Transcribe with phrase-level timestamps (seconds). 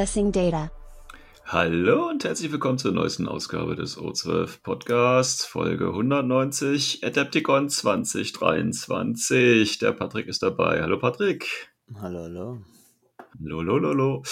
[0.00, 0.70] Accessing data.
[1.44, 9.76] Hallo und herzlich willkommen zur neuesten Ausgabe des O12 Podcasts, Folge 190, Adepticon 2023.
[9.76, 10.80] Der Patrick ist dabei.
[10.80, 11.70] Hallo Patrick.
[12.00, 12.62] Hallo, hallo.
[13.38, 14.22] Lolololo.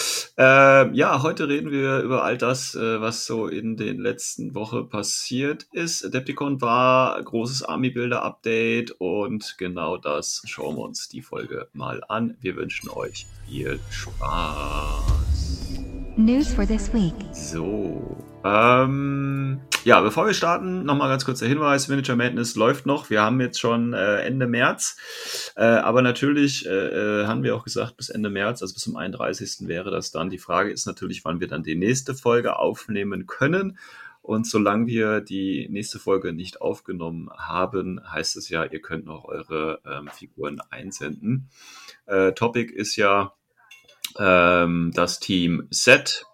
[0.40, 4.88] Ähm, ja, heute reden wir über all das, äh, was so in den letzten Wochen
[4.88, 6.04] passiert ist.
[6.04, 12.36] Adepticon war großes Army-Builder-Update und genau das schauen wir uns die Folge mal an.
[12.40, 15.02] Wir wünschen euch viel Spaß.
[16.16, 17.14] News for this week.
[17.32, 18.27] So.
[18.44, 23.10] Ähm, ja, bevor wir starten, nochmal ganz kurz der Hinweis: Miniature Madness läuft noch.
[23.10, 24.96] Wir haben jetzt schon äh, Ende März.
[25.56, 28.96] Äh, aber natürlich äh, äh, haben wir auch gesagt, bis Ende März, also bis zum
[28.96, 29.66] 31.
[29.66, 30.30] wäre das dann.
[30.30, 33.78] Die Frage ist natürlich, wann wir dann die nächste Folge aufnehmen können.
[34.20, 39.24] Und solange wir die nächste Folge nicht aufgenommen haben, heißt es ja, ihr könnt noch
[39.24, 41.48] eure ähm, Figuren einsenden.
[42.06, 43.32] Äh, Topic ist ja
[44.18, 46.26] ähm, das Team Set,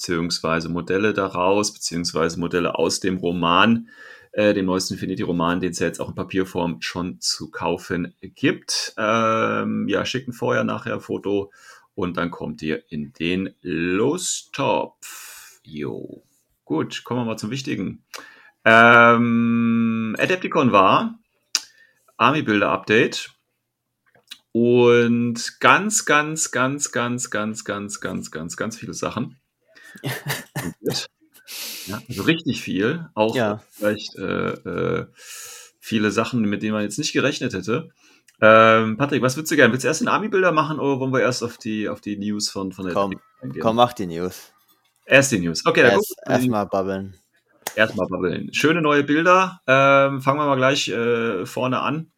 [0.00, 3.90] beziehungsweise Modelle daraus, beziehungsweise Modelle aus dem Roman,
[4.32, 8.94] äh, dem neuesten Infinity-Roman, den es ja jetzt auch in Papierform schon zu kaufen gibt.
[8.96, 11.52] Ähm, ja, schicken vorher, nachher Foto
[11.94, 15.60] und dann kommt ihr in den Lostopf.
[15.64, 16.22] Jo.
[16.64, 18.02] Gut, kommen wir mal zum Wichtigen.
[18.64, 21.18] Ähm, Adepticon war
[22.16, 23.34] Army Builder Update.
[24.52, 29.39] Und ganz, ganz, ganz, ganz, ganz, ganz, ganz, ganz, ganz viele Sachen.
[31.86, 33.08] Ja, also richtig viel.
[33.14, 33.62] Auch Ja.
[33.72, 35.06] vielleicht äh, äh,
[35.80, 37.90] viele Sachen, mit denen man jetzt nicht gerechnet hätte.
[38.42, 39.72] Ähm, Patrick, was würdest du gerne?
[39.72, 42.48] Willst du erst den Army-Bilder machen oder wollen wir erst auf die, auf die News
[42.48, 43.12] von, von der Komm,
[43.42, 43.60] eingehen?
[43.60, 44.52] Komm, mach die News.
[45.04, 45.66] Erst die News.
[45.66, 47.16] Okay, dann Erst, wir erstmal babbeln.
[47.74, 48.52] Erstmal babbeln.
[48.54, 49.60] Schöne neue Bilder.
[49.66, 52.12] Ähm, fangen wir mal gleich äh, vorne an.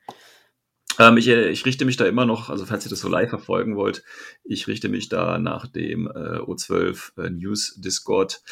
[0.99, 3.31] Ähm, ich, äh, ich richte mich da immer noch, also falls ihr das so live
[3.31, 4.03] verfolgen wollt,
[4.45, 8.43] ich richte mich da nach dem äh, O12 äh, News Discord.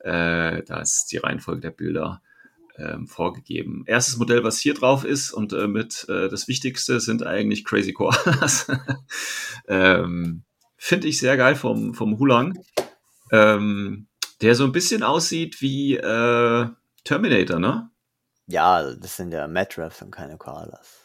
[0.00, 2.22] Äh, da ist die Reihenfolge der Bilder
[2.76, 3.84] ähm, vorgegeben.
[3.86, 7.92] Erstes Modell, was hier drauf ist und äh, mit äh, das Wichtigste sind eigentlich Crazy
[7.92, 8.70] Koalas.
[9.68, 10.44] ähm,
[10.76, 12.62] Finde ich sehr geil vom, vom Hulang.
[13.32, 14.06] Ähm,
[14.40, 17.90] der so ein bisschen aussieht wie Terminator, ne?
[18.46, 20.97] Ja, das sind ja Matraps und keine Koalas.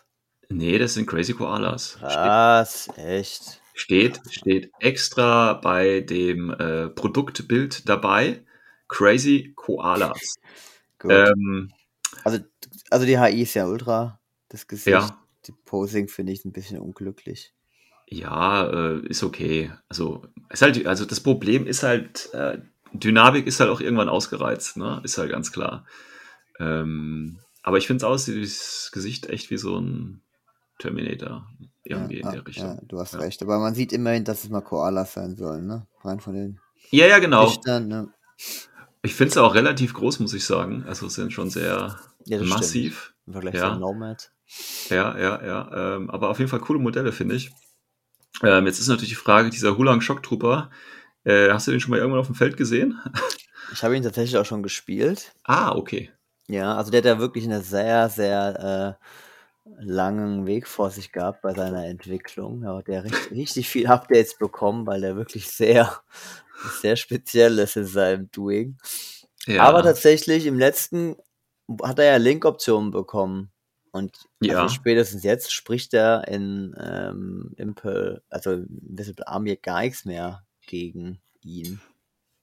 [0.53, 1.97] Nee, das sind Crazy Koalas.
[2.01, 2.89] Was?
[2.97, 3.61] Echt?
[3.73, 8.45] Steht, steht extra bei dem äh, Produktbild dabei.
[8.87, 10.35] Crazy Koalas.
[11.03, 11.71] Ähm,
[12.23, 12.39] also,
[12.91, 14.19] also die HI ist ja ultra.
[14.49, 14.87] Das Gesicht.
[14.87, 15.19] Ja.
[15.47, 17.53] Die Posing finde ich ein bisschen unglücklich.
[18.07, 19.71] ja, äh, ist okay.
[19.89, 22.59] Also, ist halt, also das Problem ist halt, äh,
[22.93, 25.01] Dynamik ist halt auch irgendwann ausgereizt, ne?
[25.03, 25.85] Ist halt ganz klar.
[26.59, 30.21] Ähm, aber ich finde es aus, das Gesicht echt wie so ein
[30.79, 31.47] Terminator.
[31.83, 32.65] Irgendwie in ja, der Richtung.
[32.65, 33.19] ja, du hast Ja.
[33.19, 33.41] recht.
[33.41, 35.85] Aber man sieht immerhin, dass es mal Koalas sein sollen, ne?
[36.01, 36.59] Rein von den
[36.91, 37.45] Ja, ja, genau.
[37.45, 38.13] Lichtern, ne?
[39.01, 40.83] Ich finde es auch relativ groß, muss ich sagen.
[40.87, 41.99] Also es sind schon sehr
[42.41, 43.13] massiv.
[43.27, 43.73] Im Vergleich Ja.
[43.73, 44.31] zu Nomad.
[44.89, 45.95] Ja, ja, ja.
[45.95, 47.51] Ähm, aber auf jeden Fall coole Modelle, finde ich.
[48.41, 50.69] Ähm, jetzt ist natürlich die Frage, dieser Hulang Shock Trooper,
[51.23, 52.99] äh, hast du den schon mal irgendwann auf dem Feld gesehen?
[53.71, 55.33] Ich habe ihn tatsächlich auch schon gespielt.
[55.45, 56.11] ah, okay.
[56.47, 59.05] Ja, also der hat ja wirklich einen sehr, sehr äh,
[59.65, 62.63] langen Weg vor sich gehabt bei seiner Entwicklung.
[62.63, 66.01] Ja, der hat richtig, richtig viel Updates bekommen, weil der wirklich sehr,
[66.81, 68.77] sehr speziell ist in seinem Doing.
[69.45, 71.15] Ja, Aber tatsächlich im letzten
[71.81, 73.51] hat er ja Link-Optionen bekommen.
[73.91, 74.61] Und Ja.
[74.61, 81.21] also spätestens jetzt spricht er in ähm, Impel, also Invisible Army gar nichts mehr gegen
[81.41, 81.79] ihn.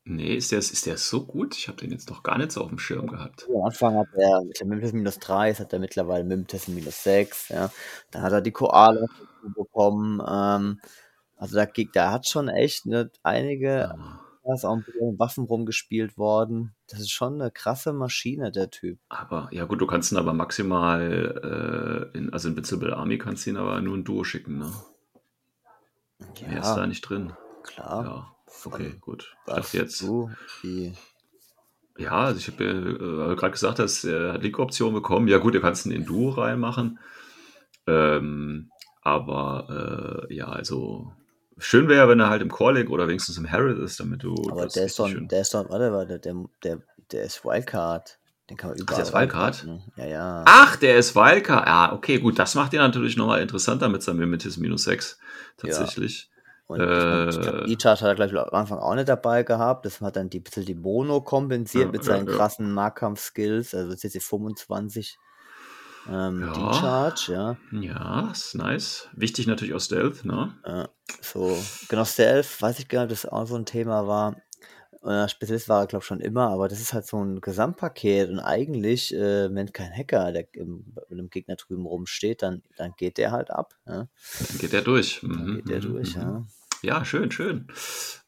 [0.05, 1.57] Nee, ist der, ist der so gut?
[1.57, 3.47] Ich habe den jetzt noch gar nicht so auf dem Schirm gehabt.
[3.49, 7.49] Am Anfang hat er mit Mimtest minus 3, jetzt hat er mittlerweile Mimtest minus 6,
[7.51, 7.71] ja.
[8.11, 10.23] Dann hat er die Koala dazu bekommen.
[10.27, 10.81] Ähm,
[11.37, 13.95] also da, da hat schon echt ne, einige,
[14.45, 16.75] da ist auch ein bisschen Waffen rumgespielt worden.
[16.89, 18.99] Das ist schon eine krasse Maschine, der Typ.
[19.09, 23.51] Aber, ja gut, du kannst ihn aber maximal, äh, in, also Invincible Army kannst du
[23.51, 24.73] ihn aber nur ein Duo schicken, ne?
[26.47, 27.33] Mehr ist da nicht drin.
[27.63, 28.05] klar.
[28.05, 29.37] Ja, okay, gut.
[29.47, 30.31] Was jetzt, Du,
[30.63, 30.95] die,
[31.99, 35.29] Ja, also ich habe äh, gerade gesagt, dass er hat Link-Option bekommen.
[35.29, 36.99] Ja gut, du kannst ihn in Duo reinmachen.
[37.87, 38.71] Ähm,
[39.03, 41.13] aber äh, ja, also
[41.59, 44.35] schön wäre, wenn er halt im Core League oder wenigstens im Herald ist, damit du.
[44.51, 48.19] Aber der ist doch, schön- der ist doch, warte, warte, der, der, der ist Wildcard.
[48.49, 48.97] Den kann man überall.
[49.03, 49.65] der ist Wildcard?
[49.67, 49.93] reinpacken.
[49.97, 50.45] Ja, ja.
[50.47, 51.67] Ach, der ist Wildcard.
[51.67, 55.19] Ja, okay, gut, das macht ihn natürlich nochmal interessanter mit seinem Mimetis minus 6.
[55.57, 56.31] Tatsächlich.
[56.71, 57.41] Und mein, ich Äh.
[57.41, 59.85] glaube, E-Charge hat er, glaube ich, am Anfang auch nicht dabei gehabt.
[59.87, 62.37] Das hat dann die, bisschen die Mono kompensiert Ja, mit ja, seinen ja.
[62.37, 63.75] krassen Nahkampf-Skills.
[63.75, 65.19] Also jetzt die 25
[66.09, 66.53] ähm, Ja.
[66.53, 67.57] D-Charge, ja.
[67.73, 69.09] Ja, ist nice.
[69.13, 70.55] Wichtig natürlich auch Stealth, ne?
[70.65, 70.87] Äh,
[71.21, 71.57] so,
[71.89, 74.37] genau, Stealth, weiß ich gar nicht, das auch so ein Thema war.
[75.03, 78.29] Äh, Spezialist war er, glaube ich, schon immer, aber das ist halt so ein Gesamtpaket
[78.31, 82.93] und eigentlich, äh, wenn kein Hacker der im, mit einem Gegner drüben rumsteht, dann, dann
[82.97, 83.75] geht der halt ab.
[83.87, 84.09] Ja?
[84.49, 85.21] Dann geht der durch.
[85.23, 86.21] Dann Mhm, geht der mhm, durch, mhm.
[86.23, 86.47] ja.
[86.83, 87.69] Ja, schön, schön.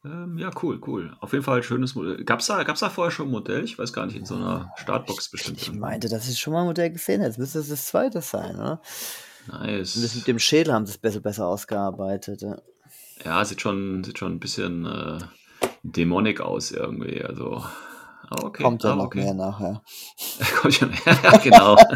[0.04, 1.16] Ähm, ja, cool, cool.
[1.20, 2.24] Auf jeden Fall ein schönes Modell.
[2.24, 3.64] Gab's da, gab's da vorher schon ein Modell?
[3.64, 5.60] Ich weiß gar nicht, in so einer Startbox bestimmt.
[5.60, 5.86] Ich irgendwo.
[5.86, 7.30] meinte, dass ich schon mal ein Modell gesehen hätte.
[7.30, 8.82] Jetzt müsste es das zweite sein, oder?
[9.46, 9.96] Nice.
[9.96, 12.42] Und das mit dem Schädel haben sie es besser, besser ausgearbeitet.
[12.42, 12.58] Ja.
[13.24, 15.18] Ja, sieht schon, sieht schon ein bisschen äh,
[15.82, 17.22] dämonic aus irgendwie.
[17.22, 17.56] Also,
[18.28, 18.62] ah, okay.
[18.62, 19.22] Kommt ja ah, noch okay.
[19.22, 19.82] mehr nachher.
[20.60, 20.92] Kommt schon.
[21.06, 21.76] ja, genau.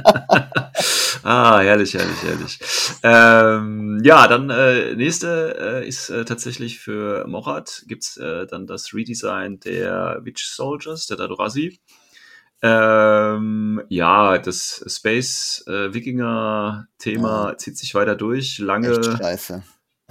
[1.27, 2.59] ah, herrlich, herrlich, herrlich.
[3.03, 8.95] Ähm, ja, dann äh, nächste äh, ist äh, tatsächlich für Morat gibt's äh, dann das
[8.95, 11.81] Redesign der Witch Soldiers, der Dadorazi.
[12.63, 15.93] Ähm, ja, das Space äh,
[16.99, 18.59] Thema zieht sich weiter durch.
[18.59, 19.63] Lange, Echt scheiße.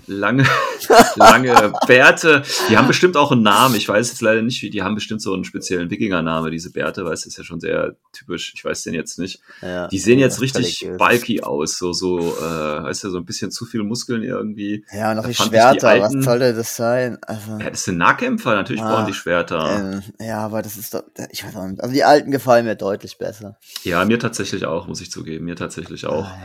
[0.08, 0.46] Lange,
[1.16, 2.44] lange Bärte.
[2.70, 3.76] Die haben bestimmt auch einen Namen.
[3.76, 4.70] Ich weiß jetzt leider nicht, wie.
[4.70, 7.96] Die haben bestimmt so einen speziellen Wikinger-Name, diese Bärte, weil es ist ja schon sehr
[8.12, 8.54] typisch.
[8.56, 9.40] Ich weiß den jetzt nicht.
[9.62, 13.26] Ja, Die sehen jetzt was richtig bulky aus, so, so, äh, weißt du, so ein
[13.26, 14.86] bisschen zu viele Muskeln irgendwie.
[14.92, 17.18] Ja, und auch Da die die Schwerter, was alten- soll denn das sein?
[17.26, 20.02] Also, Ja, das sind Nahkämpfer, natürlich Ah, brauchen die Schwerter.
[20.20, 21.82] ähm, ja, aber das ist doch, ich weiß auch nicht.
[21.82, 23.58] Also die alten gefallen mir deutlich besser.
[23.84, 26.26] Ja, mir tatsächlich auch, muss ich zugeben, mir tatsächlich auch.
[26.26, 26.38] Ah,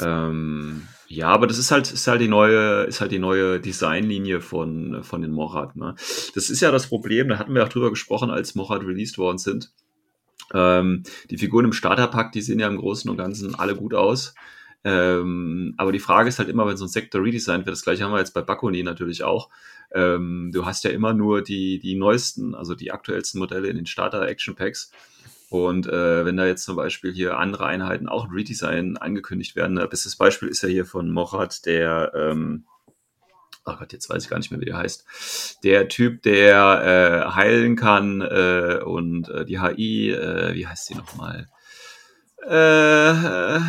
[0.00, 4.40] Ähm, ja, aber das ist halt, ist halt die neue, ist halt die neue Designlinie
[4.40, 5.76] von, von den Morat.
[5.76, 5.94] Ne?
[6.34, 9.38] Das ist ja das Problem, da hatten wir auch drüber gesprochen, als Morat released worden
[9.38, 9.72] sind.
[10.52, 14.34] Ähm, die Figuren im Starterpack, die sehen ja im Großen und Ganzen alle gut aus.
[14.84, 18.04] Ähm, aber die Frage ist halt immer, wenn so ein Sektor redesigned wird, das gleiche
[18.04, 19.48] haben wir jetzt bei Bakuni natürlich auch.
[19.92, 23.86] Ähm, du hast ja immer nur die, die neuesten, also die aktuellsten Modelle in den
[23.86, 24.92] Starter-Action-Packs.
[25.48, 29.76] Und äh, wenn da jetzt zum Beispiel hier andere Einheiten auch ein Redesign angekündigt werden,
[29.88, 32.64] bestes Beispiel ist ja hier von Mochad, der, ähm,
[33.64, 37.34] oh Gott, jetzt weiß ich gar nicht mehr, wie der heißt, der Typ, der äh,
[37.34, 41.48] heilen kann äh, und äh, die HI, äh, wie heißt die nochmal?
[42.48, 43.60] Äh, äh,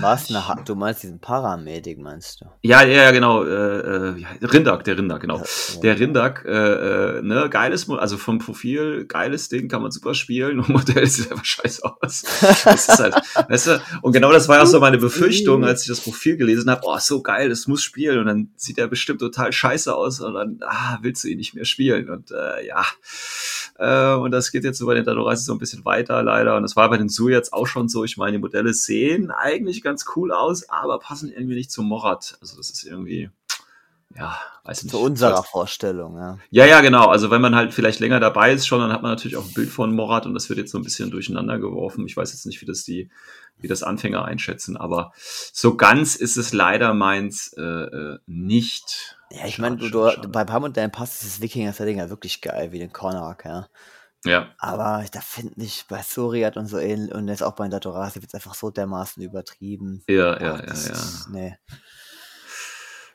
[0.00, 0.30] Was?
[0.30, 2.46] Na, ha- du meinst diesen Paramedic, meinst du?
[2.62, 3.44] ja, ja, ja, genau.
[3.44, 5.38] Äh, äh, wie heißt- Rindak, der Rindak, genau.
[5.38, 5.80] Ja.
[5.82, 6.50] Der Rindak, äh,
[7.18, 10.58] äh, ne, geiles, also vom Profil, geiles Ding, kann man super spielen.
[10.60, 12.24] Und Modell sieht einfach scheiße aus.
[12.64, 13.14] Das ist halt,
[13.48, 16.36] weißt du, und genau das war ja auch so meine Befürchtung, als ich das Profil
[16.36, 16.80] gelesen habe.
[16.84, 18.18] Oh, so geil, das muss spielen.
[18.18, 21.54] Und dann sieht er bestimmt total scheiße aus und dann, ah, willst du ihn nicht
[21.54, 22.10] mehr spielen.
[22.10, 22.84] Und äh, ja,
[23.78, 26.56] äh, und das geht jetzt bei den Dadorazi so ein bisschen weiter, leider.
[26.56, 28.04] Und das war bei den Su jetzt auch schon so.
[28.04, 32.38] Ich meine, die Modelle sehen eigentlich ganz cool aus, aber passen irgendwie nicht zum Morat.
[32.40, 33.30] Also das ist irgendwie,
[34.16, 34.92] ja, weiß nicht.
[34.92, 36.38] Zu unserer Vorstellung, ja.
[36.50, 37.08] Ja, ja, genau.
[37.08, 39.52] Also wenn man halt vielleicht länger dabei ist schon, dann hat man natürlich auch ein
[39.52, 42.06] Bild von Morat und das wird jetzt so ein bisschen durcheinander geworfen.
[42.06, 43.10] Ich weiß jetzt nicht, wie das die,
[43.58, 45.12] wie das Anfänger einschätzen, aber
[45.52, 49.15] so ganz ist es leider meins äh, äh, nicht.
[49.30, 52.92] Ja, ich meine, bei ein paar Modellen passt dieses Wikinger-Setting ja wirklich geil, wie den
[52.92, 53.66] Konrak, ja.
[54.24, 58.20] Ja, Aber da finde ich bei Suriat und so ähnlich und jetzt auch bei Datorasi
[58.22, 60.02] wird es einfach so dermaßen übertrieben.
[60.08, 60.92] ja, ja, Ach, ja, das ja.
[60.94, 61.56] ist- Nee.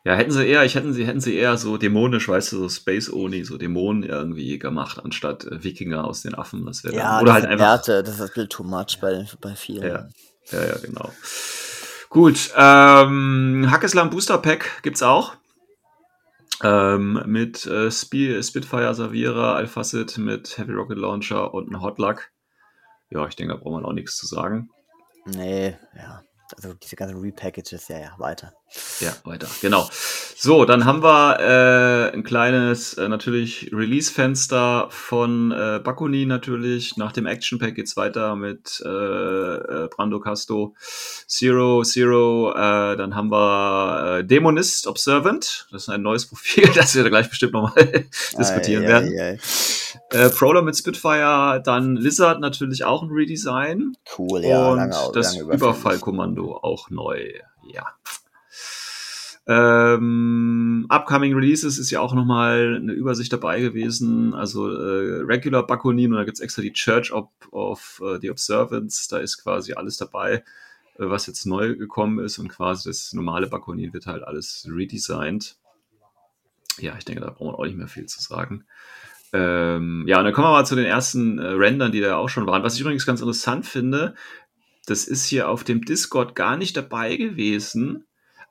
[0.03, 2.69] Ja, hätten sie eher, ich hätten sie, hätten sie eher so dämonisch, weißt du, so
[2.69, 6.65] Space Oni, so Dämonen irgendwie gemacht, anstatt äh, Wikinger aus den Affen.
[6.65, 7.65] Das wäre Ja, dann, oder halt einfach.
[7.65, 9.87] Werte, das ist ein bisschen too much bei, bei vielen.
[9.87, 10.09] Ja.
[10.51, 11.11] Ja, ja, genau.
[12.09, 15.35] Gut, ähm, Hackeslam Booster Pack gibt's auch.
[16.63, 22.29] Ähm, mit äh, Spi Spitfire Savira, Alphacid mit Heavy Rocket Launcher und ein Hotluck.
[23.09, 24.69] Ja, ich denke, da braucht man auch nichts zu sagen.
[25.25, 26.23] Nee, ja.
[26.55, 28.53] Also diese ganzen Repackages, ja, ja, weiter.
[28.99, 29.47] Ja, weiter.
[29.61, 29.89] Genau.
[30.35, 36.97] So, dann haben wir äh, ein kleines, äh, natürlich Release-Fenster von äh, Bakuni natürlich.
[36.97, 40.75] Nach dem Action Pack geht's weiter mit äh, äh, Brando Casto,
[41.27, 42.51] Zero, Zero.
[42.51, 45.67] Äh, dann haben wir äh, Dämonist Observant.
[45.71, 47.73] Das ist ein neues Profil, das wir da gleich bestimmt nochmal
[48.37, 49.19] diskutieren Ei, werden.
[49.19, 49.39] ei, ei.
[50.11, 53.93] Äh, Prowler mit Spitfire, dann Lizard natürlich auch ein Redesign.
[54.17, 55.61] Cool, ja, und lange, das lange Überfällig.
[55.61, 57.31] Überfallkommando auch neu.
[57.71, 57.85] Ja.
[59.47, 64.33] Ähm, upcoming Releases ist ja auch nochmal eine Übersicht dabei gewesen.
[64.33, 69.07] Also äh, Regular Bakunin und da gibt's extra die Church of, of äh, the Observance.
[69.09, 70.43] Da ist quasi alles dabei.
[71.01, 75.57] äh, was jetzt neu gekommen ist und quasi das normale Bakonin wird halt alles redesigned.
[76.77, 78.65] Ja, ich denke, da brauchen wir auch nicht mehr viel zu sagen.
[79.33, 82.29] Ähm, ja, und dann kommen wir mal zu den ersten äh, Rendern, die da auch
[82.29, 82.63] schon waren.
[82.63, 84.15] Was ich übrigens ganz interessant finde,
[84.85, 88.05] das ist hier auf dem Discord gar nicht dabei gewesen.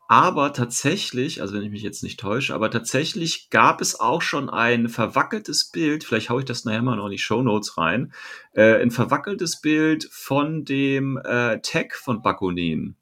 [0.09, 4.51] Aber tatsächlich, also wenn ich mich jetzt nicht täusche, aber tatsächlich gab es auch schon
[4.51, 8.13] ein verwackeltes Bild, vielleicht haue ich das nachher mal noch in die Show Notes rein,
[8.53, 12.97] äh, ein verwackeltes Bild von dem äh, Tag von Bakunin.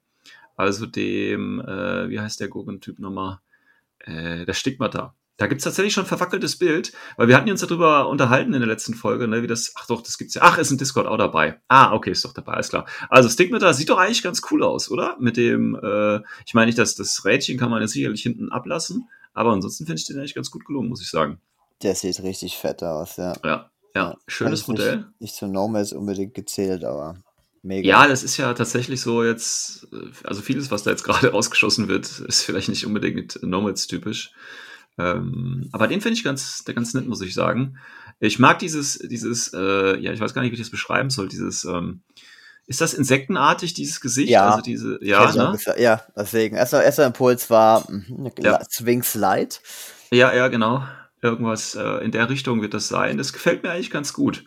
[0.55, 3.39] Also dem, äh, wie heißt der Gurkentyp nochmal?
[4.01, 5.15] Äh, der Stigmata.
[5.39, 8.69] Da gibt's tatsächlich schon ein verwackeltes Bild, weil wir hatten uns darüber unterhalten in der
[8.69, 10.43] letzten Folge, ne, wie das, ach doch, das gibt's ja.
[10.45, 11.61] Ach, ist ein Discord auch dabei.
[11.69, 12.87] Ah, okay, ist doch dabei, alles klar.
[13.09, 15.17] Also Stigmata sieht doch eigentlich ganz cool aus, oder?
[15.21, 19.09] Mit dem, äh, ich meine nicht, dass das Rädchen kann man jetzt sicherlich hinten ablassen,
[19.33, 21.41] aber ansonsten finde ich den eigentlich ganz gut gelungen, muss ich sagen.
[21.83, 23.35] Der sieht richtig fett aus, ja.
[23.45, 24.97] Ja, ja, schönes jetzt Modell.
[24.97, 27.17] Nicht, nicht zu Nomads unbedingt gezählt, aber
[27.63, 27.89] mega.
[27.89, 31.87] Ja, das ist ja tatsächlich so jetzt, äh, also vieles, was da jetzt gerade ausgeschossen
[31.87, 34.33] wird, ist vielleicht nicht unbedingt Nomads typisch.
[34.99, 37.79] Ähm, aber den finde ich ganz, ganz nett, muss ich sagen.
[38.21, 41.29] Ich mag dieses, dieses, äh, ja, ich weiß gar nicht, wie ich das beschreiben soll,
[41.29, 42.03] dieses, ähm,
[42.69, 44.29] ist das insektenartig, dieses Gesicht?
[44.29, 44.51] Ja.
[44.51, 45.53] Also diese, ja, ne?
[45.53, 45.81] gesagt.
[45.81, 46.55] ja, deswegen.
[46.55, 48.61] Erster, erster Impuls war mhm, Ja.
[48.71, 49.63] Swings Light.
[50.11, 50.85] Ja, ja, genau.
[51.23, 53.17] Irgendwas äh, in der Richtung wird das sein.
[53.17, 54.45] Das gefällt mir eigentlich ganz gut,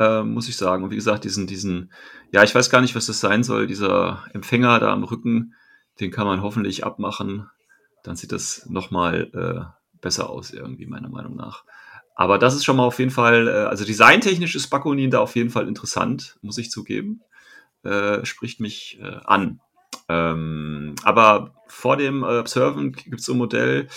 [0.00, 0.82] äh, muss ich sagen.
[0.82, 1.92] Und wie gesagt, diesen, diesen,
[2.32, 5.54] ja, ich weiß gar nicht, was das sein soll, dieser Empfänger da am Rücken,
[6.00, 7.48] den kann man hoffentlich abmachen.
[8.02, 11.64] Dann sieht das nochmal äh, besser aus, irgendwie, meiner Meinung nach.
[12.14, 15.34] Aber das ist schon mal auf jeden Fall, äh, also designtechnisch ist Bakunin da auf
[15.34, 17.22] jeden Fall interessant, muss ich zugeben.
[17.84, 19.60] Äh, spricht mich äh, an.
[20.08, 23.88] Ähm, aber vor dem äh, Observant gibt es so ein Modell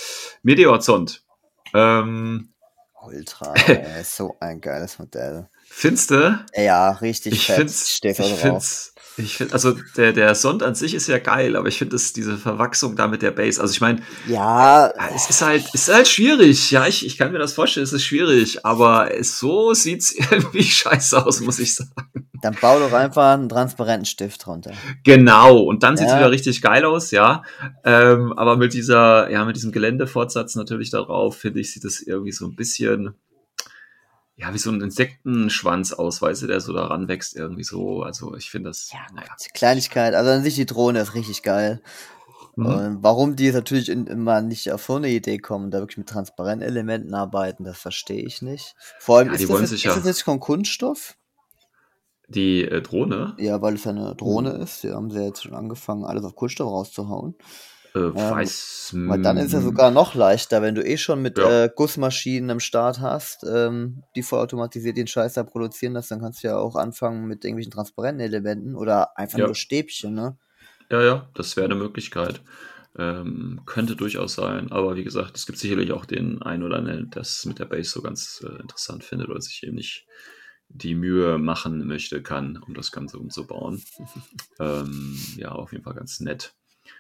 [0.44, 1.24] Meteorzont.
[1.74, 2.54] Ähm,
[3.04, 5.50] Ultra, ey, so ein geiles Modell.
[5.66, 6.46] Finste?
[6.56, 7.58] Ja, richtig Ich fett.
[7.58, 11.68] find's, ich find's, ich find, also der, der Sond an sich ist ja geil, aber
[11.68, 13.62] ich finde es diese Verwachsung da mit der Base.
[13.62, 16.72] Also ich meine, Ja, Ja, es ist halt, es ist halt schwierig.
[16.72, 21.26] Ja, ich, ich kann mir das vorstellen, es ist schwierig, aber so sieht's irgendwie scheiße
[21.26, 21.92] aus, muss ich sagen.
[22.42, 24.72] dann bau doch einfach einen transparenten Stift runter.
[25.04, 26.18] Genau, und dann sieht's Ja.
[26.20, 27.44] wieder richtig geil aus, ja.
[27.84, 32.32] Ähm, aber mit dieser, ja, mit diesem Geländefortsatz natürlich darauf, finde ich, sieht es irgendwie
[32.32, 33.16] so ein bisschen,
[34.38, 38.02] ja, wie so ein Insektenschwanz aus, weißt du, der so daran wächst, irgendwie so.
[38.04, 39.30] Also ich finde das, Ja, naja.
[39.54, 40.14] Kleinigkeit.
[40.14, 41.82] Also an sich die Drohne ist richtig geil.
[42.58, 42.66] Mhm.
[42.66, 46.10] Und warum die jetzt natürlich immer nicht auf so eine Idee kommen, da wirklich mit
[46.10, 48.76] transparenten Elementen arbeiten, das verstehe ich nicht.
[49.00, 51.16] Vor allem Ja, ist, das jetzt, sich ist ja- das jetzt von Kunststoff?
[52.28, 54.62] Die äh, Drohne, Ja, weil es ja eine Drohne Mhm.
[54.62, 54.84] ist.
[54.84, 57.36] Die haben sie ja jetzt schon angefangen, alles auf Kunststoff rauszuhauen.
[57.96, 58.96] Äh, weiß.
[59.08, 61.66] Weil dann ist ja sogar noch leichter, wenn du eh schon mit Ja.
[61.66, 66.44] äh, Gussmaschinen am Start hast, ähm, die vollautomatisiert den Scheiß da produzieren lässt, dann kannst
[66.44, 69.46] du ja auch anfangen mit irgendwelchen transparenten Elementen oder einfach Ja.
[69.46, 70.38] nur Stäbchen, ne?
[70.92, 72.42] Ja, ja, das wäre eine Möglichkeit.
[72.98, 77.10] Ähm, könnte durchaus sein, aber wie gesagt, es gibt sicherlich auch den einen oder anderen,
[77.10, 80.06] der das mit der Base so ganz äh, interessant findet oder sich eben nicht
[80.70, 83.84] die Mühe machen möchte, kann, um das Ganze umzubauen.
[84.60, 86.54] ähm, ja, auf jeden Fall ganz nett.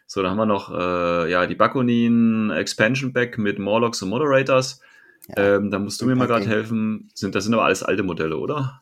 [0.08, 4.82] So, dann haben wir noch äh, ja, die Bakunin Expansion Pack mit Morlocks und Moderators.
[5.28, 7.10] Ja, ähm, da musst du mir mal gerade helfen.
[7.16, 8.82] Sind, das sind aber alles alte Modelle, oder?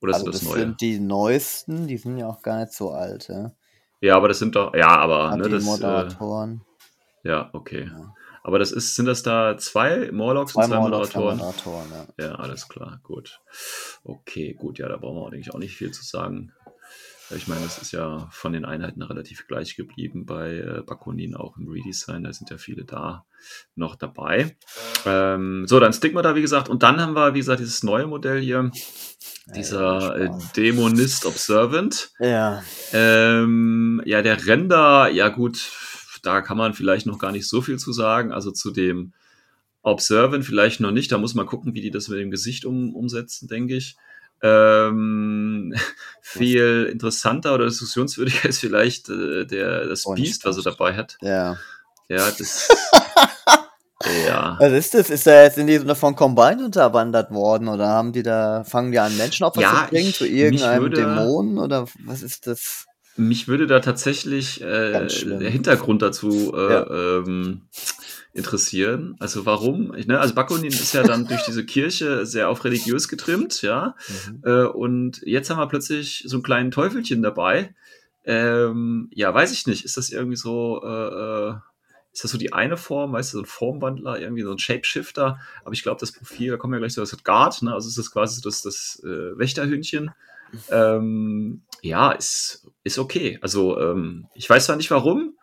[0.00, 0.60] Oder Also sind das das neue?
[0.60, 3.52] sind die neuesten, die sind ja auch gar nicht so alt, ja.
[4.00, 6.62] ja, aber das sind doch, ja, aber ne, das, äh, Moderatoren.
[7.22, 7.90] Ja, okay.
[7.92, 8.14] Ja.
[8.42, 11.38] Aber das ist, sind das da zwei Morlocks Zwei und zwei Morlocks, Moderatoren?
[11.38, 12.24] Moderatoren, ja.
[12.24, 13.40] Ja, alles klar, gut.
[14.04, 16.52] Okay, gut, ja, da brauchen wir eigentlich auch nicht viel zu sagen.
[17.36, 21.56] Ich meine, das ist ja von den Einheiten relativ gleich geblieben bei äh, Bakunin auch
[21.56, 22.24] im Redesign.
[22.24, 23.24] Da sind ja viele da
[23.76, 24.56] noch dabei.
[25.06, 26.68] Ähm, so, dann Stigma da, wie gesagt.
[26.68, 28.70] Und dann haben wir, wie gesagt, dieses neue Modell hier.
[29.54, 30.30] Dieser äh.
[30.56, 32.10] Dämonist Observant.
[32.18, 35.70] Ja, Ähm, ja, der Render, ja gut,
[36.22, 38.32] da kann man vielleicht noch gar nicht so viel zu sagen.
[38.32, 39.12] Also zu dem
[39.82, 41.12] Observant vielleicht noch nicht.
[41.12, 43.96] Da muss man gucken, wie die das mit dem Gesicht um, umsetzen, denke ich.
[44.42, 45.74] Ähm,
[46.22, 51.16] viel interessanter oder diskussionswürdiger ist vielleicht äh, der, das Oh, Beast, was er dabei hat.
[51.20, 51.56] ja.
[52.08, 52.68] Ja, das.
[54.26, 54.56] ja.
[54.58, 55.10] Was ist das?
[55.10, 58.90] Ist da jetzt in die so von Combine unterwandert worden oder haben die da, fangen
[58.90, 62.86] die an Menschenopfer Ja, zu bringen ich- zu irgendeinem würde- Dämonen oder was ist das?
[63.16, 66.86] Mich würde da tatsächlich äh, der Hintergrund dazu äh, Ja.
[66.90, 67.62] ähm,
[68.32, 69.16] interessieren.
[69.18, 69.94] Also warum?
[69.94, 73.96] Ich, ne, also Bakunin ist ja dann durch diese Kirche sehr auf religiös getrimmt, ja.
[74.08, 74.42] Mhm.
[74.44, 77.74] Äh, und jetzt haben wir plötzlich so einen kleinen Teufelchen dabei.
[78.24, 79.84] Ähm, ja, weiß ich nicht.
[79.84, 81.54] Ist das irgendwie so, äh, äh,
[82.12, 85.40] ist das so die eine Form, weißt du, so ein Formwandler, irgendwie so ein Shapeshifter?
[85.64, 87.74] Aber ich glaube, das Profil, da kommen wir gleich zu, das hat Guard, ne?
[87.74, 90.12] Also ist das quasi so das, das äh, Wächterhündchen.
[90.70, 93.38] Ähm, ja, ist, ist okay.
[93.40, 95.34] Also, ähm, ich weiß zwar nicht warum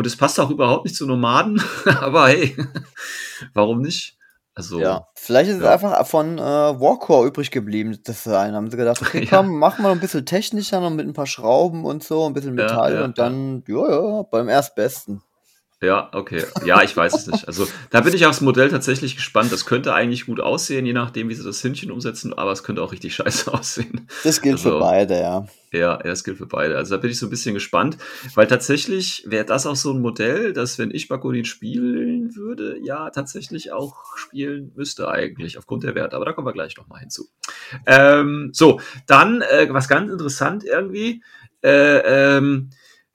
[0.00, 1.62] und es passt auch überhaupt nicht zu Nomaden,
[2.00, 2.56] aber hey,
[3.54, 4.16] warum nicht?
[4.54, 5.72] Also, Ja, vielleicht ist es ja.
[5.72, 8.54] einfach von äh, Warcore übrig geblieben, das Design.
[8.54, 9.38] Haben sie gedacht, okay, Ja.
[9.38, 12.32] komm, machen wir noch ein bisschen technischer, noch mit ein paar Schrauben und so, ein
[12.32, 15.22] bisschen Ja, Metall ja, und dann, ja, ja, beim Erstbesten.
[15.82, 16.44] Ja, okay.
[16.66, 17.48] Ja, ich weiß es nicht.
[17.48, 19.50] Also da bin ich aufs Modell tatsächlich gespannt.
[19.50, 22.82] Das könnte eigentlich gut aussehen, je nachdem, wie sie das Hündchen umsetzen, aber es könnte
[22.82, 24.06] auch richtig scheiße aussehen.
[24.22, 25.46] Das gilt für Also, beide, ja.
[25.72, 26.76] Ja, ja, das gilt für beide.
[26.76, 27.96] Also da bin ich so ein bisschen gespannt,
[28.34, 33.08] weil tatsächlich wäre das auch so ein Modell, das, wenn ich Bakunin spielen würde, ja,
[33.08, 36.16] tatsächlich auch spielen müsste eigentlich, aufgrund der Werte.
[36.16, 37.28] Aber da kommen wir gleich nochmal hinzu.
[37.86, 41.22] Ähm, so, dann, äh, was ganz interessant irgendwie,
[41.62, 42.70] äh, ähm,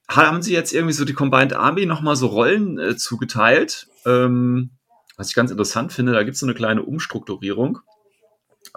[0.07, 3.87] haben sie jetzt irgendwie so die Combined Army nochmal so Rollen äh, zugeteilt.
[4.05, 4.71] Ähm,
[5.17, 7.79] was ich ganz interessant finde, da gibt es so eine kleine Umstrukturierung.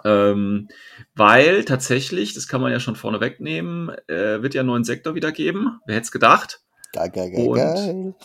[0.05, 0.69] Ähm,
[1.15, 5.15] weil tatsächlich, das kann man ja schon vorne wegnehmen, äh, wird ja einen neuen Sektor
[5.15, 5.79] wieder geben.
[5.85, 6.61] Wer hätte es gedacht?
[6.93, 8.15] Geil, geil, geil, Und- geil.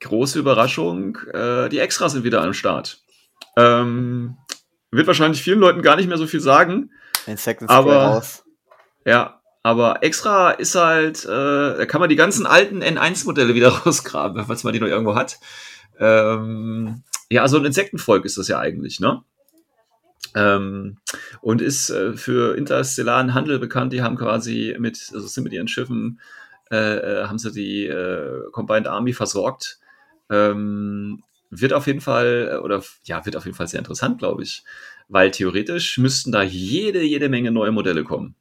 [0.00, 3.02] Große Überraschung, äh, die Extras sind wieder am Start.
[3.56, 4.36] Ähm,
[4.90, 6.90] wird wahrscheinlich vielen Leuten gar nicht mehr so viel sagen.
[7.26, 8.44] Den Second Aber- raus.
[9.04, 14.44] Ja, aber extra ist halt, äh, da kann man die ganzen alten N1-Modelle wieder rausgraben,
[14.46, 15.38] falls man die noch irgendwo hat.
[15.98, 19.22] Ähm, ja, also ein Insektenvolk ist das ja eigentlich, ne?
[20.34, 20.98] Ähm,
[21.40, 23.92] und ist äh, für interstellaren Handel bekannt.
[23.92, 26.20] Die haben quasi mit, also sind mit ihren Schiffen,
[26.70, 29.78] äh, äh, haben sie die äh, Combined Army versorgt.
[30.30, 34.42] Ähm, wird auf jeden Fall, äh, oder ja, wird auf jeden Fall sehr interessant, glaube
[34.42, 34.62] ich.
[35.08, 38.36] Weil theoretisch müssten da jede, jede Menge neue Modelle kommen.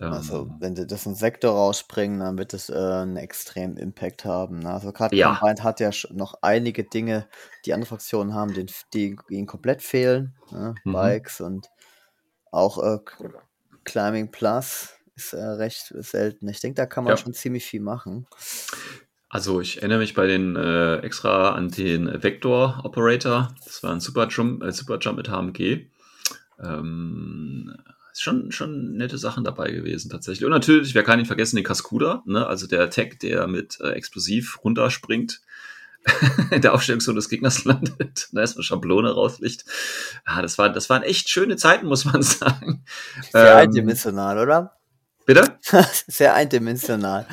[0.00, 4.24] Ähm, Also, wenn sie das in Sektor rausbringen, dann wird es äh, einen extremen Impact
[4.24, 4.60] haben.
[4.60, 4.70] Ne?
[4.72, 5.36] Also, gerade Ja.
[5.36, 7.28] Combined hat ja noch einige Dinge,
[7.66, 10.34] die andere Fraktionen haben, die, die ihnen komplett fehlen.
[10.50, 10.74] Ne?
[10.84, 10.92] Mhm.
[10.92, 11.68] Bikes und
[12.52, 12.98] auch äh,
[13.84, 16.48] Climbing Plus ist äh, recht selten.
[16.48, 17.16] Ich denke, da kann man Ja.
[17.16, 18.26] schon ziemlich viel machen.
[19.28, 23.54] Also ich erinnere mich bei den äh, extra an den Vector Operator.
[23.64, 25.86] Das war ein Super Jump, äh, Super Jump mit HMG.
[26.60, 27.74] Ähm,
[28.12, 30.44] ist schon, schon nette Sachen dabei gewesen tatsächlich.
[30.44, 32.46] Und natürlich, wer kann ihn vergessen, den Cascuda, ne?
[32.46, 35.40] also der Tech, der mit äh, Explosiv runterspringt.
[36.50, 39.64] in der Aufstellungszone des Gegners landet, da erstmal Schablone rauslicht.
[40.24, 42.84] Ah, das, war, das waren echt schöne Zeiten, muss man sagen.
[43.30, 44.76] Sehr Ähm, eindimensional, oder?
[45.26, 45.58] Bitte?
[46.06, 47.26] Sehr eindimensional.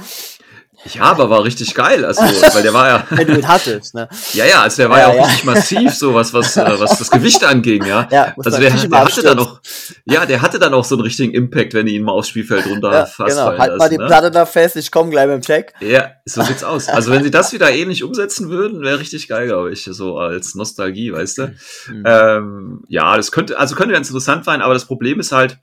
[0.86, 2.06] Ja, aber war richtig geil.
[2.06, 4.08] Also, weil der war ja, Wenn du ihn hattest, ne?
[4.34, 5.24] Ja, ja, also der war ja, Ja, auch ja.
[5.26, 8.08] richtig massiv, so was, was, äh, was das Gewicht anging, ja.
[8.12, 9.60] Ja, Also der, der hatte dann auch,
[10.06, 12.68] ja, der hatte dann auch so einen richtigen Impact, wenn du ihn mal aufs Spielfeld
[12.68, 13.58] runter Ja, genau.
[13.58, 14.06] Halt mal die ne?
[14.06, 15.74] Platte da fest, ich komme gleich mit dem Check.
[15.80, 16.88] Ja, so sieht's aus.
[16.90, 20.56] Also wenn sie das wieder ähnlich umsetzen würden, wäre richtig geil, glaube ich, so als
[20.56, 21.56] Nostalgie, weißt du.
[21.90, 22.04] Mhm.
[22.06, 25.58] Ähm, ja, das könnte, also könnte ganz interessant sein, aber das Problem ist halt,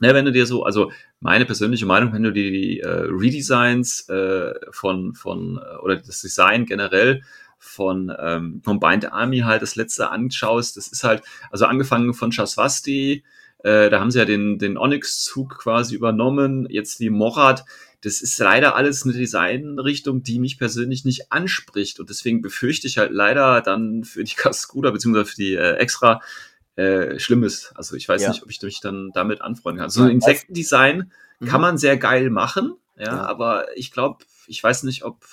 [0.00, 4.08] ne, wenn du dir so, also meine persönliche Meinung, wenn du dir die äh, Redesigns
[4.08, 7.22] äh, von, von, äh, oder das Design generell
[7.58, 13.22] von ähm, Combined Army halt das letzte anschaust, das ist halt, also angefangen von Shaswasti,
[13.62, 17.64] äh, da haben sie ja den, den Onyx-Zug quasi übernommen, jetzt die Morad,
[18.02, 22.00] das ist leider alles eine Designrichtung, die mich persönlich nicht anspricht.
[22.00, 26.22] Und deswegen befürchte ich halt leider dann für die Cascuda beziehungsweise für die äh, Extra
[26.76, 27.72] äh, Schlimmes.
[27.74, 28.28] Also ich weiß Ja.
[28.30, 29.90] nicht, ob ich mich dann damit anfreunden kann.
[29.90, 31.46] So Ja, ein Insektendesign Mhm.
[31.46, 33.24] kann man sehr geil machen, ja, Ja.
[33.26, 35.24] aber ich glaube, ich weiß nicht, ob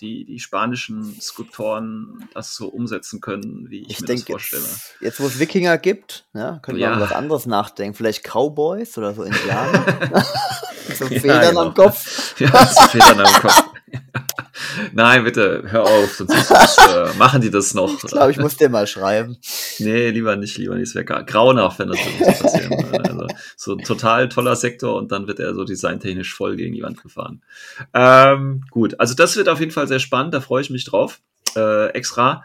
[0.00, 4.62] die, die spanischen Skulptoren das so umsetzen können, wie ich, Ich mir denke, das vorstelle.
[4.62, 6.96] jetzt, jetzt wo es Wikinger gibt, ja, könnte man Ja.
[6.96, 7.94] über was anderes nachdenken.
[7.96, 9.84] Vielleicht Cowboys oder so Indianer.
[10.98, 11.60] so Ja, Federn genau.
[11.62, 12.38] am Kopf.
[12.40, 13.64] Ja, fehlt dann am Kopf.
[14.92, 17.92] Nein, bitte, hör auf, sonst äh, machen die das noch.
[18.04, 19.36] Ich glaube, ich muss dir mal schreiben.
[19.78, 20.88] Nee, lieber nicht, lieber nicht.
[20.88, 23.04] Es wäre grauenhaft, wenn das so passieren würde.
[23.04, 26.82] Also, so ein total toller Sektor und dann wird er so designtechnisch voll gegen die
[26.82, 27.42] Wand gefahren.
[27.94, 31.20] Ähm, gut, also das wird auf jeden Fall sehr spannend, da freue ich mich drauf.
[31.56, 32.44] Äh, extra.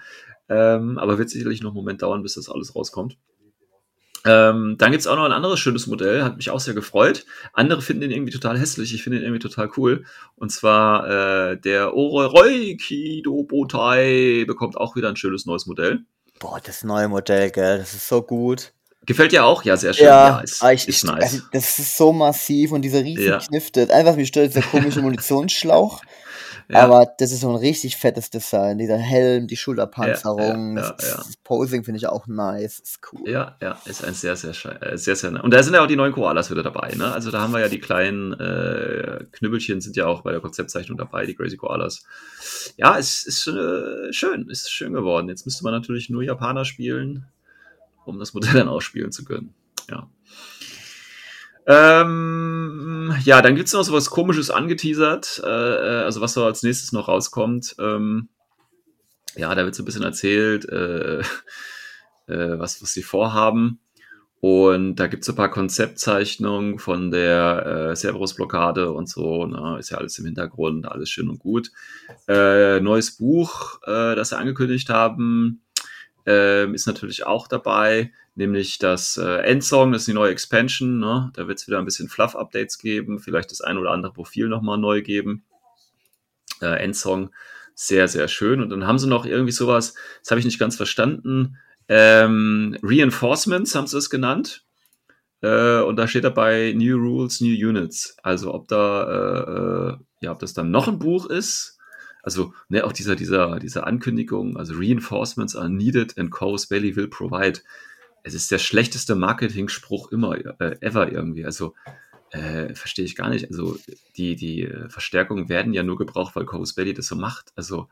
[0.50, 3.18] Ähm, aber wird sicherlich noch einen Moment dauern, bis das alles rauskommt.
[4.28, 7.26] Ähm, dann gibt's auch noch ein anderes schönes Modell, hat mich auch sehr gefreut.
[7.54, 10.06] Andere finden den irgendwie total hässlich, ich finde den irgendwie total cool.
[10.36, 16.02] Und zwar äh, der Ororoi Kido Botai bekommt auch wieder ein schönes neues Modell.
[16.40, 18.74] Boah, das neue Modell, gell, das ist so gut.
[19.08, 19.64] Gefällt dir auch?
[19.64, 20.06] Ja, sehr schön.
[20.06, 21.24] Ja, ist, ah, ich, ist nice.
[21.24, 23.38] also, das ist so massiv und dieser riesen Ja.
[23.40, 23.90] Knifte.
[23.94, 26.02] Einfach, mich stört dieser komische Munitionsschlauch.
[26.70, 26.80] Ja.
[26.84, 28.78] Aber das ist so ein richtig fettes Design.
[28.78, 32.80] Dieser Helm, die Schulterpanzerung, Ja, ja, das, Posing finde ich auch nice.
[32.80, 33.30] Ist cool.
[33.30, 35.88] Ja, ja, ist ein sehr, sehr, schei- äh, sehr, sehr, und da sind ja auch
[35.88, 37.12] die neuen Koalas wieder dabei, ne?
[37.14, 40.98] Also da haben wir ja die kleinen äh, Knüppelchen sind ja auch bei der Konzeptzeichnung
[40.98, 42.04] dabei, die Crazy Koalas.
[42.76, 45.30] Ja, es ist äh, schön, ist schön geworden.
[45.30, 47.28] Jetzt müsste man natürlich nur Japaner spielen,
[48.06, 49.54] um das Modell dann ausspielen zu können.
[49.90, 50.10] Ja.
[51.68, 56.64] Ähm, ja, dann gibt's noch so was Komisches angeteasert, äh, äh, also was so als
[56.64, 57.76] nächstes noch rauskommt.
[57.78, 58.30] Ähm,
[59.36, 63.80] ja, da wird so ein bisschen erzählt, äh, äh, was, was sie vorhaben.
[64.40, 69.46] Und da gibt's ein paar Konzeptzeichnungen von der äh, Cerberus-Blockade und so.
[69.48, 69.78] Ne?
[69.80, 71.72] Ist ja alles im Hintergrund, alles schön und gut.
[72.28, 75.64] Äh, neues Buch, äh, das sie angekündigt haben,
[76.28, 81.00] äh, ist natürlich auch dabei, nämlich das äh, Endsong, das ist die neue Expansion.
[81.00, 81.32] Ne?
[81.34, 85.02] Da wird's wieder ein bisschen Fluff-Updates geben, vielleicht das ein oder andere Profil nochmal neu
[85.02, 85.44] geben.
[86.62, 87.32] Äh, Endsong,
[87.74, 88.62] sehr, sehr schön.
[88.62, 91.58] Und dann haben sie noch irgendwie sowas, das habe ich nicht ganz verstanden
[91.90, 94.66] ähm, Reinforcements haben sie es genannt.
[95.42, 98.18] Äh, und da steht dabei New Rules, New Units.
[98.24, 101.77] Also ob da, äh, äh, ja, ob das dann noch ein Buch ist.
[102.28, 107.08] Also, ne, auch dieser, dieser, diese Ankündigung, also Reinforcements are needed and Coase Valley will
[107.08, 107.62] provide.
[108.24, 111.46] Es ist der schlechteste Marketing-Spruch immer, äh, ever irgendwie.
[111.46, 111.74] Also,
[112.32, 113.50] äh, verstehe ich gar nicht.
[113.50, 113.80] Also,
[114.18, 117.54] die, die Verstärkungen werden ja nur gebraucht, weil Coase Valley das so macht.
[117.56, 117.88] Also,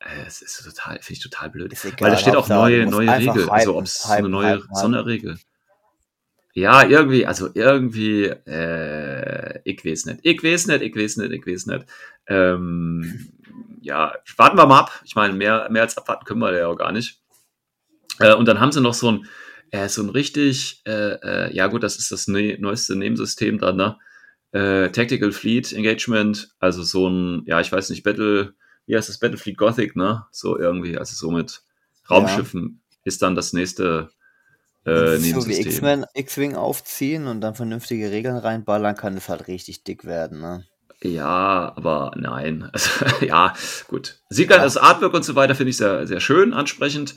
[0.00, 1.72] äh, es ist total, finde ich total blöd.
[1.72, 3.34] Egal, Weil da steht auch neue, neue Regel.
[3.34, 5.38] Hypen, also ob es so eine neue hypen, Sonderregel.
[6.54, 10.18] Ja, irgendwie, also irgendwie, äh, ich weiß nicht.
[10.24, 11.86] Ich weiß nicht, ich weiß nicht, ich weiß nicht.
[12.26, 13.30] Ähm,
[13.80, 15.00] ja, warten wir mal ab.
[15.04, 17.20] Ich meine, mehr, mehr als abwarten können wir ja auch gar nicht.
[18.18, 19.26] Äh, und dann haben sie noch so ein,
[19.70, 23.76] äh, so ein richtig, äh, äh ja gut, das ist das ne neueste Nebensystem dann,
[23.76, 23.96] ne?
[24.52, 28.54] Äh, Tactical Fleet Engagement, also so ein, ja, ich weiß nicht, Battle,
[28.86, 30.26] wie heißt das, Battlefield Gothic, ne?
[30.32, 31.62] So irgendwie, also so mit
[32.10, 32.96] Raumschiffen ja.
[33.04, 34.10] ist dann das nächste
[34.84, 40.04] äh, so wie X-Wing aufziehen und dann vernünftige Regeln reinballern, kann es halt richtig dick
[40.04, 40.64] werden, ne?
[41.02, 42.70] Ja, aber nein.
[42.72, 43.54] Also, ja,
[43.88, 44.20] gut.
[44.28, 44.58] Sieht ja.
[44.58, 47.16] das Artwork und so weiter finde ich sehr, sehr schön, ansprechend.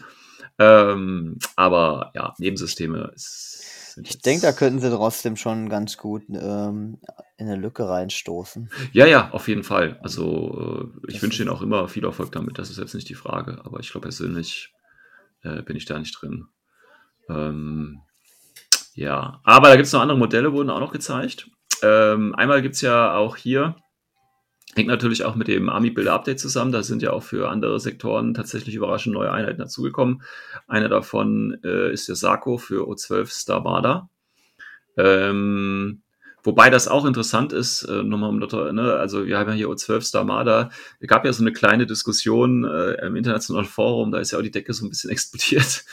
[0.59, 3.63] Ähm, aber ja, Nebensysteme ist
[4.01, 6.99] ich denke, da könnten sie trotzdem schon ganz gut ähm,
[7.37, 8.69] in eine Lücke reinstoßen.
[8.91, 9.99] Ja, ja, auf jeden Fall.
[10.01, 12.57] Also äh, ich wünsche ihnen auch immer viel Erfolg damit.
[12.57, 13.61] Das ist jetzt nicht die Frage.
[13.63, 14.73] Aber ich glaube persönlich
[15.43, 16.47] äh, bin ich da nicht drin.
[17.29, 18.01] Ähm,
[18.95, 21.49] ja, aber da gibt es noch andere Modelle, wurden auch noch gezeigt.
[21.83, 23.75] Ähm, einmal gibt es ja auch hier,
[24.75, 26.71] hängt natürlich auch mit dem Army Builder Update zusammen.
[26.71, 30.23] Da sind ja auch für andere Sektoren tatsächlich überraschend neue Einheiten dazugekommen.
[30.67, 34.09] Einer davon äh, ist der Sarko für O12 Starvada.
[34.97, 36.03] Ähm,
[36.43, 40.05] Wobei das auch interessant ist, äh, nochmal um ne, also wir haben ja hier O12
[40.05, 44.39] Starmada, es gab ja so eine kleine Diskussion äh, im internationalen Forum, da ist ja
[44.39, 45.85] auch die Decke so ein bisschen explodiert,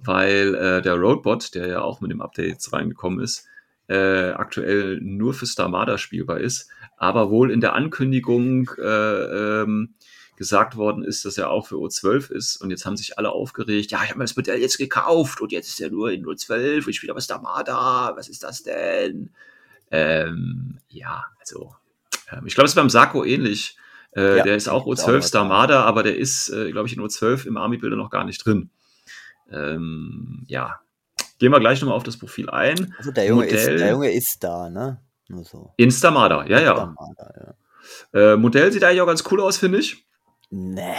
[0.00, 3.46] weil äh, der Roadbot, der ja auch mit dem Update reingekommen ist,
[3.88, 9.94] äh, aktuell nur für Starmada spielbar ist, aber wohl in der Ankündigung äh, ähm,
[10.36, 12.56] gesagt worden ist, dass er auch für O12 ist.
[12.56, 13.90] Und jetzt haben sich alle aufgeregt.
[13.90, 16.88] Ja, ich habe mir das Modell jetzt gekauft und jetzt ist er nur in O12.
[16.88, 18.12] Ich spiele aber Starmada.
[18.16, 19.30] Was ist das denn?
[19.90, 21.76] Ähm, ja, also
[22.32, 23.76] ähm, ich glaube, es ist beim Sarko ähnlich.
[24.16, 27.46] Äh, ja, der ist auch O12 Starmada, aber der ist, äh, glaube ich, in O12
[27.46, 28.70] im Army-Bilder noch gar nicht drin.
[29.50, 30.80] Ähm, ja,
[31.42, 32.94] gehen wir gleich nochmal auf das Profil ein.
[32.98, 35.00] Also der Junge, Modell, ist, der Junge ist da, ne?
[35.28, 35.72] Nur so.
[35.76, 36.74] In Starmada, ja, ja.
[36.76, 37.56] Starmada,
[38.14, 38.34] ja.
[38.34, 40.06] Äh, Modell sieht eigentlich auch ganz cool aus, finde ich.
[40.50, 40.94] Nee.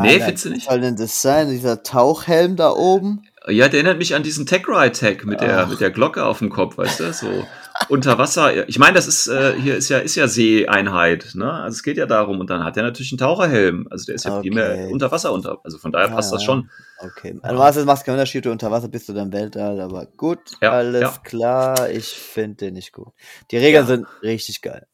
[0.00, 0.66] Nee, findest du nicht?
[0.66, 1.50] Was soll denn das sein?
[1.50, 3.24] Dieser Tauchhelm da oben?
[3.48, 6.38] Ja, der erinnert mich an diesen Tech Ride Tag mit der, mit der Glocke auf
[6.38, 7.12] dem Kopf, weißt du?
[7.12, 7.44] So
[7.88, 8.68] unter Wasser.
[8.68, 11.52] Ich meine, das ist, äh, hier ist ja, ist ja Seeeinheit, ne?
[11.52, 12.40] Also es geht ja darum.
[12.40, 13.86] Und dann hat er natürlich einen Taucherhelm.
[13.90, 14.50] Also der ist ja okay.
[14.50, 15.58] primär unter Wasser unter.
[15.64, 16.70] Also von daher passt ja, das schon.
[16.98, 17.38] Okay.
[17.42, 20.38] Also was es macht keinen Unterschied, du unter Wasser bist du dann Weltall, aber gut,
[20.62, 21.14] ja, alles ja.
[21.22, 21.90] klar.
[21.90, 23.12] Ich finde den nicht gut.
[23.50, 24.86] Die Regeln sind richtig geil.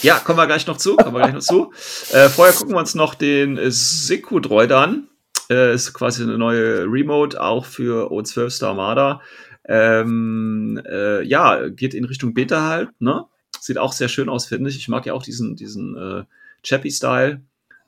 [0.00, 0.96] Ja, kommen wir gleich noch zu.
[0.96, 1.72] Kommen wir gleich noch zu.
[2.12, 5.08] Äh, vorher gucken wir uns noch den Siku-Droid an.
[5.50, 9.20] Äh, ist quasi eine neue Remote, auch für O12 Star Armada.
[9.68, 13.26] Ähm, äh, ja, geht in Richtung Beta halt, ne?
[13.60, 14.76] Sieht auch sehr schön aus, finde ich.
[14.76, 16.24] Ich mag ja auch diesen, diesen äh,
[16.62, 17.42] Chappy-Style.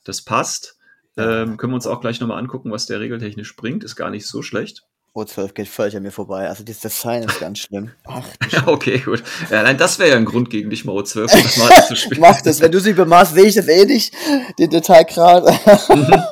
[0.05, 0.77] Das passt.
[1.16, 3.85] Ähm, können wir uns auch gleich nochmal angucken, was der regeltechnisch bringt.
[3.85, 4.85] Ist gar nicht so schlecht.
[5.14, 6.49] O12 geht völlig an mir vorbei.
[6.49, 7.90] Also dieses Design ist ganz schlimm.
[8.05, 9.23] Ach, ja, okay, gut.
[9.51, 12.21] Ja, nein, das wäre ja ein Grund gegen dich mal O12 mal zu spielen.
[12.21, 14.14] Mach das, wenn du sie bemaßt, sehe ich das eh nicht,
[14.59, 16.31] den Detailgrad.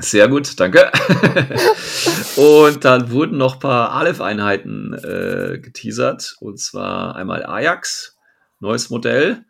[0.00, 0.90] Sehr gut, danke.
[2.36, 6.36] und dann wurden noch ein paar Aleph-Einheiten äh, geteasert.
[6.40, 8.16] Und zwar einmal Ajax,
[8.60, 9.44] neues Modell.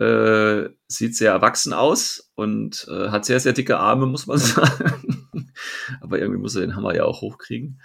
[0.00, 5.24] Äh, sieht sehr erwachsen aus und äh, hat sehr, sehr dicke Arme, muss man sagen.
[6.00, 7.80] Aber irgendwie muss er den Hammer ja auch hochkriegen.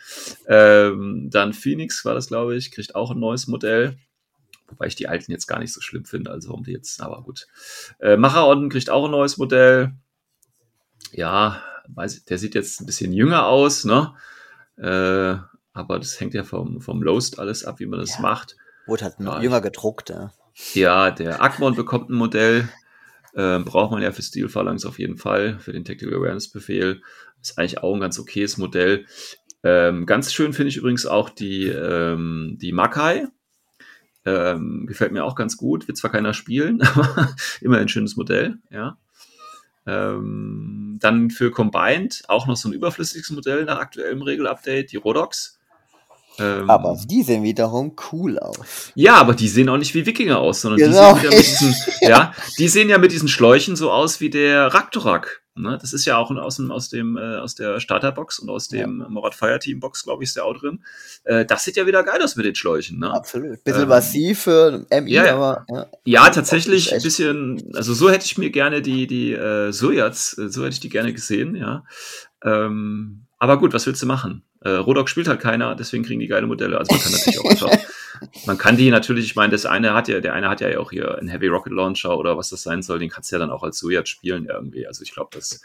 [0.47, 3.97] Ähm, dann Phoenix war das, glaube ich, kriegt auch ein neues Modell.
[4.67, 7.21] Wobei ich die alten jetzt gar nicht so schlimm finde, also warum die jetzt, aber
[7.21, 7.45] gut.
[7.99, 9.93] Äh, Machaon kriegt auch ein neues Modell.
[11.11, 11.61] Ja,
[11.95, 14.13] weiß, der sieht jetzt ein bisschen jünger aus, ne?
[14.77, 15.37] Äh,
[15.73, 18.21] aber das hängt ja vom, vom Loast alles ab, wie man das ja.
[18.21, 18.55] macht.
[18.85, 20.31] Wurde halt noch Ja, jünger gedruckt, ja.
[20.73, 22.69] Ja, der Akmon bekommt ein Modell.
[23.35, 27.01] Ähm, braucht man ja für Steel Phalanx auf jeden Fall, für den Tactical Awareness Befehl.
[27.41, 29.05] Ist eigentlich auch ein ganz okayes Modell.
[29.63, 33.27] Ähm, ganz schön finde ich übrigens auch die, ähm, die Makai.
[34.25, 35.87] Ähm, gefällt mir auch ganz gut.
[35.87, 38.97] Wird zwar keiner spielen, aber immer ein schönes Modell, ja.
[39.87, 45.57] Ähm, dann für Combined auch noch so ein überflüssiges Modell nach aktuellem Regelupdate, die Rodox.
[46.37, 48.91] Ähm, Aber die sehen wiederum cool aus.
[48.95, 51.15] ja, aber die sehen auch nicht wie Wikinger aus, sondern Genau.
[51.15, 55.41] die sehen diesen, ja, die sehen ja mit diesen Schläuchen so aus wie der Raktorak.
[55.61, 55.77] Ne?
[55.79, 59.05] Das ist ja auch aus, dem, aus, dem, äh, aus der Starterbox und aus dem
[59.09, 60.83] Morat Fireteam Box, glaube ich, ist der auch drin.
[61.23, 62.99] Äh, das sieht ja wieder geil aus mit den Schläuchen.
[62.99, 63.11] Ne?
[63.11, 63.63] Absolut.
[63.63, 65.35] Bisschen Ähm, massiv für MI, ja, ja.
[65.35, 65.85] aber ja.
[66.05, 70.49] Ja, tatsächlich ein bisschen, also so hätte ich mir gerne die, die äh, Sojats, äh,
[70.49, 71.83] so hätte ich die gerne gesehen, ja.
[72.43, 74.43] Ähm, aber gut, was willst du machen?
[74.61, 76.77] Äh, Rodok spielt halt keiner, deswegen kriegen die geile Modelle.
[76.77, 77.71] Also man kann natürlich auch einfach,
[78.45, 80.91] man kann die natürlich, ich meine, das eine hat ja, der eine hat ja auch
[80.91, 83.51] hier einen Heavy Rocket Launcher oder was das sein soll, den kannst du ja dann
[83.51, 84.87] auch als Sojat spielen irgendwie.
[84.87, 85.61] Also ich glaube, das,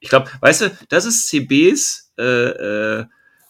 [0.00, 3.04] ich glaube, weißt du, das ist CBs äh, äh,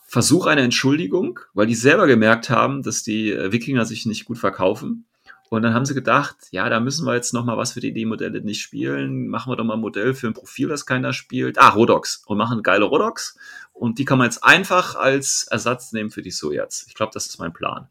[0.06, 4.38] Versuch einer Entschuldigung, weil die selber gemerkt haben, dass die äh, Wikinger sich nicht gut
[4.38, 5.06] verkaufen.
[5.50, 7.92] Und dann haben sie gedacht, ja, da müssen wir jetzt noch mal was für die
[7.92, 9.26] D-Modelle nicht spielen.
[9.26, 11.58] Machen wir doch mal ein Modell für ein Profil, das keiner spielt.
[11.58, 12.22] Ah, Rodox.
[12.26, 13.36] Und machen geile Rodox.
[13.72, 16.86] Und die kann man jetzt einfach als Ersatz nehmen für die Sojats.
[16.86, 17.88] Ich glaube, das ist mein Plan.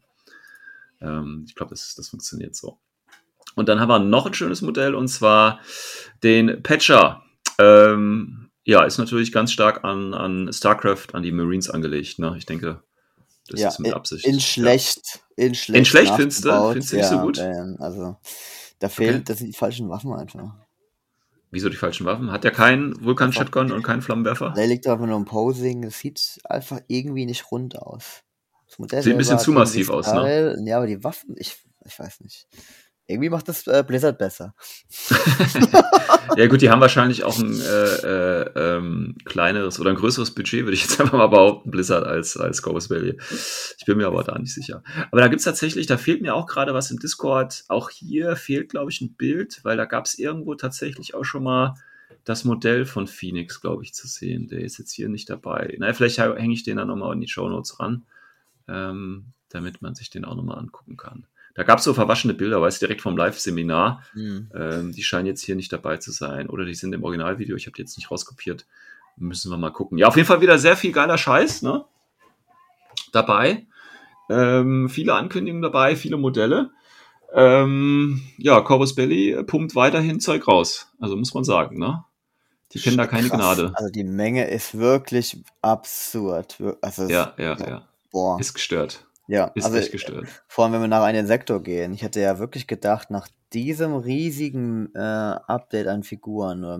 [1.00, 2.78] Ähm, ich glaube, das, das funktioniert so.
[3.56, 5.60] Und dann haben wir noch ein schönes Modell und zwar
[6.22, 7.22] den Patcher.
[7.58, 12.18] Ähm, ja, ist natürlich ganz stark an, an StarCraft, an die Marines angelegt.
[12.18, 12.34] Ne?
[12.38, 12.82] Ich denke,
[13.48, 14.24] das ja, ist mit in, Absicht.
[14.26, 14.40] in Ja.
[14.40, 15.20] schlecht.
[15.36, 16.70] In schlecht, In schlecht findest du?
[16.72, 17.38] Findest du nicht so Ja, gut?
[17.38, 18.16] ähm, Also,
[18.78, 20.54] da fehlen, das sind die falschen Waffen einfach.
[21.50, 22.30] Wieso die falschen Waffen?
[22.30, 24.52] Hat der keinen Vulkan-Shotgun und keinen Flammenwerfer?
[24.54, 25.82] Da liegt einfach nur ein Posing.
[25.82, 28.22] Das sieht einfach irgendwie nicht rund aus.
[28.70, 30.12] Das Modell Sieht ein bisschen zu massiv aus, ne?
[30.12, 30.62] Style.
[30.64, 32.46] Ja, aber die Waffen, ich, ich weiß nicht.
[33.08, 34.54] Irgendwie macht das äh, Blizzard besser.
[36.36, 40.62] ja gut, die haben wahrscheinlich auch ein äh, äh, ähm, kleineres oder ein größeres Budget,
[40.62, 43.18] würde ich jetzt einfach mal behaupten, Blizzard als, als Ghost Valley.
[43.78, 44.84] Ich bin mir aber da nicht sicher.
[45.10, 47.64] Aber da gibt's tatsächlich, da fehlt mir auch gerade was im Discord.
[47.66, 51.74] Auch hier fehlt, glaube ich, ein Bild, weil da gab's irgendwo tatsächlich auch schon mal
[52.24, 54.46] das Modell von Phoenix, glaube ich, zu sehen.
[54.46, 55.74] Der ist jetzt hier nicht dabei.
[55.78, 58.02] Na, vielleicht hänge ich den dann nochmal in die Show Notes ran,
[58.70, 61.26] ähm, damit man sich den auch nochmal angucken kann.
[61.54, 64.04] Da gab's so verwaschene Bilder, weißt du, direkt vom Live-Seminar.
[64.12, 64.50] Hm.
[64.54, 66.48] Ähm, die scheinen jetzt hier nicht dabei zu sein.
[66.48, 67.56] Oder die sind im Originalvideo.
[67.56, 68.66] Ich habe die jetzt nicht rauskopiert.
[69.16, 69.98] Müssen wir mal gucken.
[69.98, 71.84] Ja, auf jeden Fall wieder sehr viel geiler Scheiß, ne?
[73.12, 73.66] Dabei.
[74.30, 76.70] Ähm, viele Ankündigungen dabei, viele Modelle.
[77.34, 80.88] Ähm, ja, Corvus Belly pumpt weiterhin Zeug raus.
[81.00, 82.04] Also muss man sagen, ne?
[82.72, 83.28] Die kennen da keine.
[83.28, 83.72] Gnade.
[83.74, 86.62] Also die Menge ist wirklich absurd.
[86.80, 87.88] Also es- Ja, ja, ja.
[88.10, 88.38] Boah.
[88.40, 89.06] Ist gestört.
[89.28, 90.26] ja, Ist also echt gestört.
[90.48, 91.92] vor allem wenn wir nach einem Sektor gehen.
[91.92, 96.78] Ich hätte ja wirklich gedacht, nach diesem riesigen äh, Update an Figuren oder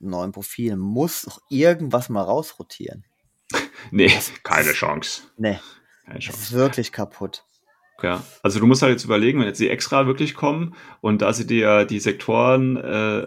[0.00, 3.04] neuen Profilen muss doch irgendwas mal rausrotieren.
[3.90, 5.22] Nee, keine Chance.
[5.36, 5.58] Nee,
[6.04, 6.40] Keine das Chance.
[6.42, 7.44] ist wirklich kaputt.
[8.00, 11.32] Ja, also du musst halt jetzt überlegen, wenn jetzt die extra wirklich kommen und da
[11.32, 13.18] sie dir die Sektoren äh,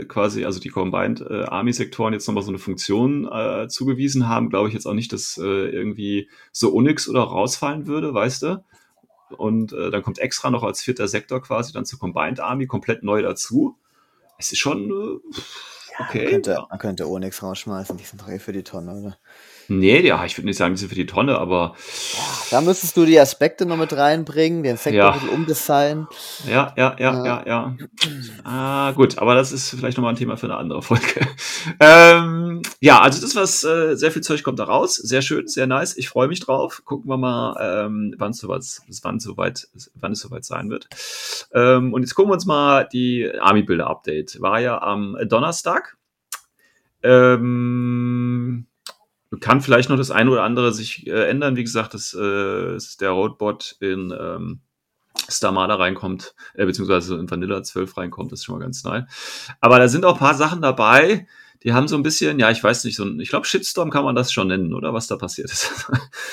[0.00, 4.28] äh, quasi, also die Combined äh, Army Sektoren jetzt nochmal so eine Funktion äh, zugewiesen
[4.28, 8.42] haben, glaube ich jetzt auch nicht, dass äh, irgendwie so Onyx oder rausfallen würde, weißt
[8.42, 8.64] du?
[9.30, 13.02] Und äh, dann kommt extra noch als vierter Sektor quasi dann zur Combined Army komplett
[13.02, 13.78] neu dazu.
[14.36, 16.26] Es ist schon äh, okay.
[16.26, 16.66] könnte, ja.
[16.68, 19.18] Man könnte Onyx rausschmeißen, die sind drei für die Tonne, oder?
[19.70, 21.74] Nee, ja, ich würde nicht sagen, die sind für die Tonne, aber
[22.50, 25.08] Da müsstest du die Aspekte noch mit reinbringen, den Sektor Ja.
[25.10, 26.08] ein bisschen umdesignen.
[26.48, 27.24] Ja, ja, ja, Ja.
[27.24, 27.76] ja, ja.
[28.44, 31.20] Ah, gut, aber das ist vielleicht nochmal ein Thema für eine andere Folge.
[31.80, 34.96] ähm, ja, also das, was äh, sehr viel Zeug kommt da raus.
[34.96, 35.96] Sehr schön, sehr nice.
[35.98, 36.80] Ich freue mich drauf.
[36.86, 38.64] Gucken wir mal, ähm, wann es soweit,
[39.02, 40.88] wann soweit, wann es soweit sein wird.
[41.52, 44.40] Ähm, und jetzt gucken wir uns mal die Army-Bilder-Update.
[44.40, 45.96] War ja am Donnerstag.
[47.00, 48.37] Ähm,
[49.40, 51.56] kann vielleicht noch das eine oder andere sich äh, ändern.
[51.56, 54.60] Wie gesagt, das äh, ist der Roadbot in ähm,
[55.28, 59.04] Starmada reinkommt, äh, beziehungsweise in Vanilla 12 reinkommt, das ist schon mal ganz nice.
[59.60, 61.26] Aber da sind auch ein paar Sachen dabei,
[61.62, 64.04] die haben so ein bisschen, ja, ich weiß nicht, so ein, ich glaube, Shitstorm kann
[64.04, 65.90] man das schon nennen, oder was da passiert ist.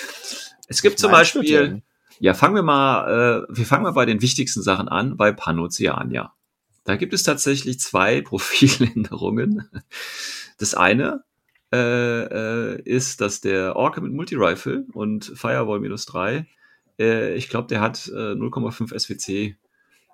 [0.67, 1.81] es gibt zum Meinst du Beispiel,
[2.19, 6.33] ja, fangen wir mal, äh, wir fangen mal bei den wichtigsten Sachen an, bei Panoceania.
[6.83, 9.69] Da gibt es tatsächlich zwei Profiländerungen.
[10.57, 11.23] Das eine
[11.75, 16.47] äh, äh, ist, dass der Orca mit Multi-Rifle und Firewall minus 3,
[16.99, 19.55] äh, ich glaube, der hat äh, 0,5 SWC,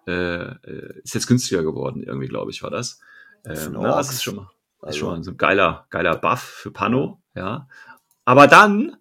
[0.08, 3.00] äh, äh, ist jetzt günstiger geworden, irgendwie, glaube ich, war das.
[3.45, 6.71] Ähm, das ist schon mal, ist Also- schon mal so ein geiler, geiler Buff für
[6.71, 7.67] Pano, ja.
[8.26, 8.97] Aber dann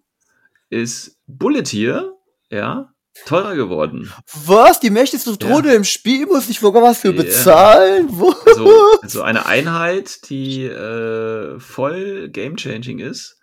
[0.69, 2.15] ist Bullet hier,
[2.49, 2.90] ja,
[3.25, 4.11] teurer geworden.
[4.45, 4.79] Was?
[4.79, 7.21] Die mächtigste Drohne im Spiel muss ich sogar was für Ja.
[7.21, 8.07] bezahlen?
[8.11, 8.33] Wo?
[8.45, 8.69] Also,
[9.01, 13.37] also eine Einheit, die äh, voll game-changing ist,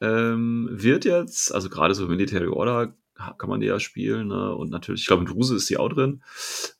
[0.00, 2.94] ähm, wird jetzt, also gerade so Military Order
[3.38, 4.54] kann man die ja spielen, ne?
[4.54, 6.22] und natürlich, ich glaube, in Druse ist die auch drin.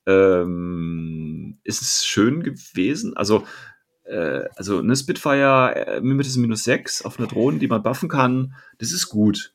[0.06, 3.16] Ähm, ist es schön gewesen?
[3.16, 3.46] Also,
[4.04, 8.54] äh, also eine Spitfire äh, mit minus 6 auf einer Drohne, die man buffen kann,
[8.78, 9.52] das ist gut.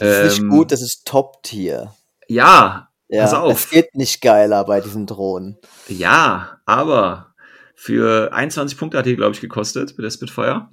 [0.00, 1.94] Das ist Ähm, nicht gut, das ist Top-Tier.
[2.28, 3.52] Ja, Ja, pass auf.
[3.52, 5.58] es geht nicht geiler bei diesen Drohnen.
[5.88, 7.34] Ja, aber
[7.74, 10.68] für 21 Punkte hat die, glaube ich, gekostet mit der Spitfire.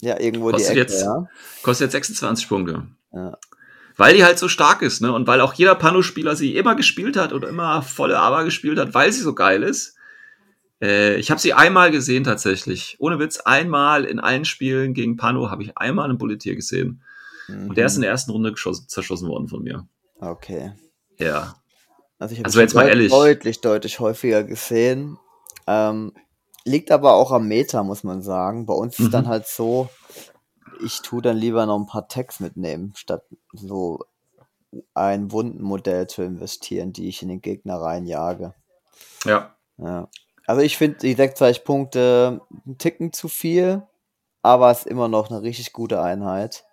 [0.00, 1.26] Ja, irgendwo Kostet die Ecke, jetzt- ja.
[1.62, 2.86] Kostet jetzt 26 Punkte.
[3.12, 3.38] Ja.
[3.96, 5.10] Weil die halt so stark ist, ne?
[5.12, 8.92] Und weil auch jeder Pano-Spieler sie immer gespielt hat oder immer volle Aber gespielt hat,
[8.92, 9.96] weil sie so geil ist.
[10.82, 12.96] Äh, ich habe sie einmal gesehen tatsächlich.
[12.98, 17.02] Ohne Witz, einmal in allen Spielen gegen Pano habe ich einmal einen Bulletier gesehen.
[17.48, 19.78] Und der ist in der ersten Runde zerschossen worden von mir.
[19.78, 19.88] Mhm.
[20.28, 20.72] Okay.
[21.18, 21.56] Ja.
[22.18, 23.12] Also ich habe Also jetzt mal ehrlich.
[23.12, 25.18] deutlich, deutlich häufiger gesehen.
[25.66, 26.12] Ähm,
[26.64, 28.66] liegt aber auch am Meta, muss man sagen.
[28.66, 29.10] Bei uns ist Mhm.
[29.12, 29.88] dann halt so,
[30.84, 34.00] ich tue dann lieber noch ein paar Tags mitnehmen, statt so
[34.94, 38.54] ein Wundenmodell zu investieren, die ich in den Gegner reinjage.
[39.24, 39.54] Ja.
[39.78, 40.08] Ja.
[40.46, 43.82] Also ich finde die 26 Punkte ein Ticken zu viel,
[44.42, 46.64] aber es ist immer noch eine richtig gute Einheit.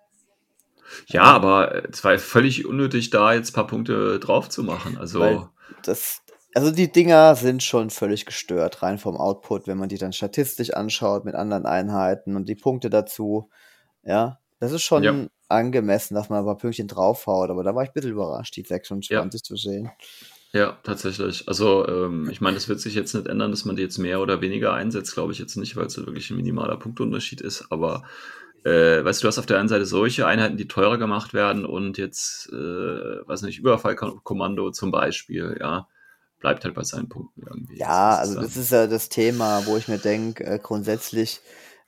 [1.08, 4.96] Ja, aber es war völlig unnötig, da jetzt ein paar Punkte drauf zu machen.
[4.98, 5.48] Also, Weil
[5.82, 6.20] das,
[6.54, 10.72] also die Dinger sind schon völlig gestört, rein vom Output, wenn man die dann statistisch
[10.72, 13.50] anschaut mit anderen Einheiten und die Punkte dazu.
[14.04, 15.26] Ja, das ist schon Ja.
[15.48, 18.62] angemessen, dass man ein paar Pünktchen draufhaut, aber da war ich ein bisschen überrascht, die
[18.62, 19.90] 26 zu sehen.
[20.52, 21.48] Ja, tatsächlich.
[21.48, 24.20] Also, ähm, ich meine, das wird sich jetzt nicht ändern, dass man die jetzt mehr
[24.20, 27.66] oder weniger einsetzt, glaube ich jetzt nicht, weil es ja wirklich ein minimaler Punktunterschied ist.
[27.70, 28.04] Aber,
[28.64, 31.64] äh, weißt du, du hast auf der einen Seite solche Einheiten, die teurer gemacht werden
[31.64, 32.56] und jetzt, äh,
[33.26, 35.88] weiß nicht, Überfallkommando zum Beispiel, ja,
[36.40, 37.78] bleibt halt bei seinen Punkten irgendwie.
[37.78, 41.40] Ja, also das ist ja das Thema, wo ich mir denke, äh, grundsätzlich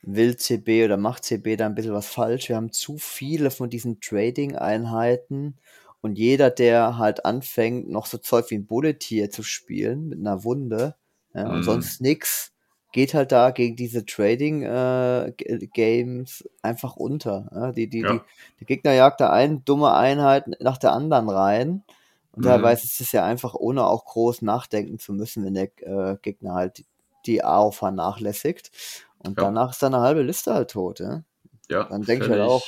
[0.02, 2.48] will CB oder macht CB da ein bisschen was falsch.
[2.48, 5.58] Wir haben zu viele von diesen Trading-Einheiten
[6.00, 10.44] und jeder, der halt anfängt, noch so Zeug wie ein Bulletier zu spielen mit einer
[10.44, 10.94] Wunde
[11.34, 11.62] ja, und Mhm.
[11.62, 12.52] sonst nix,
[12.96, 17.48] geht halt da gegen diese Trading-Games einfach unter.
[17.54, 17.72] Ja?
[17.72, 18.12] Die, die, Ja.
[18.14, 18.20] die,
[18.61, 21.85] der Gegner jagt da eine dumme Einheit nach der anderen rein.
[22.32, 22.48] Und Mhm.
[22.48, 26.54] teilweise ist es ja einfach, ohne auch groß nachdenken zu müssen, wenn der äh, Gegner
[26.54, 26.85] halt
[27.26, 28.70] die, AO vernachlässigt.
[29.18, 29.44] Und Ja.
[29.44, 31.00] danach ist dann eine halbe Liste halt tot.
[31.00, 31.22] Ja?
[31.68, 32.64] ja, dann denk ich halt auch,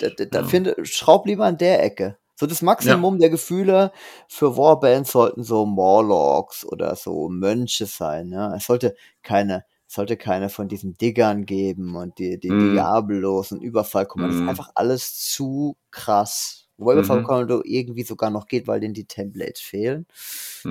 [0.00, 0.44] Da, da, da ja.
[0.44, 2.16] finde, schraub lieber an der Ecke.
[2.38, 3.92] So das Maximum der Gefühle
[4.28, 8.30] für Warbands sollten so Morlocks oder so Mönche sein.
[8.30, 8.54] Ja?
[8.54, 12.70] Es sollte keine, es sollte keine von diesen Diggern geben und die, die Mhm.
[12.74, 14.28] Diablos und Überfallkommando.
[14.32, 14.44] Das Mhm.
[14.44, 16.68] ist einfach alles zu krass.
[16.76, 16.98] Wobei Mhm.
[17.00, 20.06] Überfallkommando irgendwie sogar noch geht, weil denen die Templates fehlen.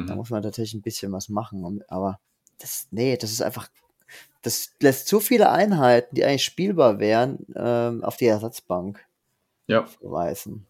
[0.06, 0.18] Da Mhm.
[0.18, 1.66] muss man tatsächlich ein bisschen was machen.
[1.66, 2.20] um- Aber
[2.60, 3.68] das, nee, das ist einfach,
[4.44, 9.06] das lässt zu viele Einheiten, die eigentlich spielbar wären, ähm, auf die Ersatzbank
[9.68, 10.66] Ja, verweisen.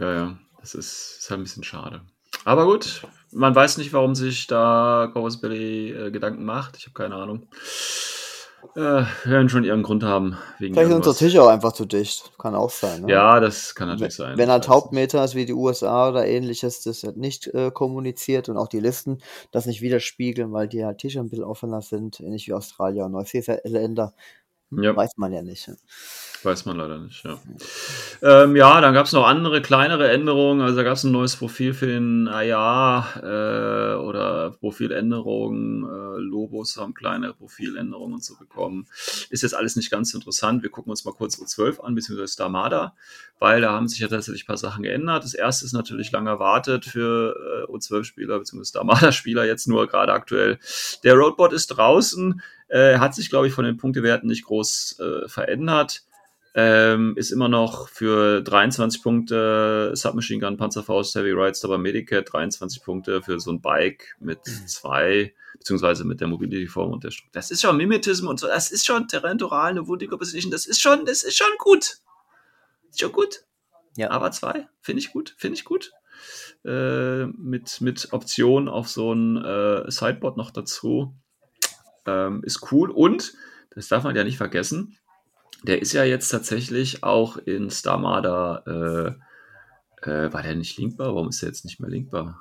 [0.00, 0.38] Ja, ja.
[0.60, 2.02] Das ist, ist halt ein bisschen schade.
[2.44, 6.76] Aber gut, man weiß nicht, warum sich da Corvus Belly äh, Gedanken macht.
[6.76, 7.48] Ich habe keine Ahnung.
[8.76, 10.36] Äh, werden schon ihren Grund haben.
[10.58, 11.18] Wegen Vielleicht ist unser irgendwas.
[11.18, 12.30] Tisch auch einfach zu dicht.
[12.38, 13.02] Kann auch sein.
[13.02, 13.12] Ne?
[13.12, 14.38] Ja, das kann wenn, natürlich sein.
[14.38, 18.58] wenn halt Hauptmeter ist wie die USA oder ähnliches, das wird nicht äh, kommuniziert und
[18.58, 19.18] auch die Listen
[19.50, 23.12] das nicht widerspiegeln, weil die halt Tische ein bisschen offener sind, ähnlich wie Australier und
[23.12, 24.14] Neuseeländer.
[24.70, 24.96] Hm, Ja.
[24.96, 25.70] Weiß man ja nicht.
[26.42, 27.38] Weiß man leider nicht, ja.
[28.22, 30.62] Ähm, ja, dann gab es noch andere kleinere Änderungen.
[30.62, 35.84] Also da gab es ein neues Profil für den AIA äh, oder Profiländerungen.
[35.84, 38.86] Äh, Lobos haben kleine Profiländerungen und so bekommen.
[39.28, 40.62] Ist jetzt alles nicht ganz so interessant.
[40.62, 42.94] Wir gucken uns mal kurz O12 an, beziehungsweise Starmada,
[43.38, 45.24] weil da haben sich ja tatsächlich ein paar Sachen geändert.
[45.24, 50.58] Das erste ist natürlich lang erwartet für äh, O12-Spieler, beziehungsweise Starmada-Spieler jetzt nur gerade aktuell.
[51.04, 52.40] Der Roadbot ist draußen,
[52.70, 56.04] äh, hat sich, glaube ich, von den Punktewerten nicht groß äh, verändert.
[56.52, 62.82] Ähm, ist immer noch für 23 Punkte Submachine Gun, Panzerfaust, Heavy Rides, aber Medicat, 23
[62.82, 67.30] Punkte für so ein Bike mit zwei, beziehungsweise mit der Mobility-Form und der Struktur.
[67.34, 70.80] Das ist schon Mimetism und so, das ist schon Terrentoral, eine Wundiger Position, das ist
[70.80, 71.98] schon, das ist schon gut.
[72.90, 73.44] Ist schon gut.
[73.96, 74.10] Ja.
[74.10, 75.92] Aber zwei, finde ich gut, finde ich gut.
[76.64, 81.14] Äh, mit, mit Option auf so ein äh, Sideboard noch dazu.
[82.10, 83.34] Ähm, ist cool und,
[83.74, 84.96] das darf man ja nicht vergessen,
[85.62, 91.14] der ist ja jetzt tatsächlich auch in Starmada, äh, äh, war der nicht linkbar?
[91.14, 92.40] Warum ist der jetzt nicht mehr linkbar?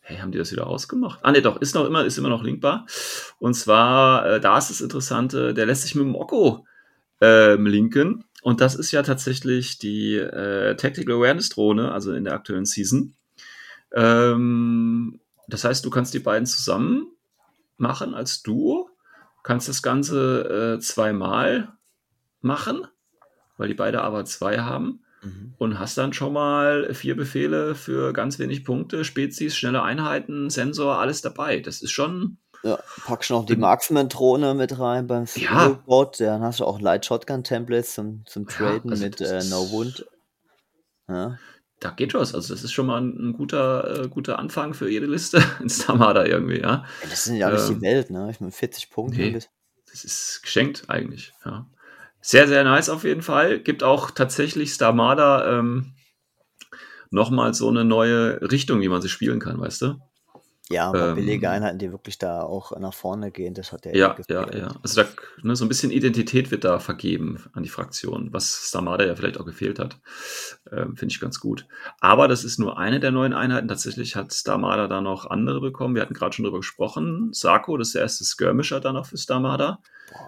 [0.00, 1.20] Hey, haben die das wieder ausgemacht?
[1.22, 2.86] Ah, ne, doch, ist noch immer, ist immer noch linkbar.
[3.38, 6.66] Und zwar, äh, da ist das Interessante, der lässt sich mit dem Okko
[7.20, 8.24] ähm, linken.
[8.42, 13.14] Und das ist ja tatsächlich die äh, Tactical Awareness Drohne, also in der aktuellen Season.
[13.92, 17.06] Ähm, das heißt, du kannst die beiden zusammen
[17.76, 18.88] machen als Duo,
[19.42, 21.72] kannst das Ganze äh, zweimal
[22.40, 22.86] machen,
[23.56, 25.54] weil die beide aber zwei haben Mhm.
[25.56, 30.98] und hast dann schon mal vier Befehle für ganz wenig Punkte, Spezies, schnelle Einheiten, Sensor,
[30.98, 31.60] alles dabei.
[31.60, 35.80] Das ist schon, Ja, packst noch die Marksman-Drohne mit rein beim Ja.
[35.86, 36.20] Bot.
[36.20, 40.04] Dann hast du auch Light Shotgun-Templates zum, zum Ja, Traden also mit äh, No Wound.
[41.08, 41.38] Ja,
[41.84, 42.34] da geht was.
[42.34, 45.68] Also das ist schon mal ein, ein guter, äh, guter Anfang für jede Liste in
[45.68, 46.84] Stamada irgendwie, ja.
[47.02, 48.28] Ey, das sind ja nicht Ähm, die Welt, ne?
[48.30, 49.18] Ich meine, 40 Punkte.
[49.18, 49.38] nee.
[49.90, 51.68] Das ist geschenkt eigentlich, ja.
[52.20, 53.60] Sehr, sehr nice auf jeden Fall.
[53.60, 55.92] Gibt auch tatsächlich Starmada ähm,
[57.10, 60.00] nochmal so eine neue Richtung, wie man sie spielen kann, weißt du?
[60.74, 63.96] Ja, aber Ähm, billige Einheiten, die wirklich da auch nach vorne gehen, das hat der
[63.96, 64.74] Ja, ja, ja.
[64.82, 65.08] Also da,
[65.42, 69.38] ne, so ein bisschen Identität wird da vergeben an die Fraktion, was Stamada ja vielleicht
[69.38, 69.98] auch gefehlt hat.
[70.70, 71.66] Ähm, Finde ich ganz gut.
[72.00, 73.68] Aber das ist nur eine der neuen Einheiten.
[73.68, 75.94] Tatsächlich hat Stamada da noch andere bekommen.
[75.94, 77.30] Wir hatten gerade schon drüber gesprochen.
[77.32, 79.78] Sako, das ist der erste Skirmisher dann noch für Stamada.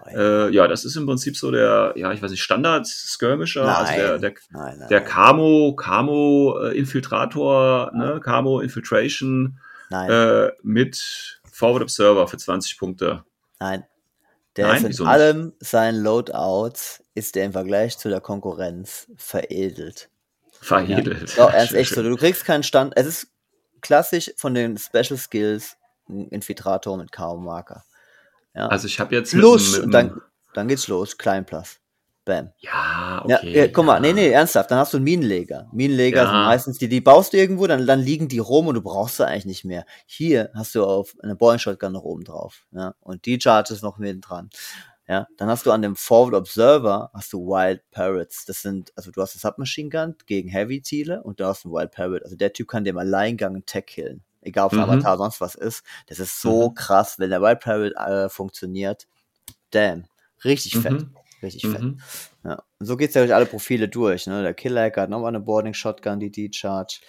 [0.07, 3.77] Äh, ja, das ist im Prinzip so der, ja, ich weiß nicht, Standard-Skirmisher.
[3.77, 9.59] Also der, der, nein, nein, der Camo, Camo äh, Infiltrator, ne, Camo Infiltration
[9.89, 13.23] nein, äh, mit Forward Observer für 20 Punkte.
[13.59, 13.85] nein.
[14.55, 15.01] Der nein, ist in nicht?
[15.01, 20.09] allem seinen Loadouts ist der im Vergleich zu der Konkurrenz veredelt.
[20.51, 21.35] Verhedelt.
[21.37, 22.01] Ja, ernst Schön, echt so.
[22.01, 22.93] Du kriegst keinen Stand.
[22.95, 23.27] Es ist
[23.81, 25.77] klassisch von den Special Skills
[26.09, 27.83] ein Infiltrator mit K.O.-Marker.
[28.55, 28.67] Ja.
[28.67, 30.21] Also ich habe jetzt Plus, mit dann,
[30.53, 31.17] dann geht's los.
[31.17, 31.79] Klein Plus.
[32.27, 32.51] Bam.
[32.59, 33.57] ja, Ja, okay.
[33.57, 33.99] ja, guck mal, ja.
[34.01, 35.67] nee, nee, ernsthaft, dann hast du einen Minenleger.
[35.73, 36.29] Minenleger Ja.
[36.29, 39.17] sind meistens die, die baust du irgendwo, dann, dann liegen die rum und du brauchst
[39.17, 39.85] sie eigentlich nicht mehr.
[40.05, 43.97] Hier hast du auf eine Boeing Shotgun noch oben drauf, ja, und die Charges noch
[43.97, 44.49] mit dran.
[45.09, 48.43] Ja, dann hast du an dem Forward Observer hast du Wild Parrots.
[48.43, 51.73] Das sind, also du hast eine Submachine Gun gegen Heavy Ziele und du hast einen
[51.73, 52.23] Wild Parrot.
[52.23, 54.21] Also der Typ kann dem Alleingang einen Tech killen.
[54.41, 54.83] Egal ob es Mhm.
[54.83, 55.83] Avatar sonst was ist.
[56.07, 56.75] Das ist so Mhm.
[56.75, 59.07] krass, wenn der Wild Parrot äh, funktioniert.
[59.71, 60.03] Damn.
[60.43, 61.05] Richtig fett.
[61.41, 61.45] Mhm.
[61.45, 61.81] Richtig fett.
[61.81, 61.99] Mhm.
[62.43, 62.63] Ja.
[62.79, 64.27] Und so geht's ja durch alle Profile durch.
[64.27, 64.41] Ne?
[64.43, 66.99] Der Killer hat nochmal eine Boarding Shotgun, die D-Charge.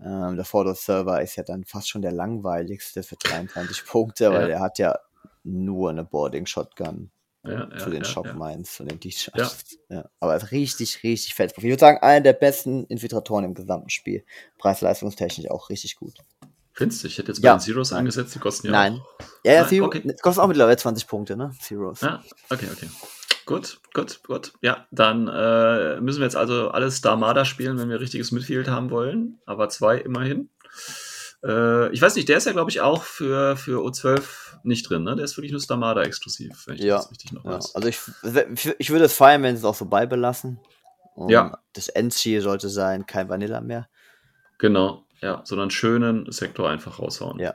[0.00, 4.42] Ähm, der Photo Server ist ja dann fast schon der langweiligste für 23 Punkte, weil
[4.42, 4.46] Ja.
[4.48, 4.98] der hat ja
[5.44, 7.10] nur eine Boarding Shotgun
[7.44, 8.32] Ja, ja, zu den ja, Shop ja.
[8.34, 9.78] Mines und den D-Charges.
[9.88, 10.08] Ja.
[10.20, 11.52] Aber ist richtig, richtig fett.
[11.56, 14.24] Ich würde sagen, einer der besten Infiltratoren im gesamten Spiel.
[14.58, 16.14] Preis-leistungstechnisch auch richtig gut.
[16.74, 17.08] Findest du?
[17.08, 17.56] Ich hätte jetzt bei Ja.
[17.56, 19.00] den Zeros angesetzt, die kosten ja Nein.
[19.00, 19.24] auch.
[19.44, 19.80] Ja, ja, Nein?
[19.82, 20.02] Okay.
[20.04, 21.52] das kostet auch mittlerweile 20 Punkte, ne?
[21.60, 22.00] Zeros.
[22.00, 22.88] Ja, okay, okay.
[23.46, 24.52] Gut, gut, gut.
[24.62, 28.90] Ja, dann äh, müssen wir jetzt also alles Starmada spielen, wenn wir richtiges Midfield haben
[28.90, 29.38] wollen.
[29.46, 30.48] Aber zwei immerhin.
[31.44, 34.22] Äh, ich weiß nicht, der ist ja, glaube ich, auch für, für O12
[34.62, 35.14] nicht drin, ne?
[35.14, 37.74] Der ist wirklich nur Starmada exklusiv, wenn ich Ja, das richtig noch Ja, weiß.
[37.74, 38.00] also ich,
[38.78, 40.58] ich würde es feiern, wenn sie es auch so beibelassen.
[41.14, 41.58] Und Ja.
[41.74, 43.88] Das Endziel sollte sein, kein Vanilla mehr.
[44.58, 47.38] Genau, ja, sondern schönen Sektor einfach raushauen.
[47.40, 47.54] Ja.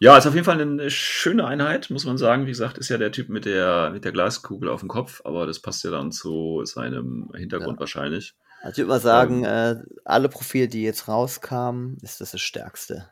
[0.00, 2.46] Ja, ist auf jeden Fall eine schöne Einheit, muss man sagen.
[2.46, 5.44] Wie gesagt, ist ja der Typ mit der, mit der Glaskugel auf dem Kopf, aber
[5.46, 8.34] das passt ja dann zu seinem Hintergrund wahrscheinlich.
[8.62, 9.76] Also ich würde mal sagen, Ähm.
[9.76, 13.08] äh, alle Profile, die jetzt rauskamen, ist das das stärkste.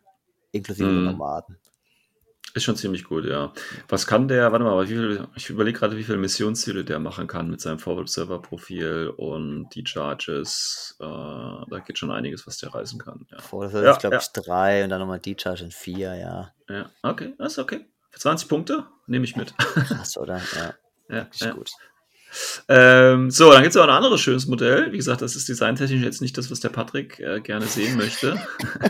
[0.53, 1.03] Inklusive Mhm.
[1.05, 1.59] der Nomaden.
[2.57, 3.53] Ist schon ziemlich gut, ja.
[3.87, 7.51] Was kann der, warte mal, viel, ich überlege gerade, wie viele Missionsziele der machen kann
[7.51, 10.97] mit seinem Forward-Server-Profil und die Charges.
[10.99, 13.27] Äh, da geht schon einiges, was der reisen kann.
[13.31, 14.23] Ja, das Ja, ist, glaube ja.
[14.23, 16.55] ich, drei und dann nochmal D-Charge in vier, ja.
[16.71, 16.91] ja.
[17.03, 17.85] okay, das ist okay.
[18.09, 19.55] Für 20 Punkte nehme ich mit.
[19.59, 20.41] Krass, oder?
[20.55, 20.75] Ja,
[21.15, 21.51] ja, ja.
[21.53, 21.71] gut.
[22.69, 24.93] Ähm, so, dann gibt es auch ein anderes schönes Modell.
[24.93, 28.41] Wie gesagt, das ist designtechnisch jetzt nicht das, was der Patrick äh, gerne sehen möchte.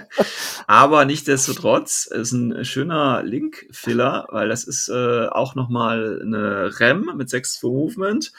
[0.67, 7.31] Aber nichtsdestotrotz ist ein schöner Link-Filler, weil das ist äh, auch nochmal eine REM mit
[7.31, 8.33] 6 für Movement.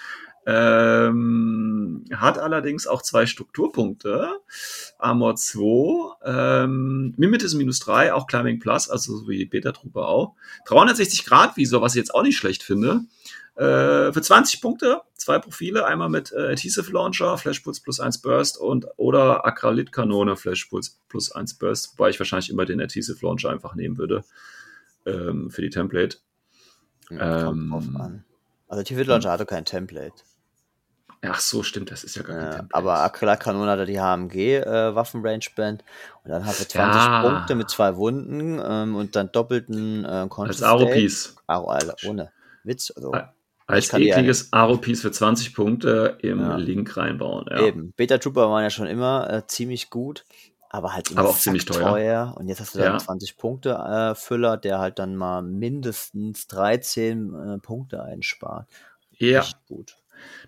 [0.50, 4.40] Ähm, hat allerdings auch zwei Strukturpunkte.
[4.98, 10.36] Armor 2, ähm, Mimetis minus 3, auch Climbing Plus, also so wie Beta-Trooper auch.
[10.68, 13.02] 360 Grad Visor, was ich jetzt auch nicht schlecht finde.
[13.58, 18.60] Äh, für 20 Punkte, zwei Profile, einmal mit äh, Adhesive Launcher, Flashpulse plus 1 Burst
[18.60, 23.74] und oder Acrylit-Kanone, Flashpulse plus 1 Burst, wobei ich wahrscheinlich immer den Adhesive Launcher einfach
[23.74, 24.24] nehmen würde
[25.08, 26.18] ähm, für die Template.
[27.10, 28.24] Ja, kommt Ähm, drauf an.
[28.68, 30.14] Also Tiefit Launcher hatte kein Template.
[31.24, 32.76] Ach so, stimmt, das ist ja gar kein Ja, Template.
[32.76, 35.82] aber Acrylkanone hatte die HMG äh, und
[36.30, 37.22] dann hatte 20 Ja.
[37.24, 41.38] Punkte mit zwei Wunden ähm, und dann doppelten äh, als Aro-Piece.
[41.48, 42.32] Aro, Alter, ohne
[42.64, 42.94] Witz.
[42.96, 43.14] Also,
[43.68, 46.56] Als ekliges Aro-Piece für 20 Punkte im Ja.
[46.56, 47.46] Link reinbauen.
[47.50, 47.66] Ja.
[47.66, 47.94] Eben.
[47.98, 50.24] Beta Trooper waren ja schon immer äh, ziemlich gut,
[50.70, 52.34] aber halt immer Aber auch ziemlich teuer.
[52.38, 52.98] Und jetzt hast du dann Ja.
[52.98, 58.68] 20 Punkte äh, Füller, der halt dann mal mindestens 13 äh, Punkte einspart.
[59.12, 59.40] ja.
[59.42, 59.96] Echt gut.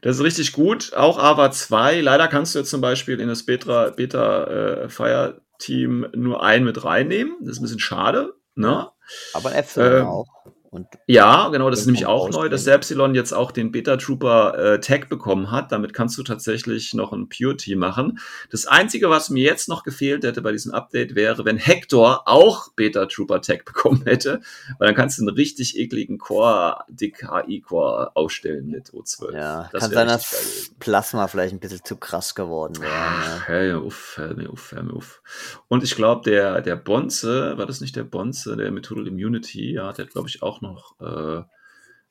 [0.02, 0.94] Das ist richtig gut.
[0.96, 2.02] Auch AVA 2.
[2.02, 6.66] Leider kannst du jetzt zum Beispiel in das Beta, Beta äh, Fire Team nur einen
[6.66, 7.36] mit reinnehmen.
[7.42, 8.34] Das ist ein bisschen schade.
[8.56, 8.90] Ne?
[9.34, 10.28] Aber ein Epsilon Ähm, auch.
[10.72, 14.76] Und Ja, genau, das ist nämlich auch neu, dass Epsilon jetzt auch den Beta Trooper
[14.76, 15.72] äh, Tag bekommen hat.
[15.72, 18.20] Damit kannst du tatsächlich noch ein Purity machen.
[18.52, 22.72] Das Einzige, was mir jetzt noch gefehlt hätte bei diesem Update, wäre, wenn Hector auch
[22.74, 24.42] Beta Trooper Tag bekommen hätte.
[24.78, 29.34] Weil dann kannst du einen richtig ekligen Core, Dick HI Core aufstellen mit O12.
[29.34, 30.72] ja, Das kann wäre sein, dass.
[30.80, 32.92] Plasma vielleicht ein bisschen zu krass geworden wäre.
[32.92, 33.48] Ne?
[33.48, 35.22] Hör mir auf, hör mir auf, hör mir auf.
[35.68, 39.74] Und ich glaube, der, der Bonze, war das nicht der Bonze, der mit Total Immunity,
[39.74, 41.44] ja, der hat, glaube ich, auch noch äh,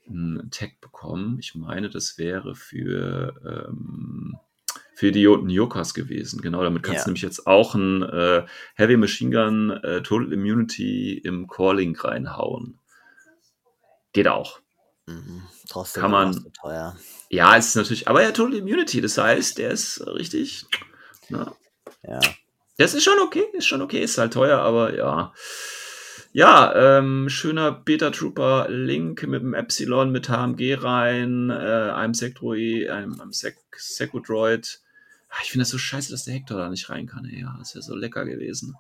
[0.09, 1.39] einen Tag bekommen.
[1.41, 4.37] Ich meine, das wäre für, ähm,
[4.95, 6.41] für Idioten Yokas gewesen.
[6.41, 7.05] Genau, damit kannst Ja.
[7.05, 8.45] du nämlich jetzt auch ein äh,
[8.75, 12.79] Heavy Machine Gun äh, Total Immunity im Core-Link reinhauen.
[14.13, 14.61] Geht auch.
[15.07, 15.43] Mhm.
[15.69, 16.97] Trotzdem Kann man- teuer.
[17.31, 20.65] Ja, es ist natürlich, aber ja, Total Immunity, das heißt, der ist richtig,
[21.29, 21.55] na,
[22.03, 22.21] Ja.
[22.79, 25.33] Das ist schon okay, ist schon okay, ist halt teuer, aber ja.
[26.33, 32.89] Ja, ähm, schöner Beta Trooper Link mit dem Epsilon, mit HMG rein, äh, einem Sektroi,
[32.91, 34.81] einem, einem Sek Sekudroid.
[35.31, 37.25] Ah, Ich finde das so scheiße, dass der Hector da nicht rein kann.
[37.25, 37.41] Ey.
[37.41, 38.77] Ja, das wäre so lecker gewesen.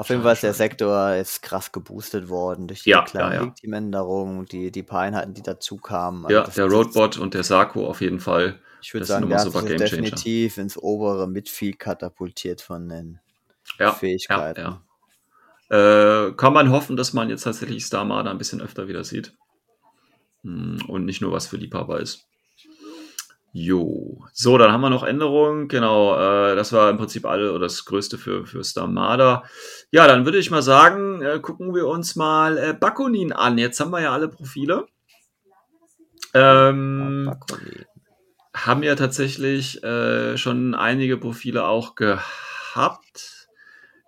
[0.00, 3.44] Auf jeden Fall ist der Sektor jetzt krass geboostet worden durch die Ja, kleine ja,
[3.44, 3.50] ja.
[3.50, 6.28] Teamänderung, die, die paar Einheiten, die dazu kamen.
[6.30, 8.58] Ja, das- der Roadbot und der Sarko auf jeden Fall.
[8.82, 13.20] Ich würde sagen, der hat sich definitiv ins obere Midfield katapultiert von den
[13.78, 14.60] Ja, Fähigkeiten.
[14.60, 14.82] Ja,
[15.70, 16.28] ja.
[16.28, 19.34] Äh, kann man hoffen, dass man jetzt tatsächlich Star Marder ein bisschen öfter wieder sieht.
[20.42, 22.26] Hm, Und nicht nur was für Liebhaber ist.
[23.52, 24.24] Jo.
[24.32, 25.66] So, dann haben wir noch Änderungen.
[25.66, 29.42] Genau, äh, das war im Prinzip alle oder das Größte für, für Star Marder.
[29.90, 33.58] Ja, dann würde ich mal sagen, äh, gucken wir uns mal äh, Bakunin an.
[33.58, 34.86] Jetzt haben wir ja alle Profile.
[36.32, 37.86] Ähm, Bakoni.
[38.54, 43.48] haben ja tatsächlich äh, schon einige Profile auch gehabt.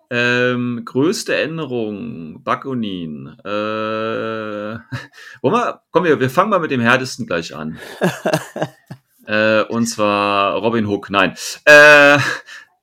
[0.09, 3.35] Ähm, größte Änderung, Bakunin.
[3.43, 3.49] Äh,
[5.41, 7.77] wollen wir, komm, wir, wir fangen mal mit dem härtesten gleich an.
[9.25, 11.35] äh, und zwar Robin Hook, nein.
[11.65, 12.19] Äh,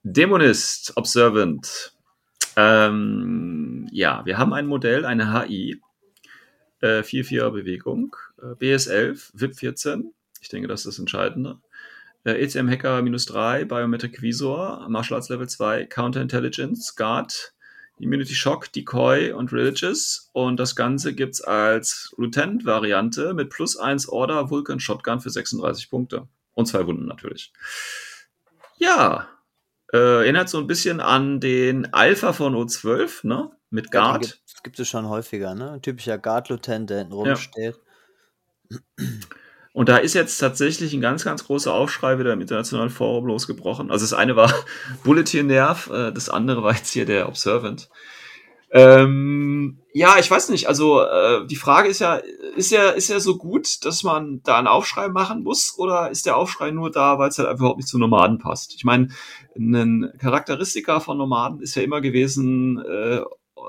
[0.02, 1.92] Dämonist, Observant.
[2.56, 5.80] Ähm, ja, wir haben ein Modell, eine HI.
[6.80, 8.16] Äh, 4-4er Bewegung.
[8.40, 10.14] Äh, BS11, VIP 14.
[10.40, 11.58] Ich denke, das ist das Entscheidende.
[12.24, 17.52] Äh, ECM Hacker minus 3, Biometric Visor, Martial Arts Level 2, Counterintelligence, Guard,
[18.00, 20.30] Immunity Shock, Decoy und Religious.
[20.32, 26.26] Und das Ganze gibt's als Lieutenant-Variante mit plus 1 Order Vulcan Shotgun für 36 Punkte.
[26.54, 27.52] Und zwei Wunden natürlich.
[28.78, 29.28] Ja,
[29.92, 33.50] äh, erinnert so ein bisschen an den Alpha von O12, ne?
[33.70, 34.22] Mit Ja, Guard.
[34.22, 35.72] gibt- Das gibt es schon häufiger, ne?
[35.72, 37.34] Ein typischer Guard-Lieutenant, der hinten Ja.
[39.80, 43.90] Und da ist jetzt tatsächlich ein ganz, ganz großer Aufschrei wieder im internationalen Forum losgebrochen.
[43.90, 44.52] Also das eine war
[45.04, 47.88] Bulletin Nerv, äh, das andere war jetzt hier der Observant.
[48.72, 50.68] Ähm, ja, ich weiß nicht.
[50.68, 52.20] Also äh, die Frage ist ja,
[52.56, 56.26] ist ja, ist ja so gut, dass man da einen Aufschrei machen muss, oder ist
[56.26, 58.74] der Aufschrei nur da, weil es halt überhaupt nicht zu Nomaden passt?
[58.74, 59.08] Ich meine,
[59.56, 63.22] ein Charakteristika von Nomaden ist ja immer gewesen, äh,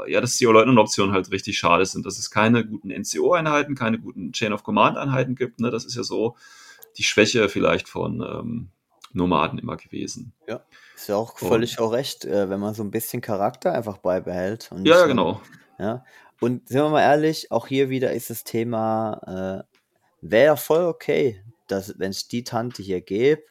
[0.07, 4.31] ja, dass die Leutnant-Optionen halt richtig schade sind, dass es keine guten NCO-Einheiten, keine guten
[4.33, 5.59] Chain-of-Command-Einheiten gibt.
[5.59, 5.69] Ne?
[5.71, 6.35] Das ist ja so
[6.97, 8.69] die Schwäche vielleicht von ähm,
[9.13, 10.33] Nomaden immer gewesen.
[10.95, 13.97] Ist ja auch Und- völlig auch recht, äh, wenn man so ein bisschen Charakter einfach
[13.97, 14.69] beibehält.
[14.71, 15.41] Und Ja, nicht ja, genau.
[15.79, 16.05] Ja.
[16.39, 19.77] Und sind wir mal ehrlich, auch hier wieder ist das Thema, äh,
[20.21, 23.43] wäre voll okay, dass wenn es die Tante hier gäbe,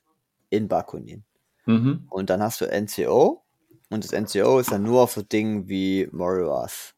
[0.49, 1.25] in Bakunin.
[1.67, 2.07] Mhm.
[2.11, 3.43] Und dann hast du NCO
[3.91, 6.95] und das NCO ist dann nur auf so Dingen wie Moriwas.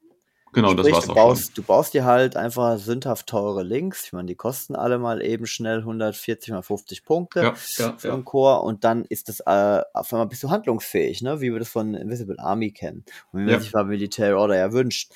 [0.54, 1.24] Genau, das Sprich, war's du auch schon.
[1.28, 4.04] baust, du baust dir halt einfach sündhaft teure Links.
[4.04, 8.08] Ich meine, die kosten alle mal eben schnell 140 mal 50 Punkte Ja, ja, für
[8.08, 8.12] ja.
[8.14, 11.40] einen Core und dann ist das äh, auf einmal bist du handlungsfähig, ne?
[11.40, 14.72] wie wir das von Invisible Army kennen und wie man sich bei Military Order ja
[14.74, 15.10] wünscht.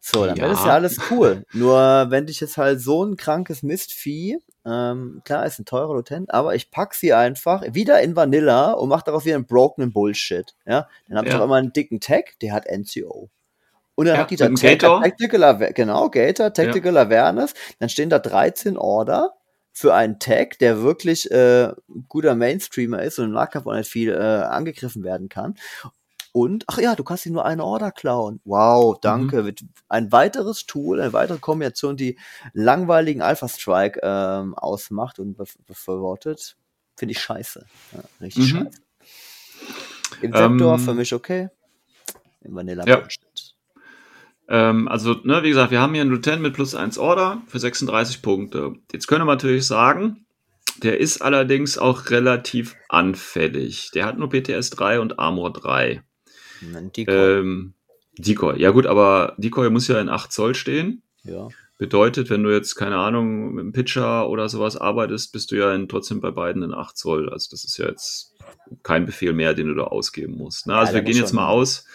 [0.00, 0.66] So, dann wäre das Ja.
[0.68, 1.44] ja alles cool.
[1.52, 6.32] Nur wenn dich jetzt halt so ein krankes Mistvieh, ähm, klar, ist ein teurer Lieutenant,
[6.32, 10.54] aber ich pack sie einfach wieder in Vanilla und mach darauf wieder einen brokenen Bullshit.
[10.66, 11.38] Ja, dann hab ich Ja.
[11.38, 13.30] auf einmal einen dicken Tag, der hat NCO.
[13.94, 15.02] Und dann Ja, hat die da Gator.
[15.02, 19.34] Tactical genau, Gator, Tactical Awareness, dann stehen da 13 Order
[19.72, 23.90] für einen Tag, der wirklich äh, ein guter Mainstreamer ist und im Nahkampf auch nicht
[23.90, 25.54] viel äh, angegriffen werden kann.
[26.32, 28.40] Und, ach ja, du kannst ihm nur eine Order klauen.
[28.44, 29.42] Wow, danke.
[29.42, 32.18] Mit Ein weiteres Tool, eine weitere Kombination, die
[32.52, 36.56] langweiligen Alpha Strike ähm, ausmacht und bef befürwortet,
[36.96, 37.66] finde ich scheiße.
[37.92, 38.58] Ja, richtig Mhm.
[38.64, 38.78] scheiße.
[40.22, 41.48] Im Sektor Ähm, für mich okay.
[42.42, 43.02] Im Vanilla Ja.
[44.48, 47.58] Ähm, also, ne, wie gesagt, wir haben hier einen Lieutenant mit plus 1 Order für
[47.60, 48.74] 36 Punkte.
[48.92, 50.26] Jetzt können wir natürlich sagen,
[50.82, 53.90] Der ist allerdings auch relativ anfällig.
[53.92, 56.02] Der hat nur PTS 3 und Armor 3.
[56.62, 57.14] Ein Decoy.
[57.14, 57.74] Ähm,
[58.18, 58.60] Decoy.
[58.60, 61.02] Ja gut, aber Decoy muss ja in 8 Zoll stehen.
[61.24, 61.48] ja.
[61.78, 65.74] Bedeutet, wenn du jetzt, keine Ahnung, mit einem Pitcher oder sowas arbeitest, bist du ja
[65.74, 67.30] in, trotzdem bei beiden in 8 Zoll.
[67.30, 68.34] Also das ist ja jetzt
[68.82, 70.66] kein Befehl mehr, den du da ausgeben musst.
[70.66, 71.86] Na, also Ja, wir gehen jetzt mal aus,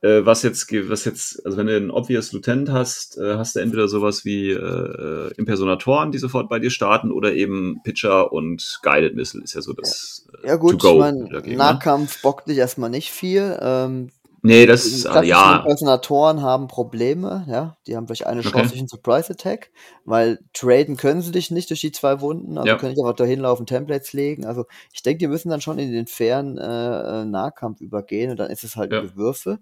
[0.00, 3.60] äh, was jetzt, was jetzt, also wenn du einen Obvious Lieutenant hast, äh, hast du
[3.60, 9.16] entweder sowas wie äh, Impersonatoren, die sofort bei dir starten, oder eben Pitcher und Guided
[9.16, 11.56] Missile ist ja so das äh, Ja gut, To-Go ich meine, ne?
[11.56, 13.58] Nahkampf bockt dich erstmal nicht viel.
[13.60, 14.10] Ähm,
[14.42, 17.76] Nee, das die ist, äh, klassischen ja, Impersonatoren haben Probleme, ja.
[17.86, 18.68] Die haben vielleicht eine Chance Okay.
[18.70, 19.70] durch einen Surprise Attack,
[20.04, 22.76] weil traden können sie dich nicht durch die zwei Wunden, also Ja.
[22.76, 24.46] können nicht einfach dahin laufen, Templates legen.
[24.46, 28.36] Also ich denke, die müssen dann schon in den fairen äh, äh, Nahkampf übergehen und
[28.38, 28.98] dann ist es halt Ja.
[29.00, 29.58] ein Gewürfe.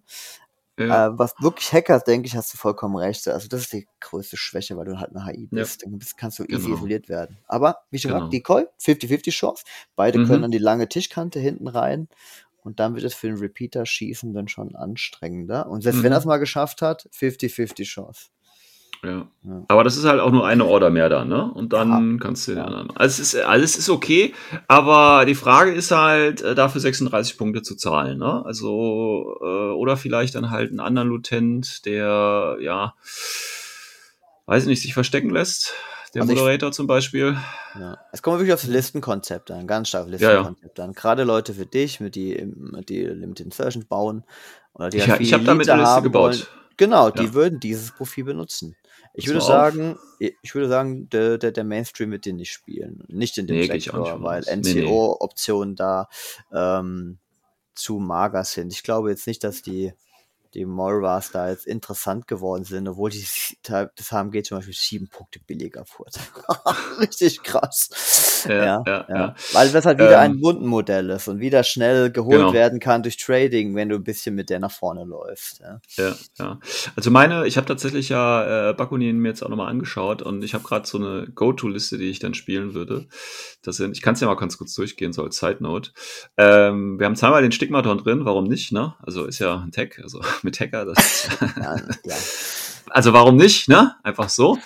[0.78, 3.26] ja, Äh, was wirklich Hacker, denke ich, hast du vollkommen recht.
[3.28, 5.62] Also das ist die größte Schwäche, weil du halt eine HI Ja.
[5.62, 5.82] bist.
[5.84, 6.76] Dann bist, kannst du easy Genau.
[6.76, 7.38] isoliert werden.
[7.48, 8.20] Aber wie schon Genau.
[8.20, 9.64] gesagt, Decoy, 50-50 Chance.
[9.96, 10.24] Beide Mhm.
[10.26, 12.08] können an die lange Tischkante hinten rein.
[12.66, 15.68] Und dann wird es für den Repeater-Schießen dann schon anstrengender.
[15.68, 16.14] Und selbst wenn Mhm.
[16.14, 18.26] er es mal geschafft hat, 50-50 Chance.
[19.04, 19.28] Ja.
[19.44, 19.64] Ja.
[19.68, 21.48] Aber das ist halt auch nur eine Order mehr da, ne?
[21.52, 22.64] Und dann kannst du den Ja.
[22.64, 22.90] anderen.
[22.96, 24.34] Also es ist, alles ist okay,
[24.66, 28.42] aber die Frage ist halt, äh, dafür 36 Punkte zu zahlen, ne?
[28.44, 32.94] Also, äh, oder vielleicht dann halt einen anderen Lutent, der, ja,
[34.46, 35.74] weiß ich nicht, sich verstecken lässt.
[36.16, 37.36] Der Also ich- Moderator zum Beispiel.
[37.78, 37.98] Ja.
[38.12, 40.38] Es kommt wirklich aufs Listenkonzept an, ganz stark aufs Ja, ja.
[40.38, 40.92] Listenkonzept an.
[40.92, 42.34] Gerade Leute für dich, mit die,
[42.88, 44.24] die Limited Insertion bauen
[44.74, 46.22] oder die Ich, halt ich habe damit eine Liste gebaut.
[46.38, 46.42] wollen.
[46.78, 47.34] Genau, die Ja.
[47.34, 48.76] würden dieses Profil benutzen.
[49.14, 49.48] Ich würde mal auf.
[49.48, 49.98] sagen,
[50.42, 53.02] ich würde sagen, der, der, der Mainstream wird den nicht spielen.
[53.08, 54.46] Nicht in dem Nee, ich Sektor, weil aus.
[54.46, 54.82] Nee, nee.
[54.82, 56.08] NCO-Optionen da
[56.52, 57.18] ähm,
[57.74, 58.72] zu mager sind.
[58.74, 59.94] Ich glaube jetzt nicht, dass die,
[60.56, 63.24] die Morvas da jetzt interessant geworden sind, obwohl die,
[63.62, 66.18] das HMG zum Beispiel sieben Punkte billiger wurde.
[67.00, 68.44] Richtig krass.
[68.48, 69.34] Ja, ja, ja.
[69.52, 72.52] Weil das halt wieder Ähm, ein Wundenmodell ist und wieder schnell geholt Genau.
[72.52, 75.60] werden kann durch Trading, wenn du ein bisschen mit der nach vorne läufst.
[75.60, 75.80] Ja.
[75.96, 76.60] Ja, ja.
[76.94, 80.54] Also meine, ich habe tatsächlich ja äh, Bakunin mir jetzt auch nochmal angeschaut und ich
[80.54, 83.06] habe gerade so eine Go-To-Liste, die ich dann spielen würde.
[83.62, 85.90] Das sind, ich kann es ja mal ganz kurz durchgehen, so als Side Note.
[86.36, 88.94] Ähm, wir haben zweimal den Stigmaton drin, warum nicht, ne?
[89.02, 92.16] Also ist ja ein Tag, also mit Hacker, das ist, Ja, ja.
[92.90, 93.94] also warum nicht, ne?
[94.02, 94.58] Einfach so.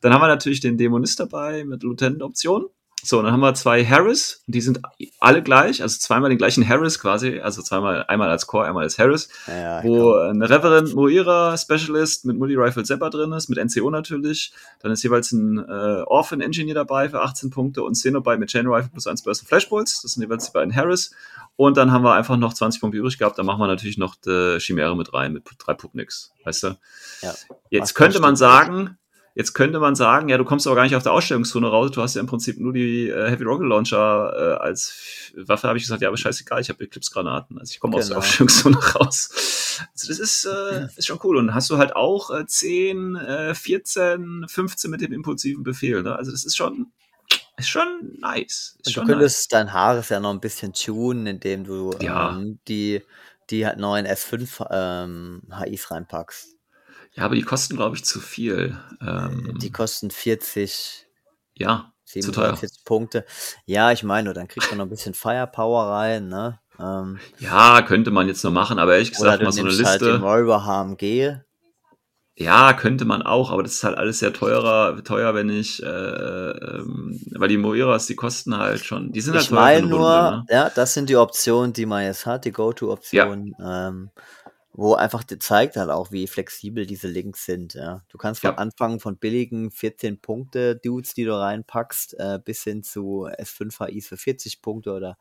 [0.00, 2.66] Dann haben wir natürlich den Dämonist dabei mit Lieutenant-Option.
[3.08, 4.80] So, dann haben wir zwei Harris, die sind
[5.20, 8.98] alle gleich, also zweimal den gleichen Harris quasi, also zweimal, einmal als Core, einmal als
[8.98, 14.52] Harris Ja, wo ein Reverend Moira Specialist mit Multi-Rifle Zepper drin ist, mit NCO natürlich.
[14.80, 18.66] Dann ist jeweils ein äh, Orphan Engineer dabei für 18 Punkte und Cenobite mit Chain
[18.66, 20.02] Rifle plus 1 Burst und Flashbolts.
[20.02, 21.12] Das sind jeweils die beiden Harris.
[21.56, 23.38] Und dann haben wir einfach noch 20 Punkte übrig gehabt.
[23.38, 26.32] Dann machen wir natürlich noch die Chimäre mit rein, mit drei Pupniks.
[26.44, 26.78] Weißt du?
[27.22, 27.34] Ja.
[27.70, 28.98] Jetzt könnte man sagen,
[29.36, 31.92] jetzt könnte man sagen, ja, du kommst aber gar nicht auf der Ausstellungszone raus.
[31.92, 35.68] Du hast ja im Prinzip nur die äh, Heavy Rocket Launcher äh, als Waffe.
[35.68, 37.58] Habe ich gesagt, ja, aber scheißegal, ich habe Eclipse-Granaten.
[37.58, 38.26] Also ich komme aus der Genau.
[38.26, 39.30] Ausstellungszone raus.
[39.92, 41.36] Also das ist, äh, ist schon cool.
[41.36, 46.02] Und hast du halt auch äh, 10, äh, 14, 15 mit dem impulsiven Befehl.
[46.02, 46.16] Ne?
[46.16, 46.86] Also das ist schon,
[47.58, 48.48] ist schon nice.
[48.48, 52.30] Ist Und du schon könntest dein Haares ja noch ein bisschen tunen, indem du Ja.
[52.30, 53.02] ähm, die,
[53.50, 56.55] die halt neuen S5 ähm, HIs reinpackst.
[57.16, 58.76] Ja, aber die kosten, glaube ich, zu viel.
[59.00, 61.06] Ähm, Die kosten 40,
[61.54, 62.54] ja, zu teuer.
[62.56, 63.24] 47 Punkte.
[63.64, 66.60] Ja, ich meine, dann kriegt man noch ein bisschen Firepower rein, ne?
[66.78, 69.86] Ähm, Ja, könnte man jetzt nur machen, aber ehrlich gesagt, mal so eine halt den
[69.86, 70.18] Liste.
[70.18, 71.38] Moira HMG.
[72.38, 75.86] Ja, könnte man auch, aber das ist halt alles sehr teurer, teuer, wenn ich, äh,
[75.86, 79.78] ähm, weil die Moiras, die kosten halt schon, die sind halt Ich teuer für meine
[79.78, 80.44] eine nur, Runde, ne?
[80.50, 84.10] ja, das sind die Optionen, die man jetzt hat, die Go-To-Optionen, ähm,
[84.78, 87.72] wo einfach die zeigt halt auch, wie flexibel diese Links sind.
[87.74, 88.02] Ja.
[88.10, 88.56] Du kannst von Ja.
[88.58, 94.06] Anfang von billigen 14 Punkte Dudes, die du reinpackst, äh, bis hin zu S5 HIs
[94.08, 95.16] für 40 Punkte oder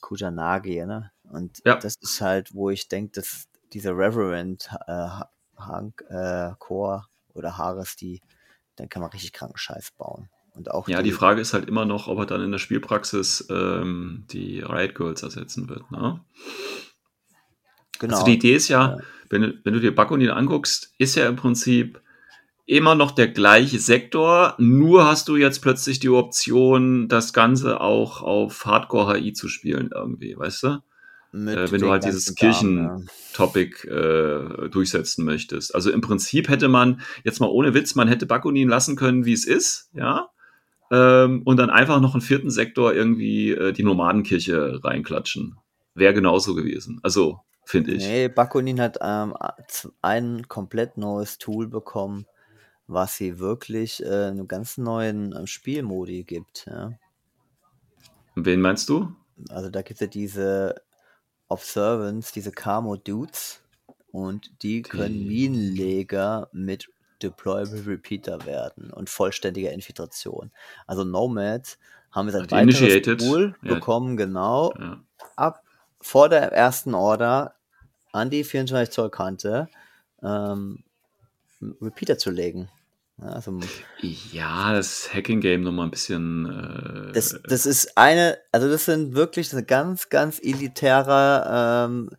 [0.00, 0.84] Kujanagi.
[0.84, 1.12] Ne?
[1.30, 1.76] Und Ja.
[1.76, 5.08] das ist halt, wo ich denke, dass diese Reverend äh,
[5.56, 7.04] Hank, äh, Core
[7.34, 8.20] oder Haares, die,
[8.76, 10.28] dann kann man richtig kranken Scheiß bauen.
[10.54, 13.46] Und auch Ja, die Frage ist halt immer noch, ob er dann in der Spielpraxis
[13.48, 16.20] ähm, die Riot Girls ersetzen wird, ne?
[18.02, 18.14] Genau.
[18.14, 18.98] Also die Idee ist ja,
[19.30, 22.00] wenn, du, wenn du dir Bakunin anguckst, ist ja im Prinzip
[22.66, 28.22] immer noch der gleiche Sektor, nur hast du jetzt plötzlich die Option, das Ganze auch
[28.22, 30.78] auf Hardcore HI zu spielen irgendwie, weißt du?
[31.34, 32.34] äh, wenn du halt dieses ja.
[32.34, 35.74] Kirchen-Topic äh, durchsetzen möchtest.
[35.74, 39.32] Also im Prinzip hätte man, jetzt mal ohne Witz, man hätte Bakunin lassen können, wie
[39.32, 40.28] es ist, ja,
[40.90, 45.56] ähm, und dann einfach noch einen vierten Sektor irgendwie äh, die Nomadenkirche reinklatschen.
[45.94, 47.00] Wäre genauso gewesen.
[47.02, 48.06] Also, finde ich.
[48.06, 49.34] Nee, Bakunin hat ähm,
[50.02, 52.26] ein komplett neues Tool bekommen,
[52.86, 56.66] was sie wirklich äh, einen ganz neuen ähm, Spielmodi gibt.
[56.66, 56.92] Ja.
[58.34, 59.14] Wen meinst du?
[59.50, 60.82] Also da gibt es ja diese
[61.48, 63.62] Observance, diese Camo-Dudes
[64.10, 66.88] und die können Die- Minenleger mit
[67.22, 70.50] Deployable Repeater werden und vollständiger Infiltration.
[70.86, 71.78] Also Nomads
[72.10, 73.74] haben ein die weiteres Initiated, Tool ja.
[73.74, 75.00] bekommen, genau, Ja.
[75.36, 75.62] ab
[76.02, 77.54] vor der ersten Order
[78.12, 79.68] an die 24 Zoll Kante
[80.22, 80.84] ähm,
[81.80, 82.68] Repeater zu legen.
[83.18, 83.58] Ja, also
[84.32, 87.08] Ja, das Hacking-Game nochmal ein bisschen.
[87.10, 92.10] Äh, das, das ist eine, also das sind wirklich ein ganz, ganz elitärer ähm,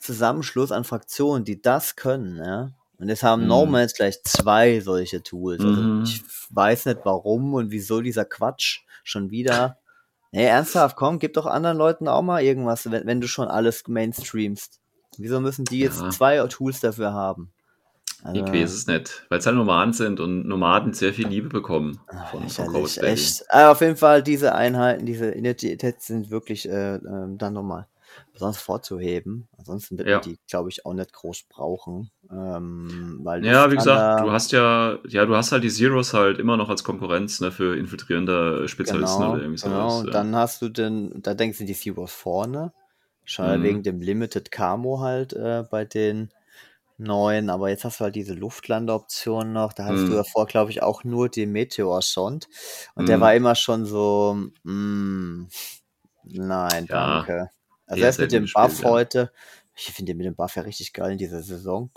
[0.00, 2.70] Zusammenschluss an Fraktionen, die das können, ja.
[2.98, 3.48] Und jetzt haben Mhm.
[3.48, 5.60] Nomads gleich zwei solche Tools.
[5.62, 6.02] Also Mhm.
[6.04, 9.78] ich weiß nicht warum und wieso dieser Quatsch schon wieder.
[10.32, 13.86] Nee, ernsthaft, komm, gib doch anderen Leuten auch mal irgendwas, wenn, wenn du schon alles
[13.88, 14.80] mainstreamst.
[15.18, 16.10] Wieso müssen die jetzt Ja.
[16.10, 17.50] zwei Tools dafür haben?
[18.22, 21.48] Also, ich weiß es nicht, weil es halt Nomaden sind und Nomaden sehr viel Liebe
[21.48, 23.44] bekommen von, von Lächerlich, Coast echt.
[23.52, 27.86] Aber auf jeden Fall, diese Einheiten, diese Identitäten sind wirklich äh, ähm, dann nochmal
[28.36, 29.48] besonders vorzuheben.
[29.58, 30.16] Ansonsten wird Ja.
[30.16, 32.10] man die, glaube ich, auch nicht groß brauchen.
[32.30, 36.38] Ähm, weil Ja, wie gesagt, du hast ja, ja, du hast halt die Zeros halt
[36.38, 39.88] immer noch als Konkurrenz ne, für infiltrierende Spezialisten genau, oder irgendwie genau.
[39.88, 40.00] sowas.
[40.00, 40.12] Und ja.
[40.14, 42.72] dann hast du den, da denkst du die Zeros vorne.
[43.24, 43.62] Schon Mhm.
[43.62, 46.30] wegen dem Limited Camo halt äh, bei den
[46.98, 49.72] neuen, aber jetzt hast du halt diese Luftlandeoption noch.
[49.74, 50.10] Da hattest Mhm.
[50.10, 52.48] du davor, glaube ich, auch nur den Meteor-Sond.
[52.94, 53.22] Und der Mhm.
[53.22, 55.44] war immer schon so, mm,
[56.24, 57.50] nein, Ja, danke.
[57.86, 58.88] Also eher erst mit dem Buff ja.
[58.90, 59.32] heute,
[59.74, 61.90] ich finde den mit dem Buff ja richtig geil in dieser Saison.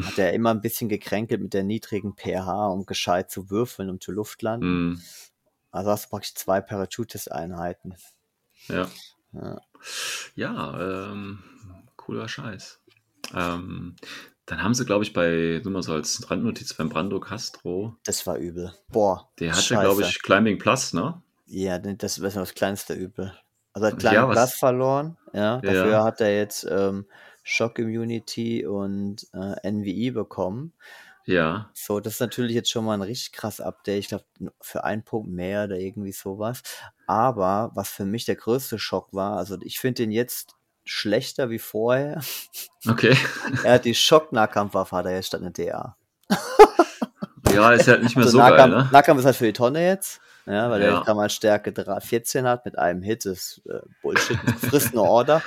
[0.00, 4.00] Hat er immer ein bisschen gekränkelt mit der niedrigen pH, um gescheit zu würfeln, um
[4.00, 4.90] zu Luftlanden.
[4.90, 5.02] Mhm.
[5.72, 7.96] Also hast du praktisch zwei Parachutist-Einheiten.
[8.68, 8.88] Ja.
[9.32, 9.60] Ja.
[10.34, 11.42] Ja, ähm,
[11.96, 12.80] cooler Scheiß.
[13.34, 13.96] Ähm,
[14.46, 18.26] dann haben sie, glaube ich, bei, nur mal so als Randnotiz beim Brando Castro, Das
[18.26, 18.74] war übel.
[18.88, 19.30] Boah.
[19.38, 21.22] der hatte, glaube ich, Climbing Plus, ne?
[21.46, 23.32] Ja, das ist das kleinste Übel.
[23.72, 25.16] Also hat Ja, kleinen was- Platz verloren.
[25.32, 25.60] Ja, Ja.
[25.60, 27.06] dafür hat er jetzt ähm,
[27.42, 30.72] Shock Immunity und äh, NVI bekommen.
[31.26, 31.70] Ja.
[31.74, 33.98] So, das ist natürlich jetzt schon mal ein richtig krass Update.
[34.00, 34.24] Ich glaube,
[34.60, 36.62] für einen Punkt mehr oder irgendwie sowas.
[37.06, 41.58] Aber was für mich der größte Schock war, also ich finde den jetzt schlechter wie
[41.60, 42.20] vorher.
[42.88, 43.16] Okay.
[43.64, 45.96] Er hat die Schock-Nahkampfwaffe, hat er jetzt statt eine DA.
[47.52, 48.88] Ja, ist halt nicht mehr Also so geil, Nahkampf, ne?
[48.92, 50.20] Nahkampf ist halt für die Tonne jetzt.
[50.46, 50.98] Ja, weil Ja.
[50.98, 54.38] er damals Stärke 3 14 hat mit einem Hit, das ist äh, Bullshit,
[54.68, 55.42] frisst eine Order.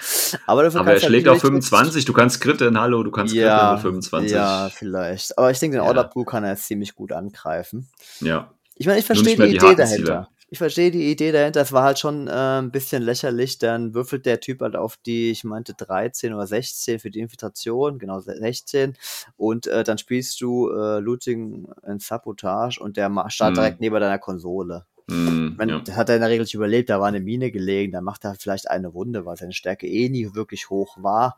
[0.45, 3.47] Aber, dafür Aber er schlägt halt auf 25, du kannst Kritten, hallo, du kannst Kritten
[3.47, 4.31] Ja, mit 25.
[4.31, 5.37] ja, vielleicht.
[5.37, 5.89] Aber ich denke, den Ja.
[5.89, 7.89] Order Blue kann er jetzt ziemlich gut angreifen.
[8.21, 8.51] Ja.
[8.75, 10.29] Ich meine, ich verstehe die Idee dahinter.
[10.53, 11.61] Ich verstehe die Idee dahinter.
[11.61, 13.57] Es war halt schon äh, ein bisschen lächerlich.
[13.57, 17.97] Dann würfelt der Typ halt auf die, ich meinte 13 oder 16 für die Infiltration,
[17.97, 18.95] genau 16.
[19.35, 23.61] Und äh, dann spielst du äh, Looting and Sabotage und der startet Mhm.
[23.61, 24.85] direkt neben deiner Konsole.
[25.07, 25.79] Mm, meine, ja.
[25.79, 28.23] das hat er in der Regel nicht überlebt, da war eine Mine gelegen, da macht
[28.23, 31.35] er vielleicht eine Wunde, weil seine Stärke eh nie wirklich hoch war.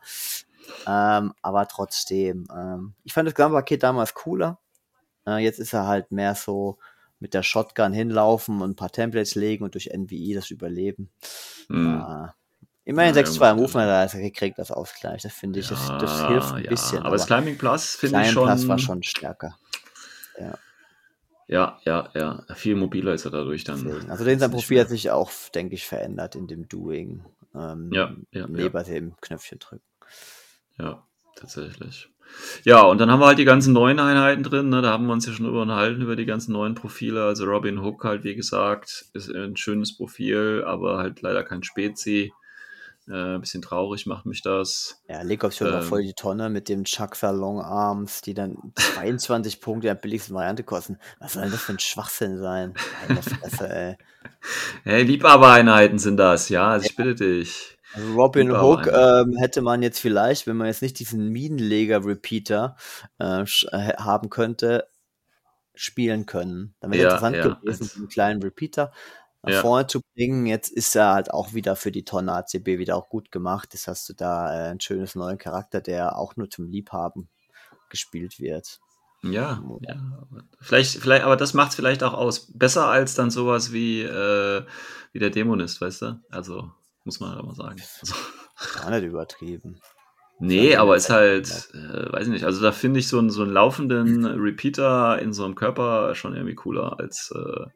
[0.86, 4.58] Ähm, aber trotzdem, ähm, ich fand das Gesamtpaket damals cooler.
[5.26, 6.76] Äh, jetzt ist er halt mehr so
[7.18, 11.10] mit der Shotgun hinlaufen und ein paar Templates legen und durch NVI das überleben.
[11.68, 12.00] Mm.
[12.00, 12.28] Äh,
[12.84, 15.22] immerhin Ja, 6-2 irgendwas- Movement, da ist er gekriegt, das Ausgleich.
[15.22, 16.70] Das finde ich, das, das Ja, hilft ein ja.
[16.70, 17.02] bisschen.
[17.02, 18.44] Aber das Climbing Plus finde ich schon.
[18.46, 19.56] Plus war schon stärker.
[21.48, 22.42] Ja, ja, ja.
[22.54, 24.10] Viel mobiler ist er dadurch dann.
[24.10, 27.24] Also den sein Profil hat sich auch, denke ich, verändert in dem Doing.
[27.54, 28.46] Ähm, Ja, ja, ja.
[28.48, 29.84] Neben dem Knöpfchen drücken.
[30.78, 31.06] Ja,
[31.36, 32.08] tatsächlich.
[32.64, 34.68] Ja, und dann haben wir halt die ganzen neuen Einheiten drin.
[34.68, 34.82] Ne?
[34.82, 37.24] Da haben wir uns ja schon drüber unterhalten, über die ganzen neuen Profile.
[37.24, 42.32] Also Robin Hook halt, wie gesagt, ist ein schönes Profil, aber halt leider kein Spezi.
[43.08, 45.00] Äh, ein bisschen traurig macht mich das.
[45.08, 45.86] Ja, Leg-Option war Ähm.
[45.86, 50.64] voll die Tonne mit dem Chuckser Long Arms, die dann 22 Punkte der billigsten Variante
[50.64, 50.98] kosten.
[51.20, 52.74] Was soll denn das für ein Schwachsinn sein?
[53.06, 53.96] Meine Fresse, ey.
[54.82, 57.75] Hey, Liebhabereinheiten sind das, ja, also ich bitte dich.
[57.92, 62.76] Also Robin Hook ähm, hätte man jetzt vielleicht, wenn man jetzt nicht diesen Minenleger-Repeater
[63.18, 63.46] äh, äh,
[63.96, 64.88] haben könnte,
[65.74, 66.74] spielen können.
[66.80, 68.92] Dann wäre Ja, interessant ja, gewesen, als- einen kleinen Repeater
[69.42, 69.60] nach Ja.
[69.62, 70.46] vorne zu bringen.
[70.46, 73.70] Jetzt ist er halt auch wieder für die Tonne ACB wieder auch gut gemacht.
[73.74, 77.28] Jetzt hast du da äh, ein schönes neuen Charakter, der auch nur zum Liebhaben
[77.90, 78.80] gespielt wird.
[79.22, 79.94] Ja, ja.
[80.22, 82.50] aber Vielleicht, vielleicht, aber das macht es vielleicht auch aus.
[82.52, 84.64] Besser als dann sowas wie, äh,
[85.12, 86.20] wie der Dämonist, weißt du?
[86.30, 86.70] Also,
[87.06, 87.80] muss man halt mal sagen.
[88.02, 88.14] Also,
[88.74, 89.80] Gar nicht übertrieben.
[90.38, 92.44] nee, Ja, aber ist halt, äh, weiß ich nicht.
[92.44, 96.34] Also da finde ich so einen, so einen laufenden Repeater in so einem Körper schon
[96.34, 97.66] irgendwie cooler als äh,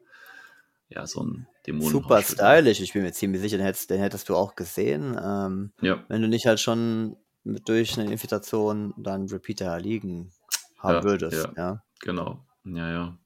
[0.89, 1.89] ja, so ein Dämonen.
[1.91, 2.81] Super stylisch.
[2.81, 5.17] Ich bin mir ziemlich sicher, den hättest, den hättest du auch gesehen.
[5.23, 10.31] Ähm, Ja, wenn du nicht halt schon mit, durch eine Infiltration dann Repeater liegen
[10.79, 11.45] haben Ja, würdest.
[11.45, 11.53] ja.
[11.55, 11.83] Ja.
[12.01, 12.45] genau.
[12.65, 13.17] Ja, ja.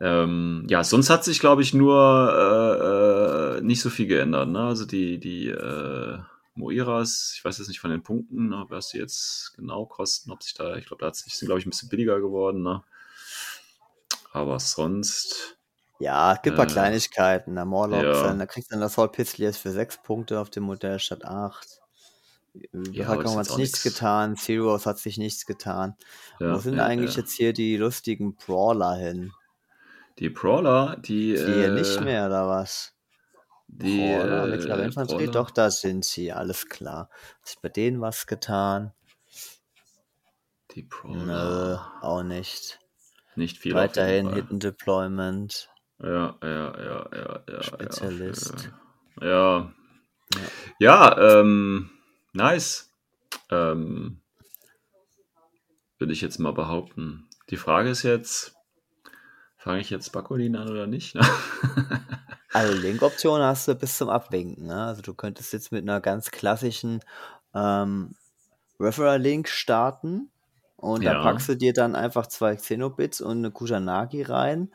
[0.00, 1.96] Ähm, ja, sonst hat sich, glaube ich, nur
[2.32, 3.17] äh, äh,
[3.60, 4.48] nicht so viel geändert.
[4.48, 4.60] Ne?
[4.60, 6.18] Also die, die äh,
[6.54, 10.42] Moiras, ich weiß jetzt nicht von den Punkten, ne, was die jetzt genau kosten, ob
[10.42, 12.62] sich da, ich glaube, da sind, glaube ich, ein bisschen billiger geworden.
[12.62, 12.82] Ne?
[14.32, 15.56] Aber sonst,
[16.00, 17.54] Ja, es gibt ein paar Äh, Kleinigkeiten.
[17.54, 18.34] Der Morlock, ja.
[18.34, 21.80] da kriegst du dann das Pistol jetzt für 6 Punkte auf dem Modell statt 8.
[22.54, 25.96] Ja, aber das ist Bevölkerung hat jetzt sich nichts getan, Zeros hat sich nichts getan.
[26.40, 27.20] Ja, Wo sind ja, eigentlich ja.
[27.20, 29.32] jetzt hier die lustigen Brawler hin?
[30.18, 31.34] Die Brawler, die.
[31.34, 32.94] Die hier äh, nicht mehr oder was?
[33.68, 35.32] Die Brawler, äh, mittlere Infanterie, Brawler.
[35.32, 37.10] doch, da sind sie, alles klar.
[37.40, 38.92] Hat sich bei denen was getan?
[40.72, 41.92] Die Nö, Brawler.
[42.00, 42.80] auch nicht.
[43.36, 43.74] Nicht viel.
[43.74, 44.32] Weiterhin.
[44.32, 45.70] Hidden Deployment.
[46.00, 47.62] Ja, ja, ja, ja, ja.
[47.62, 48.70] Spezialist.
[49.20, 49.72] Ja.
[50.34, 50.40] Ja,
[50.78, 51.90] ja ähm,
[52.32, 52.90] nice.
[53.50, 54.20] Ähm,
[55.98, 57.28] würde ich jetzt mal behaupten.
[57.50, 58.57] Die Frage ist jetzt,
[59.58, 61.14] fange ich jetzt Bakolin an oder nicht?
[61.14, 61.20] ne?
[62.54, 64.66] Also Link-Option hast du bis zum Abwinken.
[64.68, 64.82] Ne?
[64.86, 67.00] Also du könntest jetzt mit einer ganz klassischen
[67.54, 68.14] ähm,
[68.80, 70.30] Referral-Link starten
[70.76, 71.22] und da Ja.
[71.22, 74.70] packst du dir dann einfach zwei Xenobits und eine Kusanagi rein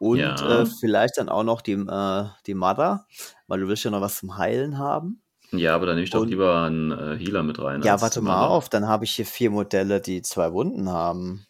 [0.00, 0.62] und Ja.
[0.62, 3.06] äh, vielleicht dann auch noch die, äh, die Mother,
[3.46, 5.22] weil du willst ja noch was zum Heilen haben.
[5.52, 7.82] ja, aber dann nehme ich doch Und- lieber einen äh, Healer mit rein.
[7.82, 11.46] Ja, warte mal auf, dann habe ich hier vier Modelle, die zwei Wunden haben.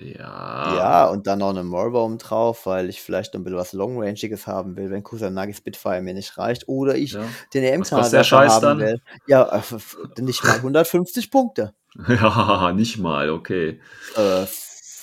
[0.00, 0.76] Ja.
[0.76, 4.46] Ja, und dann noch eine Morbaum drauf, weil ich vielleicht noch ein bisschen was Longrangiges
[4.46, 6.68] haben will, wenn Kusanagi Spitfire mir nicht reicht.
[6.68, 7.24] Oder ich Ja.
[7.54, 8.78] den Was kostet der Scheiß haben dann?
[8.78, 9.00] will.
[9.26, 11.74] Ja, äh, nicht mal 150 Punkte.
[12.08, 13.80] ja, nicht mal, okay.
[14.16, 14.46] Äh,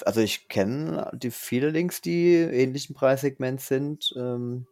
[0.06, 4.68] also ich kenne die viele Links, die ähnlichen Preissegment sind ähm,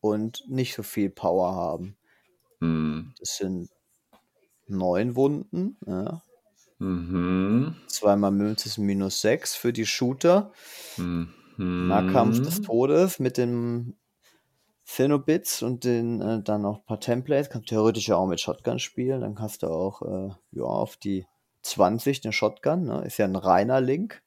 [0.00, 1.96] und nicht so viel Power haben.
[2.60, 3.14] Hm.
[3.18, 3.70] Das sind
[4.66, 6.22] neun Wunden, ja.
[6.80, 7.76] Mhm.
[7.86, 10.52] zweimal Münzes minus sechs für die Shooter.
[10.96, 11.28] Mhm.
[11.88, 13.94] Nahkampf des Todes mit dem
[14.84, 17.50] Phenobits und den äh, dann noch ein paar Templates.
[17.50, 19.20] Kannst theoretisch ja auch mit Shotgun spielen.
[19.20, 21.26] Dann hast du auch äh, ja, auf die
[21.62, 22.84] 20 eine Shotgun.
[22.84, 23.04] Ne?
[23.04, 24.22] Ist ja ein reiner Link.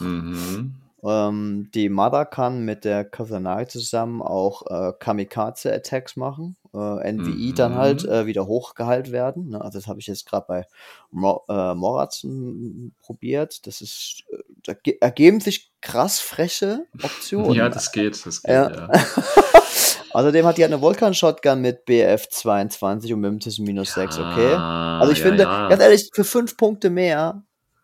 [0.00, 0.76] Mhm.
[1.04, 6.56] Ähm, die Mother kann mit der Kusanagi zusammen auch äh, Kamikaze-Attacks machen.
[6.74, 7.76] Äh, NVI dann Mhm.
[7.76, 9.48] halt äh, wieder hochgehalten werden.
[9.50, 9.60] Ne?
[9.60, 10.66] Also das habe ich jetzt gerade bei
[11.10, 13.66] Mo äh, Moratz m, probiert.
[13.66, 17.54] Das ist, äh, da ge- ergeben sich krass freche Optionen.
[17.54, 18.70] Ja, das geht, das geht, Ja.
[18.70, 18.90] ja.
[20.12, 24.54] Außerdem hat die halt eine Vulkan-Shotgun mit BF 22 und Mimtis minus 6, okay?
[24.54, 25.68] Also ich ja, finde, ja.
[25.68, 27.42] ganz ehrlich, für fünf Punkte mehr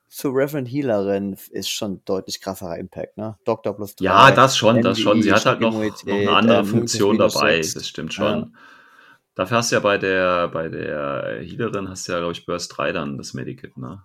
[0.09, 3.37] zu Reverend Healerin ist schon deutlich krasserer Impact, ne?
[3.45, 4.05] Doktor plus 3.
[4.05, 5.23] Ja, das schon, das schon.
[5.23, 7.75] Sie hat halt noch, noch eine andere ähm, Funktion dabei, sechs.
[7.75, 8.57] das stimmt schon.
[9.35, 12.77] Dafür hast du ja bei der, bei der Healerin hast du ja, glaube ich, Burst
[12.77, 14.05] 3 dann das Medikit, ne?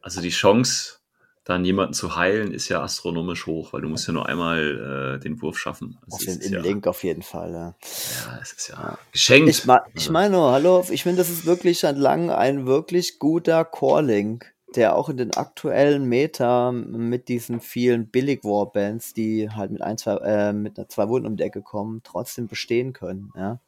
[0.00, 0.98] Also die Chance,
[1.44, 5.20] dann jemanden zu heilen, ist ja astronomisch hoch, weil du musst ja nur einmal äh,
[5.20, 5.98] den Wurf schaffen.
[6.06, 7.66] Das Auf den, es ja, Link auf jeden Fall, ja.
[7.66, 9.50] ja, das ist ja geschenkt.
[9.50, 13.18] Ich, ma ich meine nur, hallo, ich finde, das ist wirklich seit langem ein wirklich
[13.18, 19.82] guter Core-Link, der auch in den aktuellen Meta mit diesen vielen Billig-Warbands, die halt mit
[19.82, 23.60] ein, zwei, äh, mit einer zwei Wunden um die Ecke kommen, trotzdem bestehen können, ja.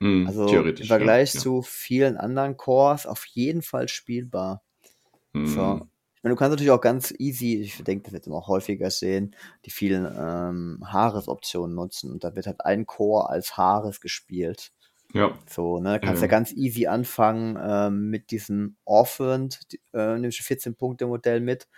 [0.00, 4.62] Hm, Also im Vergleich ja, zu vielen anderen Cores auf jeden Fall spielbar.
[5.34, 5.80] ja.
[5.80, 5.88] Hm, So.
[6.22, 9.36] Meine, du kannst natürlich auch ganz easy, ich denke, das wird auch häufiger sehen,
[9.66, 12.10] die vielen ähm, Haares-Optionen nutzen.
[12.12, 14.72] Und da wird halt ein Core als Haares gespielt.
[15.14, 16.30] Ja, So, ne, kannst ja Ja.
[16.30, 18.76] ganz easy anfangen ähm, mit diesem
[19.72, 21.68] die- äh, nimmst du 14-Punkte-Modell mit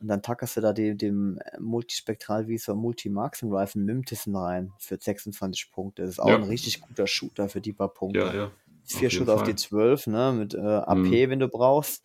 [0.00, 5.70] und dann tackerst du da dem, dem äh, Multispektralvisor Multi-Marksman Rifle Mimtissen rein für 26
[5.70, 6.02] Punkte.
[6.02, 6.36] Das ist auch Ja.
[6.36, 8.18] ein richtig guter Shooter für die paar Punkte.
[8.20, 8.50] ja, ja.
[8.86, 11.30] Vier Shooter auf die 12, ne, mit äh, AP, Mhm.
[11.30, 12.04] wenn du brauchst.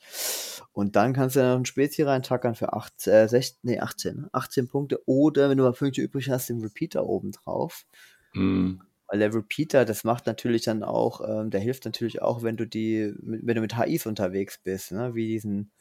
[0.72, 4.30] Und dann kannst du noch ein Spezi reintackern für 8, äh, 16, nee, 18, ne?
[4.32, 5.02] 18 Punkte.
[5.06, 7.86] Oder wenn du mal Punkte übrig hast, den Repeater oben drauf.
[8.32, 12.56] Hm, Weil der Repeater, das macht natürlich dann auch, ähm, der hilft natürlich auch, wenn
[12.56, 15.16] du die, wenn du mit HIs unterwegs bist, ne?
[15.16, 15.72] wie diesen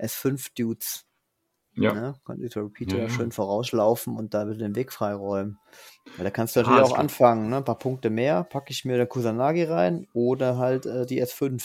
[0.00, 1.06] S5-Dudes.
[1.76, 1.92] Ja.
[1.92, 2.14] Ne?
[2.24, 3.08] Kann dieser Repeater Ja, ja.
[3.08, 5.58] schön vorauslaufen und da den Weg freiräumen.
[6.16, 7.56] Weil da kannst du Ja, natürlich das auch anfangen, ne?
[7.58, 11.62] ein paar Punkte mehr, packe ich mir der Kusanagi rein oder halt äh, die S5.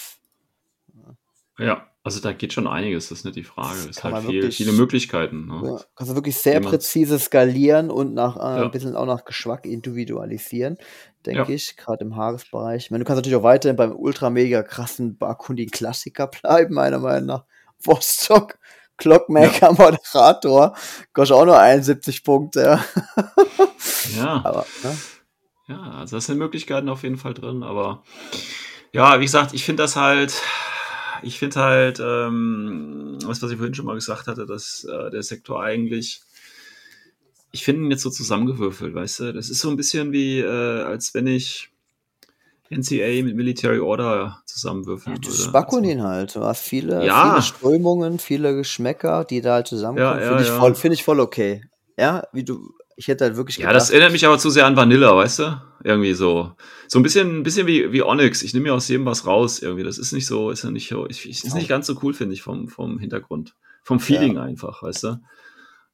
[1.58, 3.78] Ja, also da geht schon einiges, das ist nicht die Frage.
[3.80, 5.48] Es ist halt viel, wirklich- viele Möglichkeiten.
[5.48, 5.62] Ne?
[5.66, 8.64] Ja, kannst du wirklich sehr präzise skalieren und nach äh, Ja.
[8.64, 10.78] ein bisschen auch nach Geschmack individualisieren,
[11.26, 11.50] denke Ja.
[11.50, 12.86] ich, gerade im Haaresbereich.
[12.86, 17.00] Ich meine, du kannst natürlich auch weiterhin beim ultra mega krassen Bakundi Klassiker bleiben, meiner
[17.00, 17.46] Meinung nach.
[17.84, 18.58] Vostok,
[19.00, 20.76] Clockmaker, Moderator,
[21.14, 22.62] kostet auch nur 71 Punkte.
[22.62, 22.86] Ja.
[24.18, 24.42] Ja.
[24.44, 24.98] Aber, ne?
[25.68, 28.04] Ja, also das sind Möglichkeiten auf jeden Fall drin, aber
[28.92, 30.34] ja, wie gesagt, ich finde das halt,
[31.22, 35.22] ich finde halt, ähm, was, was ich vorhin schon mal gesagt hatte, dass äh, der
[35.22, 36.22] Sektor eigentlich
[37.52, 39.34] ich finde ihn jetzt so zusammengewürfelt, weißt du?
[39.34, 41.72] Das ist so ein bisschen wie, äh, als wenn ich
[42.70, 45.44] NCA mit Military Order zusammenwürfeln Das würde.
[45.44, 46.36] ist Bakunin halt.
[46.36, 47.32] Hast viele, Ja.
[47.32, 50.20] viele Strömungen, viele Geschmäcker, die da halt zusammenkommen.
[50.20, 50.60] Ja, ja, Finde ich, ja.
[50.60, 51.64] voll, find ich voll okay.
[51.98, 54.76] Ja, wie du, ich hätte halt wirklich Ja, das erinnert mich aber zu sehr an
[54.76, 55.62] Vanilla, weißt du?
[55.84, 56.52] Irgendwie so.
[56.88, 58.44] So ein bisschen, ein bisschen wie, wie Onyx.
[58.44, 59.84] Ich nehme mir aus jedem was raus irgendwie.
[59.84, 62.34] Das ist nicht so, ist ja nicht so, ich, ist nicht ganz so cool, finde
[62.34, 63.56] ich, vom, vom Hintergrund.
[63.84, 65.20] Vom Feeling einfach, weißt du?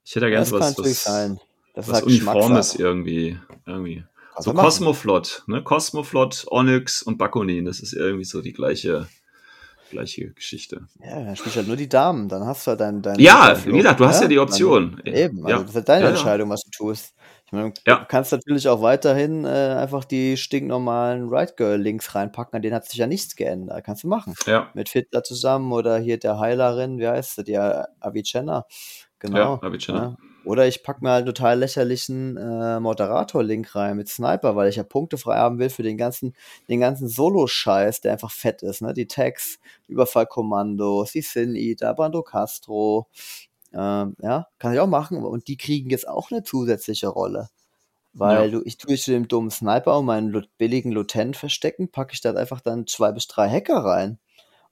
[0.03, 1.39] Ich hätte ja gerne das was, was, sein.
[1.75, 3.37] Das ist was Uniformes irgendwie.
[3.65, 4.03] irgendwie.
[4.39, 4.65] So machen.
[4.65, 5.63] Cosmoflot, ne?
[5.63, 7.65] Cosmoflot, Onyx und Bakunin.
[7.65, 9.07] Das ist irgendwie so die gleiche,
[9.91, 10.87] gleiche Geschichte.
[11.03, 13.71] Ja, dann spielst halt nur die Damen, dann hast du halt dein, dein Ja, wie
[13.77, 15.01] gesagt, du hast ja die Dann- Option.
[15.05, 15.59] Eben, also Ja.
[15.61, 16.15] das ist halt deine Ja, ja.
[16.15, 17.13] Entscheidung, was du tust.
[17.45, 17.97] Ich meine, Ja.
[17.99, 19.47] du kannst natürlich auch weiterhin äh,
[19.79, 23.83] einfach die stinknormalen Right Girl Links reinpacken, an denen hat sich ja nichts geändert.
[23.85, 24.33] Kannst du machen.
[24.47, 28.65] Ja, Mit Hitler zusammen oder hier der Heilerin, wie heißt sie, die äh, Avicenna.
[29.19, 29.59] Genau.
[29.63, 29.95] ja, schon.
[29.95, 30.17] Ja.
[30.45, 34.75] Oder ich packe mir halt einen total lächerlichen äh, Moderator-Link rein mit Sniper, weil ich
[34.75, 36.33] ja Punkte frei haben will für den ganzen,
[36.69, 38.81] den ganzen Solo-Scheiß, der einfach fett ist.
[38.81, 38.93] Ne?
[38.93, 43.07] Die Tags, Überfallkommandos, die Sin Eater, Bando Castro.
[43.73, 45.23] Ähm, ja, kann ich auch machen.
[45.23, 47.49] Und die kriegen jetzt auch eine zusätzliche Rolle.
[48.13, 48.51] Weil Ja.
[48.51, 52.33] du, ich tue zu dem dummen Sniper und meinen billigen Lieutenant verstecken, packe ich da
[52.33, 54.19] einfach dann zwei bis drei Hacker rein.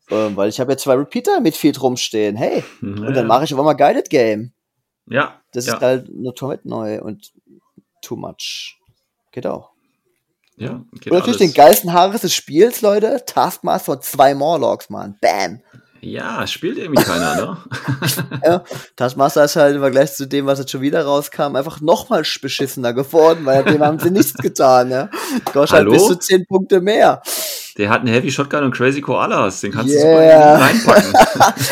[0.10, 2.36] Ähm, weil ich habe ja zwei Repeater mit viel rumstehen.
[2.36, 4.54] Hey, Mhm, und dann mache ich aber mal Guided Game.
[5.08, 7.32] Ja, Das ja, ist halt nur komplett neu und
[8.02, 8.80] too much.
[9.32, 9.72] Geht auch.
[10.56, 11.54] ja, geht und natürlich alles.
[11.54, 13.24] den geilsten Haares des Spiels, Leute.
[13.26, 15.18] Taskmaster und zwei Morlocks, Mann.
[15.22, 15.62] Bam.
[16.04, 17.58] Ja, spielt irgendwie keiner, ne?
[18.46, 18.64] Ja,
[18.98, 22.94] Taskmaster ist halt im Vergleich zu dem, was jetzt schon wieder rauskam, einfach nochmal beschissener
[22.94, 25.10] geworden, weil dem haben sie nichts getan, ja.
[25.46, 27.22] Kostet halt bis zu 10 Punkte mehr.
[27.78, 29.62] Der hat einen Heavy Shotgun und Crazy Koalas.
[29.62, 30.58] Den kannst Yeah.
[30.58, 31.14] du super reinpacken.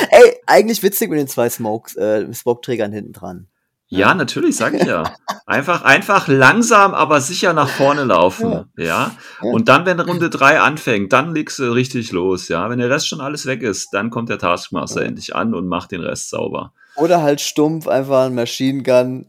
[0.09, 3.47] Ey, eigentlich witzig mit den zwei Smokes, äh, Smoke-Trägern hinten dran.
[3.87, 5.03] ja, natürlich, sag ich ja.
[5.45, 8.65] Einfach, einfach langsam, aber sicher nach vorne laufen.
[8.77, 8.83] Ja.
[8.85, 9.11] Ja.
[9.41, 12.47] Und dann, wenn Runde drei anfängt, dann legst du richtig los.
[12.47, 12.69] Ja.
[12.69, 15.91] Wenn der Rest schon alles weg ist, dann kommt der Taskmaster endlich an und macht
[15.91, 16.71] den Rest sauber.
[16.95, 19.25] Oder halt stumpf einfach ein Machine Gun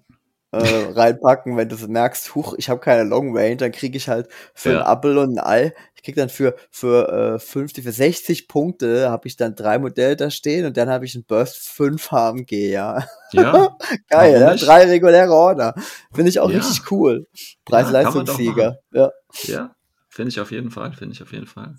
[0.53, 4.29] äh, reinpacken, wenn du merkst, huch, ich habe keine Long Range, dann kriege ich halt
[4.55, 4.81] für Ja.
[4.81, 9.11] ein Apfel und ein Ei, ich krieg dann für für äh, 50, für 60 Punkte
[9.11, 12.71] habe ich dann drei Modelle da stehen und dann habe ich einen Burst 5 HMG,
[12.71, 13.05] ja.
[13.33, 13.77] Ja,
[14.09, 14.55] Geil, ja?
[14.55, 15.75] drei reguläre Order.
[16.15, 16.59] Finde ich auch Ja.
[16.59, 17.27] richtig cool.
[17.65, 18.77] Preis-Leistungssieger.
[18.93, 19.11] Ja,
[19.45, 19.75] ja,
[20.09, 21.75] finde ich auf jeden Fall, finde ich auf jeden Fall.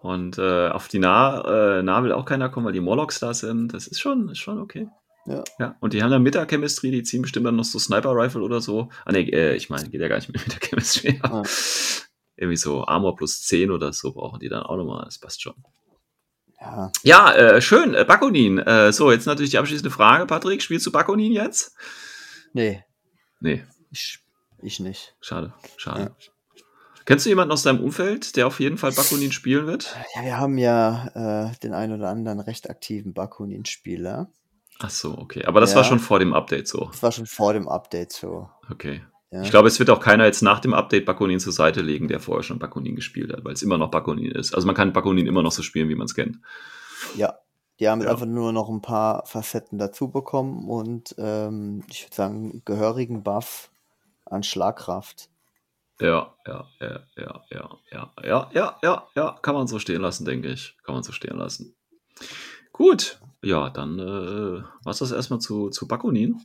[0.00, 3.34] Und äh, auf die Nah, äh, nah will auch keiner kommen, weil die Morlocks da
[3.34, 3.74] sind.
[3.74, 4.86] Das ist schon, ist schon okay.
[5.28, 5.44] Ja.
[5.58, 5.76] ja.
[5.80, 8.88] Und die haben dann Meta-Chemistry, die ziehen bestimmt dann noch so Sniper-Rifle oder so.
[9.04, 11.20] Ah, nee, äh, ich meine, geht ja gar nicht mit Meta-Chemistry.
[11.22, 11.42] Ja.
[12.36, 15.04] Irgendwie so Armor plus 10 oder so brauchen die dann auch nochmal.
[15.04, 15.54] Das passt schon.
[16.60, 16.92] ja.
[17.02, 18.58] Ja, äh, schön, äh, Bakunin.
[18.58, 20.62] Äh, so, jetzt natürlich die abschließende Frage, Patrick.
[20.62, 21.74] Spielst du Bakunin jetzt?
[22.52, 22.84] Nee,
[23.40, 24.18] Nee, ich,
[24.62, 25.14] ich nicht.
[25.20, 26.14] schade, schade.
[27.04, 29.96] Kennst du jemanden aus deinem Umfeld, der auf jeden Fall Bakunin spielen wird?
[30.14, 34.30] Ja, wir haben ja äh, den einen oder anderen recht aktiven Bakunin-Spieler.
[34.80, 35.44] Ach so, okay.
[35.44, 35.76] Aber das Ja.
[35.78, 36.86] war schon vor dem Update so.
[36.86, 38.48] Das war schon vor dem Update so.
[38.70, 39.02] Okay.
[39.30, 39.42] Ja.
[39.42, 42.20] Ich glaube, es wird auch keiner jetzt nach dem Update Bakunin zur Seite legen, der
[42.20, 44.54] vorher schon Bakunin gespielt hat, weil es immer noch Bakunin ist.
[44.54, 46.38] Also man kann Bakunin immer noch so spielen, wie man es kennt.
[47.16, 47.34] Ja,
[47.78, 48.12] die haben jetzt Ja.
[48.14, 53.70] einfach nur noch ein paar Facetten dazu bekommen und ähm, ich würde sagen, gehörigen Buff
[54.24, 55.28] an Schlagkraft.
[56.00, 60.24] Ja, ja, ja, ja, ja, ja, ja, ja, ja, ja, kann man so stehen lassen,
[60.24, 60.76] denke ich.
[60.84, 61.74] Kann man so stehen lassen.
[62.72, 66.40] Gut, ja, dann äh, war das erstmal zu, zu Bakunin.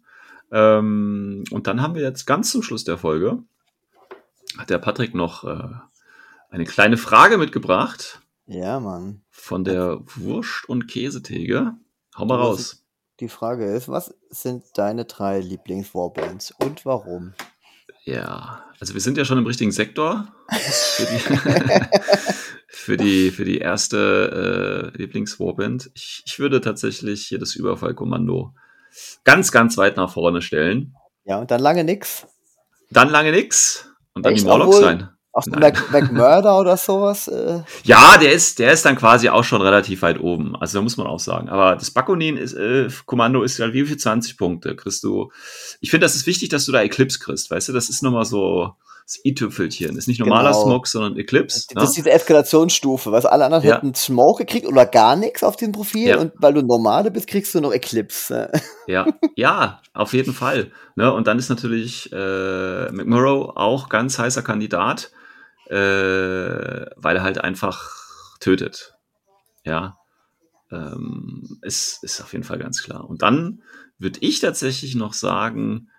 [0.51, 3.39] Ähm, und dann haben wir jetzt ganz zum Schluss der Folge,
[4.57, 5.69] hat der Patrick noch äh,
[6.51, 9.21] eine kleine Frage mitgebracht Ja, Mann.
[9.31, 11.73] von der Wurst- und Käsetheke.
[12.15, 12.83] Hau mal raus.
[13.19, 17.33] Die Frage ist, was sind deine drei Lieblings-Warbands und warum?
[18.05, 20.27] Ja, also wir sind ja schon im richtigen Sektor
[22.76, 25.91] für die, für die, erste äh, Lieblings-Warband.
[25.93, 28.53] Ich, ich würde tatsächlich hier das Überfallkommando
[29.24, 30.95] ganz, ganz weit nach vorne stellen.
[31.24, 32.26] Ja, und dann lange nix.
[32.89, 34.43] Dann lange nix und dann Echt?
[34.43, 35.09] die Morlocks Obwohl- rein.
[35.36, 35.47] Auch.
[35.47, 37.28] Mac, Mac Murder oder sowas?
[37.28, 40.55] Äh, Ja, der ist, der ist dann quasi auch schon relativ weit oben.
[40.55, 41.49] Also da muss man auch sagen.
[41.49, 45.32] Aber das Bakunin ist, äh, Kommando ist halt wie viel 20 Punkte kriegst du.
[45.82, 47.49] Ich finde, das ist wichtig, dass du da Eclipse kriegst.
[47.49, 49.97] Weißt du, das ist nochmal so das i-Tüpfelchen.
[49.97, 50.63] Ist nicht normaler Genau.
[50.63, 51.65] Smoke, sondern Eclipse.
[51.73, 52.03] das ist ne?
[52.03, 53.75] diese Eskalationsstufe, was alle anderen Ja.
[53.75, 56.17] hätten Smoke gekriegt oder gar nichts auf dem Profil Ja.
[56.19, 58.51] und weil du normale bist, kriegst du noch Eclipse.
[58.87, 60.71] Ja, ja, auf jeden Fall.
[60.95, 61.11] Ne?
[61.13, 65.11] Und dann ist natürlich äh, McMurrow auch ganz heißer Kandidat,
[65.69, 65.75] äh,
[66.95, 67.89] weil er halt einfach
[68.39, 68.93] tötet.
[69.65, 69.97] Ja,
[70.71, 73.09] ähm, ist, ist auf jeden Fall ganz klar.
[73.09, 73.61] Und dann
[73.99, 75.89] würde ich tatsächlich noch sagen,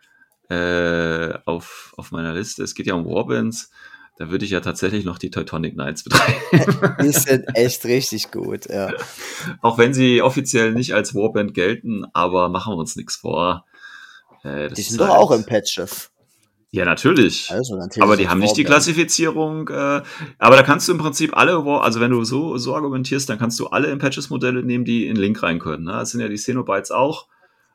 [0.55, 2.63] äh, auf, auf meiner Liste.
[2.63, 3.71] Es geht ja um Warbands.
[4.17, 6.97] Da würde ich ja tatsächlich noch die Teutonic Knights betreiben.
[7.03, 8.93] Die sind echt richtig gut, ja.
[9.61, 13.65] Auch wenn sie offiziell nicht als Warband gelten, aber machen wir uns nichts vor.
[14.45, 16.11] Äh, Die sind doch halt- auch im Patches.
[16.71, 17.51] Ja, natürlich.
[17.51, 18.65] Also natürlich aber die haben nicht die.
[18.65, 19.69] Klassifizierung.
[19.69, 20.03] Äh,
[20.39, 23.59] aber da kannst du im Prinzip alle, also wenn du so, so argumentierst, dann kannst
[23.61, 25.85] du alle Impatches-Modelle nehmen, die in Link rein können.
[25.85, 25.93] Ne?
[25.93, 27.29] Das sind ja die Xenobites auch.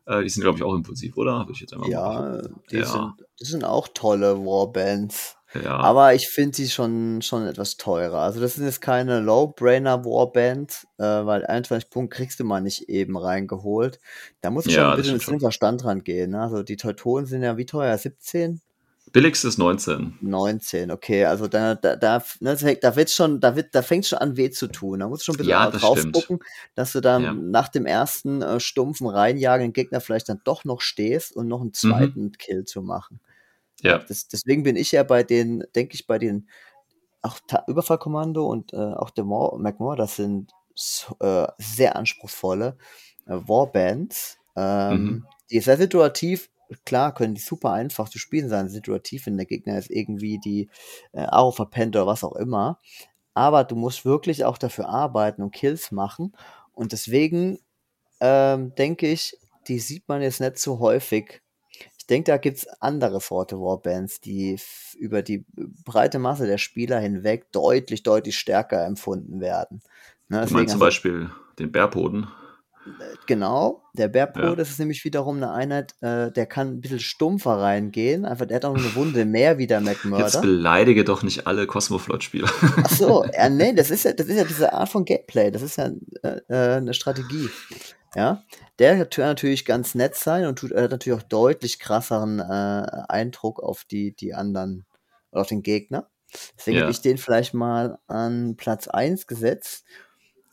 [0.05, 1.39] Äh, die sind, glaube ich, auch impulsiv, oder?
[1.39, 2.41] Würde ich jetzt einmal Ja,
[2.71, 2.85] die Ja.
[2.85, 5.35] Sind, das sind auch tolle Warbands.
[5.63, 5.77] Ja.
[5.77, 8.19] Aber ich finde sie schon, schon etwas teurer.
[8.19, 12.87] Also das sind jetzt keine Low-Brainer Warband, äh, weil 21 Punkte kriegst du mal nicht
[12.87, 13.99] eben reingeholt.
[14.41, 16.31] Da musst du Ja, schon ein bisschen mit dem Verstand dran gehen.
[16.31, 16.41] Ne?
[16.41, 17.97] Also die Teutonen sind ja wie teuer?
[17.97, 18.61] 17?
[19.11, 20.17] Billigste ist 19.
[20.21, 24.19] 19, okay, also da, da, da, ne, da wird's schon, da wird, da fängt schon
[24.19, 24.99] an weh zu tun.
[24.99, 26.13] Da musst du schon ein bisschen Ja, drauf stimmt.
[26.13, 26.39] gucken,
[26.75, 27.33] dass du dann Ja.
[27.33, 31.49] nach dem ersten äh, stumpfen reinjagenden Gegner vielleicht dann doch noch stehst und Mhm.
[31.49, 33.19] noch einen zweiten Kill zu machen.
[33.81, 33.99] Ja.
[33.99, 36.49] Das, deswegen bin ich ja bei den, denke ich, bei den
[37.21, 40.51] auch Ta Überfallkommando und äh, auch der Mor McMore, das sind
[41.19, 42.77] äh, sehr anspruchsvolle
[43.25, 45.25] äh, Warbands, ähm, Mhm.
[45.51, 46.49] die sehr situativ,
[46.85, 50.69] klar, können die super einfach zu spielen sein, situativ, wenn der Gegner ist irgendwie die
[51.13, 52.79] äh, Aro verpennt oder was auch immer.
[53.33, 56.33] Aber du musst wirklich auch dafür arbeiten und Kills machen.
[56.73, 57.59] Und deswegen
[58.19, 61.41] ähm, denke ich, die sieht man jetzt nicht so häufig.
[61.97, 64.59] Ich denke, da gibt's andere Sorte Warbands, die
[64.97, 65.45] über die
[65.85, 69.81] breite Masse der Spieler hinweg deutlich, deutlich stärker empfunden werden.
[70.27, 72.27] Ne, Du meinst zum Beispiel den Bärboden.
[73.27, 74.55] Genau, der Bärpo, Ja.
[74.55, 78.25] das ist nämlich wiederum eine Einheit, äh, der kann ein bisschen stumpfer reingehen.
[78.25, 80.41] Einfach, der hat auch eine Wunde mehr wie der Jetzt McMurder.
[80.41, 82.49] beleidige doch nicht alle Cosmoflot-Spieler.
[82.83, 85.61] Ach so, ja, nee, das ist ja, das ist ja diese Art von Gameplay, das
[85.61, 85.91] ist ja
[86.23, 87.49] äh, äh, eine Strategie.
[88.15, 88.43] Ja,
[88.79, 93.61] der kann natürlich ganz nett sein und tut, hat natürlich auch deutlich krasseren äh, Eindruck
[93.61, 94.85] auf die, die anderen,
[95.31, 96.09] oder auf den Gegner.
[96.57, 96.83] Deswegen Ja.
[96.83, 99.83] hätte ich den vielleicht mal an Platz 1 gesetzt.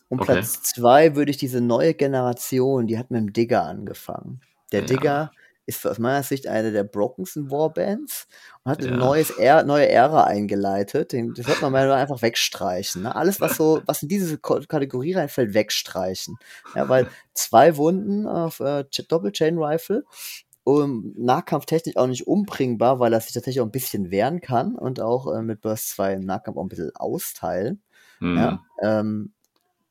[0.09, 0.33] Und Okay.
[0.33, 4.41] Platz 2 würde ich diese neue Generation, die hat mit dem Digger angefangen.
[4.73, 4.87] Der Ja.
[4.87, 5.33] Digger
[5.69, 8.29] ist aus meiner Sicht eine der brokensten Warbands
[8.63, 8.89] und hat Ja.
[8.89, 11.11] eine neues Ä neue Ära eingeleitet.
[11.13, 13.03] Den, das sollte man mal einfach wegstreichen.
[13.03, 13.17] Ne?
[13.17, 16.37] Alles, was so, was in diese Ko Kategorie reinfällt, wegstreichen.
[16.77, 20.05] Ja, weil zwei Wunden auf äh, Ch- Doppel-Chain Rifle
[20.63, 25.01] um, Nahkampftechnisch auch nicht umbringbar, weil er sich tatsächlich auch ein bisschen wehren kann und
[25.01, 27.83] auch äh, mit Burst 2 im Nahkampf auch ein bisschen austeilen.
[28.19, 28.37] Hm.
[28.37, 29.33] Ja, ähm,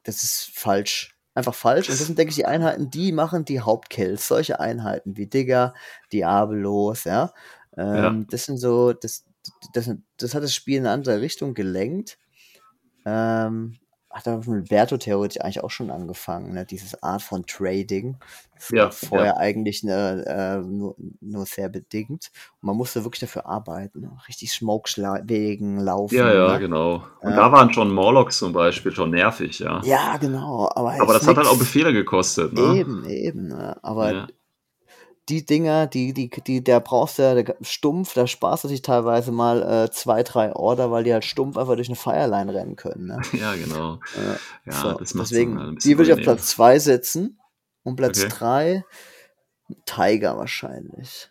[0.06, 1.18] das ist falsch.
[1.34, 1.90] Einfach falsch.
[1.90, 4.28] Und das sind, denke ich, die Einheiten, die machen die Hauptkills.
[4.28, 5.74] Solche Einheiten wie Digger,
[6.14, 7.34] Diabolos, ja.
[7.78, 8.26] Ähm, Ja.
[8.30, 9.26] Das sind so, das,
[9.74, 12.18] das, das hat das Spiel in eine andere Richtung gelenkt.
[13.06, 13.78] Ähm,
[14.16, 16.66] hat aber mit Berto theoretisch eigentlich auch schon angefangen, ne?
[16.66, 18.16] dieses Art von Trading.
[18.72, 22.32] Ja, vorher eigentlich ne, äh, nur, nur sehr bedingt.
[22.62, 24.00] Und man musste wirklich dafür arbeiten.
[24.00, 24.12] ne?
[24.30, 26.16] Richtig Smoke-Wegen laufen.
[26.16, 26.60] Ja, ja, ne?
[26.60, 27.04] genau.
[27.20, 27.36] Und Ja.
[27.36, 29.82] da waren schon Morlocks zum Beispiel schon nervig, ja.
[29.84, 30.70] Ja, genau.
[30.74, 32.78] Aber, Aber das hat halt auch Befehle gekostet, ne?
[32.78, 33.48] Eben, eben.
[33.50, 33.76] Ne?
[33.84, 34.28] Aber Ja.
[35.30, 38.82] Die Dinger, die, die, die, der brauchst du ja der, stumpf, da sparst du dich
[38.82, 42.76] teilweise mal äh, zwei, drei Order, weil die halt stumpf einfach durch eine Fireline rennen
[42.76, 43.08] können.
[43.08, 43.22] Ne?
[43.34, 43.96] Ja, genau.
[44.16, 46.24] Äh, Ja, so, das macht deswegen, ein bisschen die würde ich auf.
[46.24, 47.40] Platz zwei setzen.
[47.84, 48.30] Und Platz Okay.
[48.30, 48.86] drei
[49.86, 51.30] Tiger wahrscheinlich.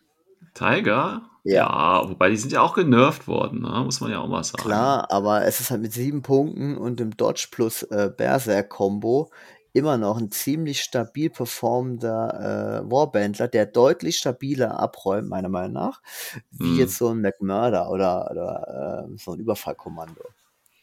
[0.55, 1.23] Tiger?
[1.47, 2.01] Ja.
[2.02, 3.82] Ja, wobei die sind ja auch genervt worden, ne?
[3.85, 4.62] muss man ja auch mal sagen.
[4.62, 9.31] Klar, aber es ist halt mit sieben Punkten und dem Dodge plus äh, Berserk-Kombo
[9.74, 16.02] immer noch ein ziemlich stabil performender äh, Warbandler, der deutlich stabiler abräumt, meiner Meinung nach,
[16.51, 16.78] wie Mhm.
[16.78, 20.34] jetzt so ein McMurder oder, oder äh, so ein Überfallkommando.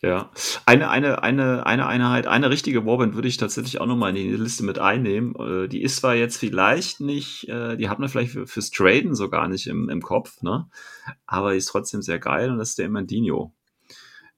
[0.04, 0.32] Ja.
[0.66, 4.36] Eine, eine, eine, eine Einheit, eine richtige Warband würde ich tatsächlich auch nochmal in die
[4.36, 5.36] Liste mit einnehmen.
[5.36, 9.14] Äh, Die ist zwar jetzt vielleicht nicht, äh, die hat man vielleicht für, fürs Traden
[9.14, 10.68] so gar nicht im, im Kopf, ne?
[11.28, 13.54] Aber die ist trotzdem sehr geil und das ist der Mandino.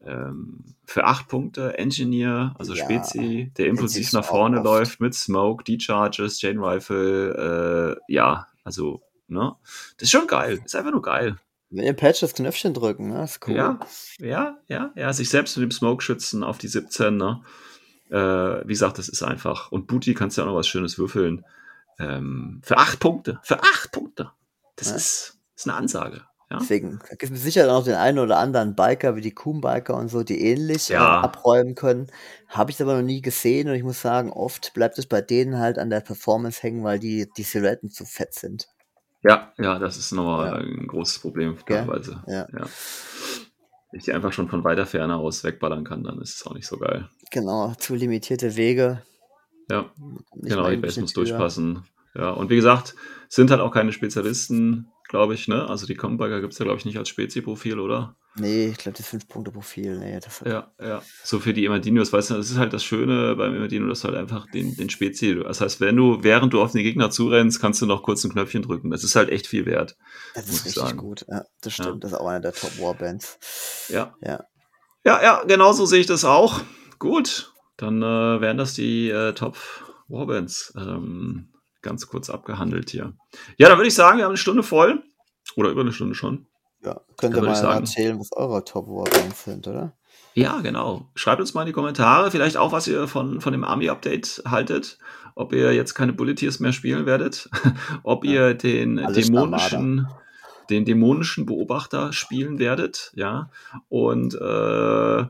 [0.06, 5.64] Ähm, für acht Punkte, Engineer, also Ja, Spezi, der impulsiv nach vorne läuft mit Smoke,
[5.64, 9.56] D-Charges, Chain Rifle, äh, ja, also, ne?
[9.98, 11.38] Das ist schon geil, ist einfach nur geil.
[11.70, 13.24] Mit dem Patch das Knöpfchen drücken, ne?
[13.24, 13.56] ist cool.
[13.56, 13.80] Ja,
[14.20, 17.42] ja, ja, ja, sich selbst mit dem Smoke schützen auf die 17, ne?
[18.10, 18.16] Äh,
[18.68, 19.72] wie gesagt, das ist einfach.
[19.72, 21.46] Und Booty kannst du ja auch noch was Schönes würfeln.
[21.98, 23.40] Ähm, für acht Punkte.
[23.44, 24.32] Für acht Punkte.
[24.76, 24.96] Das Ja.
[24.98, 26.22] ist, ist eine Ansage.
[26.54, 26.60] Ja?
[26.60, 30.24] Deswegen gibt es sicher noch den einen oder anderen Biker, wie die Kuhn-Biker und so,
[30.24, 31.22] die ähnlich Ja.
[31.22, 32.08] äh, abräumen können.
[32.48, 35.58] Habe ich aber noch nie gesehen und ich muss sagen, oft bleibt es bei denen
[35.60, 38.68] halt an der Performance hängen, weil die, die Silhouetten zu fett sind.
[39.24, 40.54] ja, ja, das ist nochmal Ja.
[40.56, 42.22] ein großes Problem teilweise.
[42.28, 42.46] Ja.
[42.54, 42.66] ja.
[43.92, 46.54] Wenn ich die einfach schon von weiter Ferne aus wegballern kann, dann ist es auch
[46.54, 47.10] nicht so geil.
[47.32, 49.02] Genau, zu limitierte Wege.
[49.70, 49.92] Ja,
[50.36, 51.84] Nicht genau, die Base muss durchpassen.
[52.16, 52.96] Ja, und wie gesagt,
[53.30, 54.88] sind halt auch keine Spezialisten.
[55.14, 55.70] Glaube ich, ne?
[55.70, 58.16] Also die Comberger gibt es ja, glaube ich, nicht als Spezi-Profil, oder?
[58.34, 60.00] Nee, ich glaube, das 5-Punkte-Profil.
[60.00, 61.04] Nee, das Ja, ja.
[61.24, 64.08] So für die Imadinos, weißt du, das ist halt das Schöne beim Imadino, dass du
[64.08, 67.62] halt einfach den, den Spezi, das heißt, wenn du, während du auf den Gegner zurennst,
[67.62, 68.90] kannst du noch kurz ein Knöpfchen drücken.
[68.90, 69.96] Das ist halt echt viel wert.
[70.34, 70.98] Das ist ich richtig sagen.
[70.98, 71.26] gut.
[71.30, 71.90] Ja, das stimmt.
[71.90, 72.00] Ja.
[72.00, 73.38] Das ist auch einer der Top-Warbands.
[73.90, 74.16] Ja.
[74.20, 74.46] Ja.
[75.06, 76.60] Ja, ja, genau so sehe ich das auch.
[76.98, 79.58] Gut, dann äh, wären das die äh, Top
[80.08, 81.53] Warbands ähm,
[81.84, 83.14] ganz kurz abgehandelt hier.
[83.58, 85.04] Ja, dann würde ich sagen, wir haben eine Stunde voll.
[85.56, 86.48] Oder über eine Stunde schon.
[86.84, 89.94] Ja, könnt Da ihr mal sagen- erzählen, was eure Top-Warbands sind, oder?
[90.34, 91.10] Ja, genau.
[91.16, 94.98] Schreibt uns mal in die Kommentare, vielleicht auch, was ihr von, von dem Army-Update haltet.
[95.36, 97.50] Ob ihr jetzt keine Bulleteers mehr spielen werdet.
[98.04, 100.08] Ob ihr den Alles dämonischen,
[100.70, 103.12] den dämonischen Beobachter spielen werdet.
[103.16, 103.50] Ja.
[103.90, 105.26] Und äh,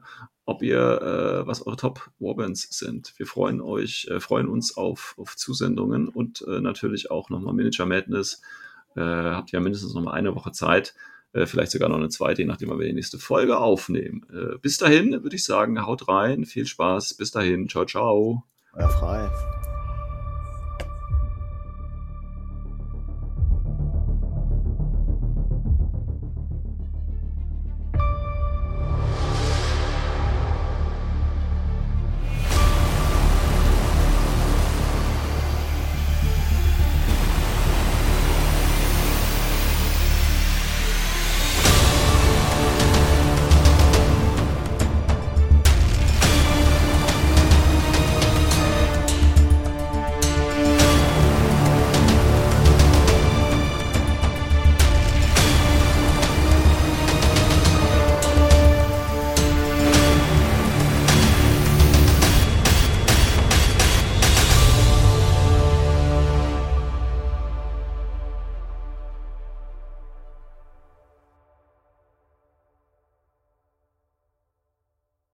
[0.45, 3.14] ob ihr, äh, was eure Top Warbands sind.
[3.18, 7.88] Wir freuen euch, äh, freuen uns auf, auf Zusendungen und äh, natürlich auch nochmal Miniature
[7.88, 8.41] Madness.
[8.95, 10.94] Äh, habt ihr ja mindestens noch mal eine Woche Zeit.
[11.34, 14.26] Äh, vielleicht sogar noch eine zweite, je nachdem, wann wir die nächste Folge aufnehmen.
[14.32, 18.44] Äh, bis dahin würde ich sagen, haut rein, viel Spaß, bis dahin, ciao, ciao.
[18.74, 19.82] Euer frei.